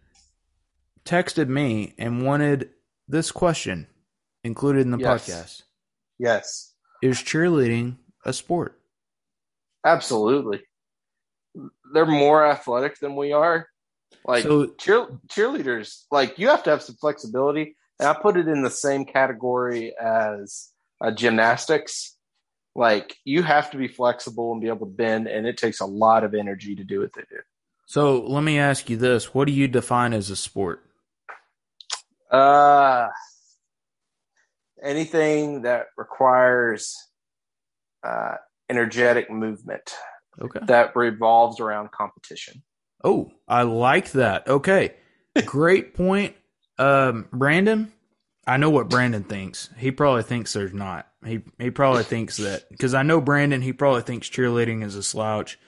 texted 1.04 1.48
me 1.48 1.94
and 1.98 2.24
wanted 2.24 2.70
this 3.08 3.30
question 3.30 3.86
included 4.42 4.80
in 4.82 4.90
the 4.90 4.98
Yes. 4.98 5.28
podcast. 5.28 5.62
Yes. 6.18 6.74
Is 7.02 7.18
cheerleading 7.18 7.96
a 8.24 8.32
sport? 8.32 8.80
Absolutely. 9.84 10.62
They're 11.92 12.06
more 12.06 12.44
athletic 12.46 12.98
than 12.98 13.16
we 13.16 13.32
are. 13.32 13.68
Like 14.26 14.44
So- 14.44 14.66
cheer, 14.78 15.06
cheerleaders, 15.28 16.04
like 16.10 16.38
you 16.38 16.48
have 16.48 16.62
to 16.64 16.70
have 16.70 16.82
some 16.82 16.96
flexibility. 16.96 17.76
And 18.00 18.08
I 18.08 18.14
put 18.14 18.36
it 18.36 18.48
in 18.48 18.62
the 18.62 18.70
same 18.70 19.04
category 19.04 19.94
as 19.98 20.70
uh, 21.00 21.10
gymnastics. 21.10 22.16
Like 22.74 23.16
you 23.24 23.42
have 23.42 23.70
to 23.70 23.76
be 23.76 23.86
flexible 23.86 24.50
and 24.52 24.60
be 24.60 24.66
able 24.68 24.86
to 24.86 24.92
bend, 24.92 25.28
and 25.28 25.46
it 25.46 25.56
takes 25.58 25.78
a 25.80 25.86
lot 25.86 26.24
of 26.24 26.34
energy 26.34 26.74
to 26.74 26.82
do 26.82 27.00
what 27.00 27.12
they 27.12 27.22
do. 27.30 27.38
So 27.86 28.20
let 28.22 28.42
me 28.42 28.58
ask 28.58 28.90
you 28.90 28.96
this: 28.96 29.32
What 29.32 29.44
do 29.44 29.52
you 29.52 29.68
define 29.68 30.12
as 30.12 30.28
a 30.28 30.34
sport? 30.36 30.82
Uh, 32.34 33.08
anything 34.82 35.62
that 35.62 35.86
requires 35.96 36.96
uh, 38.02 38.36
energetic 38.68 39.30
movement 39.30 39.94
Okay. 40.40 40.60
that 40.66 40.96
revolves 40.96 41.60
around 41.60 41.92
competition. 41.92 42.62
Oh, 43.04 43.30
I 43.46 43.62
like 43.62 44.10
that. 44.12 44.48
Okay. 44.48 44.94
Great 45.46 45.94
point. 45.94 46.34
Um, 46.78 47.28
Brandon, 47.32 47.92
I 48.46 48.56
know 48.56 48.70
what 48.70 48.88
Brandon 48.88 49.22
thinks. 49.22 49.70
He 49.78 49.92
probably 49.92 50.24
thinks 50.24 50.52
there's 50.52 50.74
not. 50.74 51.06
He 51.24 51.40
he 51.58 51.70
probably 51.70 52.02
thinks 52.02 52.36
that 52.38 52.68
because 52.70 52.94
I 52.94 53.02
know 53.04 53.20
Brandon. 53.20 53.62
He 53.62 53.72
probably 53.72 54.02
thinks 54.02 54.28
cheerleading 54.28 54.82
is 54.84 54.96
a 54.96 55.02
slouch. 55.02 55.58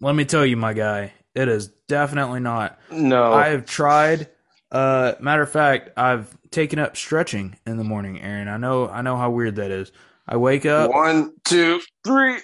Let 0.00 0.16
me 0.16 0.24
tell 0.24 0.44
you, 0.44 0.56
my 0.56 0.72
guy, 0.72 1.12
it 1.34 1.48
is 1.48 1.68
definitely 1.88 2.40
not. 2.40 2.78
No, 2.90 3.32
I 3.32 3.48
have 3.50 3.64
tried. 3.66 4.28
Uh, 4.72 5.14
matter 5.20 5.42
of 5.42 5.50
fact, 5.50 5.90
I've 5.98 6.34
taken 6.50 6.78
up 6.78 6.96
stretching 6.96 7.56
in 7.66 7.76
the 7.76 7.84
morning, 7.84 8.20
Aaron. 8.20 8.48
I 8.48 8.56
know, 8.56 8.88
I 8.88 9.02
know 9.02 9.18
how 9.18 9.30
weird 9.30 9.56
that 9.56 9.70
is. 9.70 9.92
I 10.26 10.36
wake 10.38 10.64
up. 10.64 10.90
one, 10.90 11.34
two, 11.44 11.80
three. 12.04 12.38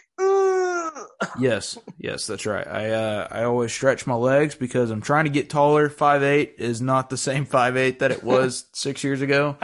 Yes, 1.38 1.78
yes, 1.98 2.26
that's 2.26 2.46
right. 2.46 2.66
I 2.66 2.90
uh, 2.90 3.28
I 3.30 3.44
always 3.44 3.72
stretch 3.72 4.06
my 4.06 4.14
legs 4.14 4.54
because 4.54 4.90
I'm 4.90 5.00
trying 5.00 5.24
to 5.24 5.30
get 5.30 5.50
taller. 5.50 5.88
Five 5.88 6.22
eight 6.22 6.56
is 6.58 6.80
not 6.80 7.10
the 7.10 7.16
same 7.16 7.44
five 7.44 7.76
eight 7.76 8.00
that 8.00 8.10
it 8.12 8.22
was 8.22 8.66
six 8.72 9.02
years 9.02 9.20
ago. 9.20 9.56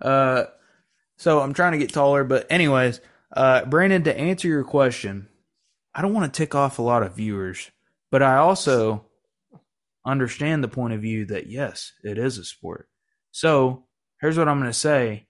Uh, 0.00 0.44
so 1.16 1.40
I'm 1.40 1.52
trying 1.54 1.72
to 1.72 1.78
get 1.78 1.92
taller. 1.92 2.22
But 2.24 2.46
anyways, 2.50 3.00
uh, 3.32 3.64
Brandon, 3.64 4.04
to 4.04 4.16
answer 4.16 4.46
your 4.46 4.64
question, 4.64 5.28
I 5.94 6.02
don't 6.02 6.14
want 6.14 6.32
to 6.32 6.36
tick 6.36 6.54
off 6.54 6.78
a 6.78 6.82
lot 6.82 7.02
of 7.02 7.16
viewers, 7.16 7.70
but 8.10 8.22
I 8.22 8.36
also 8.36 9.06
understand 10.04 10.62
the 10.64 10.68
point 10.68 10.94
of 10.94 11.00
view 11.00 11.26
that 11.26 11.46
yes, 11.48 11.92
it 12.02 12.18
is 12.18 12.38
a 12.38 12.44
sport. 12.44 12.88
So 13.30 13.84
here's 14.20 14.38
what 14.38 14.48
I'm 14.48 14.58
going 14.58 14.70
to 14.70 14.78
say: 14.78 15.26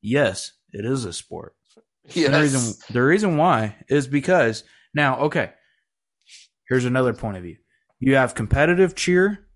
yes, 0.00 0.52
it 0.72 0.84
is 0.84 1.04
a 1.04 1.12
sport. 1.12 1.54
Yes. 2.08 2.30
The 2.32 2.40
reason 2.40 2.74
the 2.94 3.02
reason 3.02 3.36
why 3.36 3.76
is 3.88 4.06
because 4.06 4.62
now, 4.94 5.18
okay, 5.20 5.52
here's 6.68 6.84
another 6.84 7.12
point 7.12 7.36
of 7.36 7.42
view. 7.42 7.56
You 7.98 8.14
have 8.16 8.34
competitive 8.34 8.94
cheer 8.94 9.46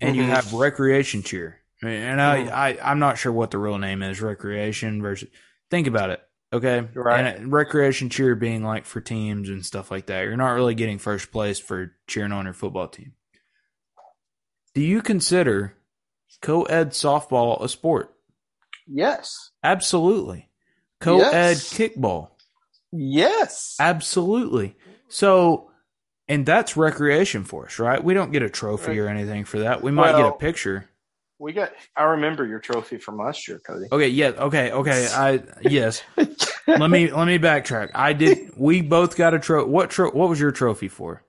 and 0.00 0.16
you 0.16 0.22
Mhm. 0.24 0.28
have 0.28 0.52
recreation 0.54 1.22
cheer. 1.22 1.60
And 1.82 2.20
I, 2.20 2.38
Mhm. 2.44 2.50
I 2.50 2.78
I'm 2.82 2.98
not 2.98 3.18
sure 3.18 3.30
what 3.32 3.50
the 3.50 3.58
real 3.58 3.78
name 3.78 4.02
is, 4.02 4.20
recreation 4.22 5.02
versus 5.02 5.28
think 5.70 5.86
about 5.86 6.10
it. 6.10 6.20
Okay. 6.52 6.80
Right. 6.94 7.20
And 7.36 7.52
recreation 7.52 8.08
cheer 8.10 8.34
being 8.34 8.62
like 8.64 8.86
for 8.86 9.00
teams 9.00 9.48
and 9.48 9.64
stuff 9.64 9.90
like 9.90 10.06
that. 10.06 10.22
You're 10.22 10.36
not 10.36 10.52
really 10.52 10.74
getting 10.74 10.98
first 10.98 11.30
place 11.30 11.58
for 11.58 11.92
cheering 12.06 12.32
on 12.32 12.44
your 12.44 12.54
football 12.54 12.88
team. 12.88 13.12
Do 14.74 14.80
you 14.82 15.02
consider 15.02 15.74
co 16.42 16.64
ed 16.64 16.90
softball 16.90 17.62
a 17.62 17.68
sport? 17.68 18.10
yes, 18.86 19.50
Absolutely. 19.62 20.50
Co 21.00 21.20
ed 21.20 21.50
Yes. 21.56 21.72
kickball. 21.72 22.30
yes. 22.92 23.76
Absolutely. 23.80 24.76
So, 25.08 25.70
and 26.28 26.44
that's 26.46 26.76
recreation 26.76 27.44
for 27.44 27.66
us, 27.66 27.78
right? 27.78 28.02
We 28.02 28.14
don't 28.14 28.32
get 28.32 28.42
a 28.42 28.50
trophy 28.50 28.98
or 28.98 29.08
anything 29.08 29.44
for 29.44 29.60
that. 29.60 29.82
We 29.82 29.90
might 29.90 30.16
get 30.16 30.26
a 30.26 30.32
picture. 30.32 30.88
We 31.38 31.52
got. 31.52 31.72
I 31.96 32.04
remember 32.04 32.46
your 32.46 32.60
trophy 32.60 32.98
from 32.98 33.18
last 33.18 33.46
year, 33.48 33.60
Cody. 33.66 33.86
Okay, 33.90 34.08
yeah, 34.08 34.28
okay, 34.28 34.70
okay. 34.70 35.08
I 35.12 35.42
yes. 35.62 36.02
let 36.66 36.90
me 36.90 37.10
let 37.12 37.26
me 37.26 37.38
backtrack. 37.38 37.90
I 37.94 38.12
did. 38.12 38.52
We 38.56 38.80
both 38.82 39.16
got 39.16 39.34
a 39.34 39.38
trophy. 39.38 39.68
What 39.68 39.90
tro- 39.90 40.12
What 40.12 40.28
was 40.28 40.40
your 40.40 40.52
trophy 40.52 40.88
for? 40.88 41.24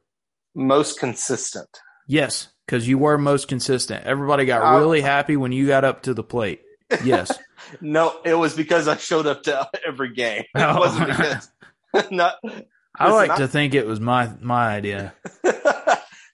Most 0.53 0.99
consistent. 0.99 1.67
Yes, 2.07 2.49
because 2.65 2.87
you 2.87 2.97
were 2.97 3.17
most 3.17 3.47
consistent. 3.47 4.05
Everybody 4.05 4.45
got 4.45 4.61
Uh, 4.61 4.79
really 4.79 5.01
happy 5.01 5.37
when 5.37 5.51
you 5.51 5.67
got 5.67 5.83
up 5.85 6.03
to 6.03 6.13
the 6.13 6.23
plate. 6.23 6.61
Yes. 7.03 7.31
No, 7.81 8.13
it 8.23 8.35
was 8.35 8.53
because 8.53 8.87
I 8.87 8.95
showed 8.97 9.25
up 9.25 9.41
to 9.43 9.67
every 9.87 10.13
game. 10.13 10.41
It 10.41 10.47
Oh. 10.61 10.77
wasn't 10.77 11.07
because. 11.07 11.51
not, 12.11 12.35
I 12.95 13.11
like 13.11 13.37
to 13.37 13.47
think 13.47 13.73
it 13.73 13.87
was 13.87 13.99
my 13.99 14.29
my 14.39 14.67
idea. 14.67 15.15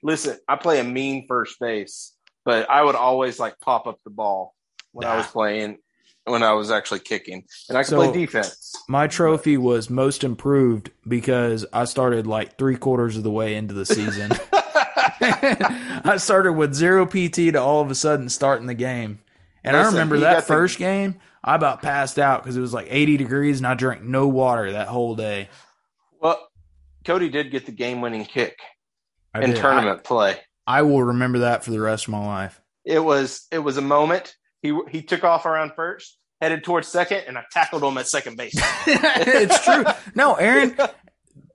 Listen, 0.04 0.38
I 0.50 0.56
play 0.58 0.80
a 0.80 0.84
mean 0.84 1.26
first 1.28 1.58
base, 1.60 2.14
but 2.44 2.70
I 2.70 2.82
would 2.84 2.96
always 2.96 3.40
like 3.40 3.60
pop 3.62 3.88
up 3.88 4.00
the 4.04 4.10
ball 4.10 4.56
when 4.92 5.08
I 5.08 5.16
was 5.18 5.28
playing, 5.28 5.78
when 6.26 6.44
I 6.44 6.54
was 6.54 6.70
actually 6.72 7.00
kicking, 7.02 7.46
and 7.70 7.78
I 7.78 7.84
could 7.84 7.92
So- 7.92 7.98
play 7.98 8.12
defense. 8.12 8.74
My 8.90 9.08
trophy 9.08 9.58
was 9.58 9.90
most 9.90 10.24
improved 10.26 10.90
because 11.08 11.66
I 11.72 11.86
started 11.86 12.28
like 12.28 12.58
three 12.58 12.76
quarters 12.78 13.16
of 13.16 13.24
the 13.24 13.32
way 13.32 13.56
into 13.56 13.74
the 13.74 13.86
season. 13.86 14.32
I 16.04 16.18
started 16.18 16.54
with 16.54 16.74
zero 16.74 17.06
PT 17.06 17.36
to 17.54 17.56
all 17.62 17.82
of 17.82 17.92
a 17.92 17.96
sudden 17.96 18.30
starting 18.30 18.68
the 18.68 18.74
game. 18.74 19.20
And 19.64 19.78
I 19.78 19.86
remember 19.86 20.20
that 20.20 20.34
got 20.34 20.40
the- 20.42 20.48
first 20.54 20.78
game, 20.80 21.20
I 21.44 21.56
about 21.56 21.82
passed 21.82 22.18
out 22.20 22.42
because 22.44 22.58
it 22.58 22.62
was 22.62 22.74
like 22.74 22.88
80 22.90 23.18
degrees 23.18 23.58
and 23.60 23.68
I 23.68 23.74
drank 23.76 24.04
no 24.04 24.28
water 24.28 24.72
that 24.74 24.88
whole 24.88 25.16
day. 25.16 25.50
well, 26.20 26.48
Cody 27.06 27.30
did 27.30 27.50
get 27.52 27.66
the 27.66 27.72
game-winning 27.72 28.26
kick 28.26 28.60
I 29.34 29.42
in 29.42 29.52
did. 29.52 29.60
tournament 29.60 30.04
play. 30.04 30.38
I, 30.68 30.80
I 30.80 30.82
will 30.84 31.04
remember 31.04 31.40
that 31.40 31.64
for 31.64 31.72
the 31.72 31.80
rest 31.80 32.06
of 32.06 32.10
my 32.12 32.24
life. 32.26 32.62
It 32.86 33.00
was 33.00 33.48
it 33.52 33.60
was 33.60 33.78
a 33.78 33.82
moment. 33.82 34.36
He 34.62 34.78
he 34.90 35.02
took 35.02 35.24
off 35.24 35.46
around 35.46 35.74
first, 35.76 36.18
headed 36.42 36.64
towards 36.64 36.88
second, 36.88 37.24
and 37.28 37.38
I 37.38 37.44
tackled 37.52 37.84
him 37.84 37.98
at 37.98 38.08
second 38.08 38.38
base. 38.38 38.54
it's 38.88 39.64
true. 39.64 39.84
No, 40.16 40.36
Aaron, 40.36 40.76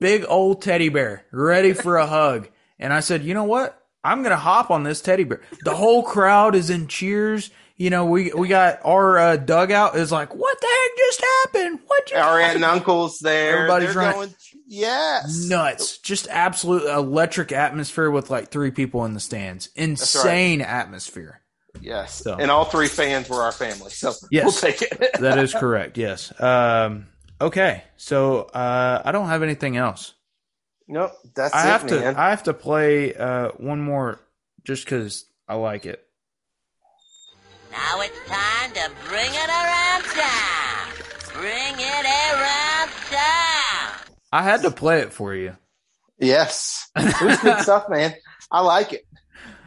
big 0.00 0.24
old 0.28 0.62
teddy 0.62 0.88
bear, 0.88 1.24
ready 1.32 1.72
for 1.72 1.96
a 1.96 2.06
hug. 2.06 2.48
And 2.79 2.93
I 2.93 3.01
said, 3.01 3.22
you 3.24 3.35
know 3.35 3.45
what? 3.45 3.81
I'm 4.05 4.22
gonna 4.22 4.37
hop 4.37 4.70
on 4.70 4.85
this 4.85 5.01
teddy 5.01 5.24
bear. 5.24 5.41
The 5.64 5.74
whole 5.74 6.03
crowd 6.03 6.55
is 6.55 6.70
in 6.70 6.87
cheers. 6.87 7.51
You 7.79 7.91
know, 7.91 8.07
we 8.07 8.33
we 8.33 8.49
got 8.49 8.79
our 8.85 9.18
uh, 9.18 9.37
dugout 9.37 9.97
is 9.97 10.11
like, 10.12 10.35
what 10.35 10.61
the 10.61 10.66
heck 10.66 10.97
just 10.99 11.20
happened? 11.43 11.81
What 11.87 12.07
just 12.07 12.22
Our 12.24 12.41
aunt 12.41 12.57
and 12.57 12.64
uncle's 12.64 13.18
there. 13.18 13.57
Everybody's 13.57 13.93
They're 13.95 14.03
running- 14.03 14.20
going, 14.20 14.35
yes, 14.66 15.47
nuts? 15.49 15.99
Just 15.99 16.29
absolute 16.29 16.85
electric 16.89 17.53
atmosphere 17.53 18.11
with 18.11 18.31
like 18.31 18.49
three 18.51 18.70
people 18.70 19.05
in 19.05 19.12
the 19.14 19.20
stands. 19.20 19.68
Insane 19.77 20.61
atmosphere. 20.62 21.41
yes. 21.83 22.22
So- 22.22 22.37
And 22.37 22.51
all 22.51 22.64
three 22.64 22.89
fans 22.89 23.29
were 23.29 23.43
our 23.43 23.53
family, 23.53 23.91
so 23.91 24.12
Yes. 24.31 24.45
we'll 24.45 24.53
take 24.72 24.81
it. 24.83 25.11
That 25.20 25.39
is 25.39 25.53
correct. 25.53 25.99
Yes. 25.99 26.33
Um, 26.41 27.09
okay. 27.41 27.85
So 27.97 28.43
uh, 28.43 29.03
I 29.05 29.12
don't 29.12 29.29
have 29.29 29.43
anything 29.43 29.77
else. 29.77 30.14
Nope, 30.89 31.12
that's 31.34 31.55
I 31.55 31.64
it, 31.64 31.66
have 31.66 31.87
to. 31.89 32.20
I 32.20 32.30
have 32.30 32.43
to 32.45 32.55
play 32.55 33.14
uh, 33.14 33.49
one 33.57 33.80
more 33.80 34.20
just 34.64 34.84
because 34.84 35.26
I 35.49 35.55
like 35.55 35.87
it. 35.87 36.03
Now 37.70 38.01
it's 38.01 38.18
time 38.28 38.72
to 38.72 38.91
bring 39.09 39.30
it 39.30 39.49
around 39.49 40.03
town. 40.05 40.89
Bring 41.34 41.74
it 41.78 42.05
around 42.05 42.91
town. 43.11 44.16
I 44.32 44.43
had 44.43 44.62
to 44.62 44.70
play 44.70 45.01
it 45.01 45.12
for 45.12 45.34
you. 45.34 45.57
yes, 46.18 46.91
it 46.97 47.20
was 47.22 47.39
good 47.41 47.59
stuff, 47.61 47.89
man. 47.89 48.14
I 48.51 48.61
like 48.61 48.93
it. 48.93 49.07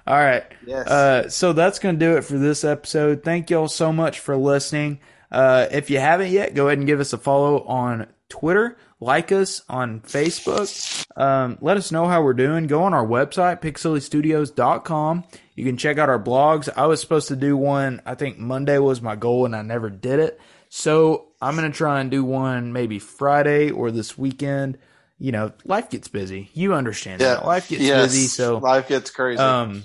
All 0.07 0.17
right. 0.17 0.43
Yes. 0.65 0.87
Uh, 0.87 1.29
so 1.29 1.53
that's 1.53 1.77
going 1.77 1.99
to 1.99 2.05
do 2.05 2.17
it 2.17 2.23
for 2.23 2.39
this 2.39 2.63
episode. 2.63 3.23
Thank 3.23 3.51
y'all 3.51 3.67
so 3.67 3.93
much 3.93 4.19
for 4.19 4.35
listening. 4.35 4.99
Uh, 5.31 5.67
if 5.71 5.91
you 5.91 5.99
haven't 5.99 6.31
yet, 6.31 6.55
go 6.55 6.67
ahead 6.67 6.79
and 6.79 6.87
give 6.87 6.99
us 6.99 7.13
a 7.13 7.17
follow 7.19 7.61
on 7.65 8.07
Twitter. 8.27 8.77
Like 9.01 9.31
us 9.31 9.61
on 9.69 10.01
Facebook. 10.01 11.05
Um, 11.15 11.57
let 11.61 11.77
us 11.77 11.91
know 11.91 12.07
how 12.07 12.21
we're 12.21 12.33
doing. 12.33 12.67
Go 12.67 12.83
on 12.83 12.93
our 12.93 13.05
website, 13.05 13.61
pigsillystudios.com. 13.61 15.23
You 15.55 15.65
can 15.65 15.77
check 15.77 15.97
out 15.97 16.09
our 16.09 16.21
blogs. 16.21 16.67
I 16.75 16.85
was 16.85 16.99
supposed 16.99 17.29
to 17.29 17.37
do 17.37 17.55
one, 17.55 18.01
I 18.05 18.15
think 18.15 18.37
Monday 18.37 18.77
was 18.77 19.01
my 19.01 19.15
goal, 19.15 19.45
and 19.45 19.55
I 19.55 19.61
never 19.61 19.89
did 19.89 20.19
it. 20.19 20.39
So 20.69 21.27
I'm 21.41 21.55
going 21.55 21.71
to 21.71 21.77
try 21.77 22.01
and 22.01 22.11
do 22.11 22.23
one 22.23 22.73
maybe 22.73 22.99
Friday 22.99 23.71
or 23.71 23.89
this 23.91 24.17
weekend. 24.17 24.77
You 25.17 25.31
know, 25.31 25.51
life 25.65 25.89
gets 25.89 26.07
busy. 26.07 26.49
You 26.53 26.73
understand 26.73 27.21
that. 27.21 27.45
Life 27.45 27.69
gets 27.69 27.81
yes. 27.81 28.11
busy. 28.11 28.27
So 28.27 28.57
life 28.57 28.87
gets 28.87 29.11
crazy. 29.11 29.39
um, 29.39 29.83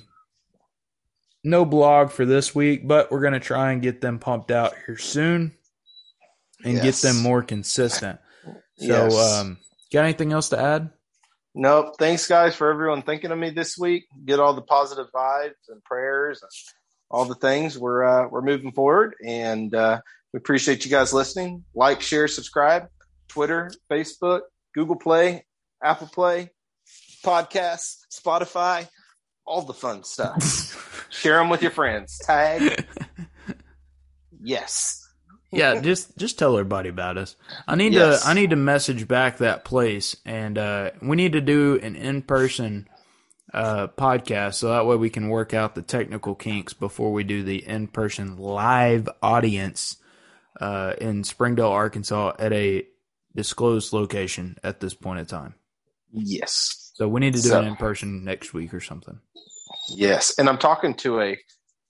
no 1.42 1.64
blog 1.64 2.10
for 2.10 2.24
this 2.24 2.54
week, 2.54 2.86
but 2.86 3.10
we're 3.10 3.20
gonna 3.20 3.40
try 3.40 3.72
and 3.72 3.82
get 3.82 4.00
them 4.00 4.18
pumped 4.18 4.50
out 4.50 4.74
here 4.86 4.96
soon 4.96 5.52
and 6.64 6.80
get 6.80 6.94
them 6.96 7.20
more 7.20 7.42
consistent. 7.42 8.20
So, 8.78 8.86
Yes. 8.86 9.32
um, 9.40 9.58
got 9.92 10.04
anything 10.04 10.32
else 10.32 10.48
to 10.50 10.58
add? 10.60 10.90
Nope. 11.54 11.94
Thanks, 11.98 12.26
guys, 12.26 12.56
for 12.56 12.70
everyone 12.70 13.02
thinking 13.02 13.30
of 13.30 13.38
me 13.38 13.50
this 13.50 13.78
week. 13.78 14.06
Get 14.24 14.40
all 14.40 14.54
the 14.54 14.62
positive 14.62 15.06
vibes 15.14 15.52
and 15.68 15.82
prayers 15.84 16.42
and 16.42 16.50
all 17.10 17.24
the 17.26 17.36
things. 17.36 17.78
We're 17.78 18.02
uh, 18.02 18.28
we're 18.28 18.42
moving 18.42 18.72
forward, 18.72 19.14
and 19.24 19.72
uh, 19.74 20.00
we 20.32 20.38
appreciate 20.38 20.84
you 20.84 20.90
guys 20.90 21.12
listening. 21.12 21.64
Like, 21.74 22.00
share, 22.00 22.26
subscribe. 22.26 22.88
Twitter, 23.28 23.70
Facebook, 23.90 24.40
Google 24.74 24.96
Play, 24.96 25.46
Apple 25.82 26.08
Play, 26.08 26.50
podcasts, 27.24 27.98
Spotify, 28.12 28.88
all 29.46 29.62
the 29.62 29.72
fun 29.74 30.02
stuff. 30.04 31.06
share 31.10 31.38
them 31.38 31.48
with 31.50 31.62
your 31.62 31.70
friends. 31.70 32.18
Tag. 32.24 32.84
Yes. 34.46 35.03
Yeah, 35.54 35.80
just 35.80 36.16
just 36.18 36.38
tell 36.38 36.52
everybody 36.56 36.88
about 36.88 37.16
us. 37.18 37.36
I 37.66 37.74
need 37.76 37.92
Yes. 37.94 38.22
to 38.22 38.28
I 38.28 38.34
need 38.34 38.50
to 38.50 38.56
message 38.56 39.06
back 39.08 39.38
that 39.38 39.64
place, 39.64 40.16
and 40.24 40.58
uh, 40.58 40.90
we 41.02 41.16
need 41.16 41.32
to 41.32 41.40
do 41.40 41.78
an 41.82 41.96
in 41.96 42.22
person 42.22 42.88
uh, 43.52 43.86
podcast 43.88 44.54
so 44.54 44.68
that 44.68 44.86
way 44.86 44.96
we 44.96 45.10
can 45.10 45.28
work 45.28 45.54
out 45.54 45.74
the 45.74 45.82
technical 45.82 46.34
kinks 46.34 46.72
before 46.72 47.12
we 47.12 47.22
do 47.24 47.42
the 47.44 47.66
in 47.66 47.86
person 47.86 48.36
live 48.36 49.08
audience 49.22 49.96
uh, 50.60 50.94
in 51.00 51.22
Springdale, 51.24 51.68
Arkansas, 51.68 52.32
at 52.38 52.52
a 52.52 52.84
disclosed 53.34 53.92
location 53.92 54.56
at 54.64 54.80
this 54.80 54.94
point 54.94 55.20
in 55.20 55.26
time. 55.26 55.54
Yes. 56.12 56.92
So 56.94 57.08
we 57.08 57.20
need 57.20 57.34
to 57.34 57.42
do 57.42 57.48
So- 57.48 57.60
it 57.62 57.66
in 57.66 57.76
person 57.76 58.24
next 58.24 58.54
week 58.54 58.72
or 58.74 58.80
something. 58.80 59.20
Yes. 59.88 60.34
And 60.38 60.48
I'm 60.48 60.58
talking 60.58 60.94
to 60.98 61.20
a 61.20 61.36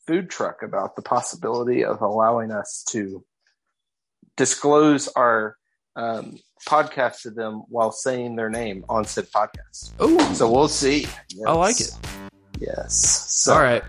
food 0.06 0.28
truck 0.30 0.62
about 0.62 0.96
the 0.96 1.02
possibility 1.02 1.84
of 1.84 2.00
allowing 2.02 2.50
us 2.50 2.84
to 2.90 3.24
disclose 4.36 5.08
our 5.08 5.56
um, 5.96 6.38
podcast 6.68 7.22
to 7.22 7.30
them 7.30 7.62
while 7.68 7.92
saying 7.92 8.36
their 8.36 8.50
name 8.50 8.84
on 8.88 9.04
said 9.04 9.26
podcast. 9.30 9.92
Oh, 10.00 10.32
So 10.34 10.50
we'll 10.50 10.68
see. 10.68 11.06
I 11.46 11.52
like 11.52 11.80
it. 11.80 11.92
Yes. 12.58 12.94
So, 13.30 13.54
All 13.54 13.60
right. 13.60 13.82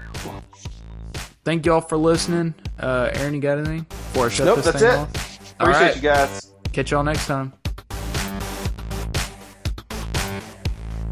Thank 1.43 1.65
y'all 1.65 1.81
for 1.81 1.97
listening. 1.97 2.53
Uh, 2.79 3.11
Aaron, 3.13 3.33
you 3.35 3.39
got 3.41 3.59
anything 3.59 3.83
before 3.83 4.25
I 4.25 4.29
shut 4.29 4.45
Nope, 4.47 4.57
this 4.57 4.65
that's 4.65 4.79
thing 4.81 4.91
it. 4.91 4.97
off? 4.97 5.53
Appreciate 5.59 5.81
right. 5.87 5.95
you 5.95 6.01
guys. 6.01 6.51
Catch 6.73 6.91
y'all 6.91 7.03
next 7.03 7.27
time. 7.27 7.53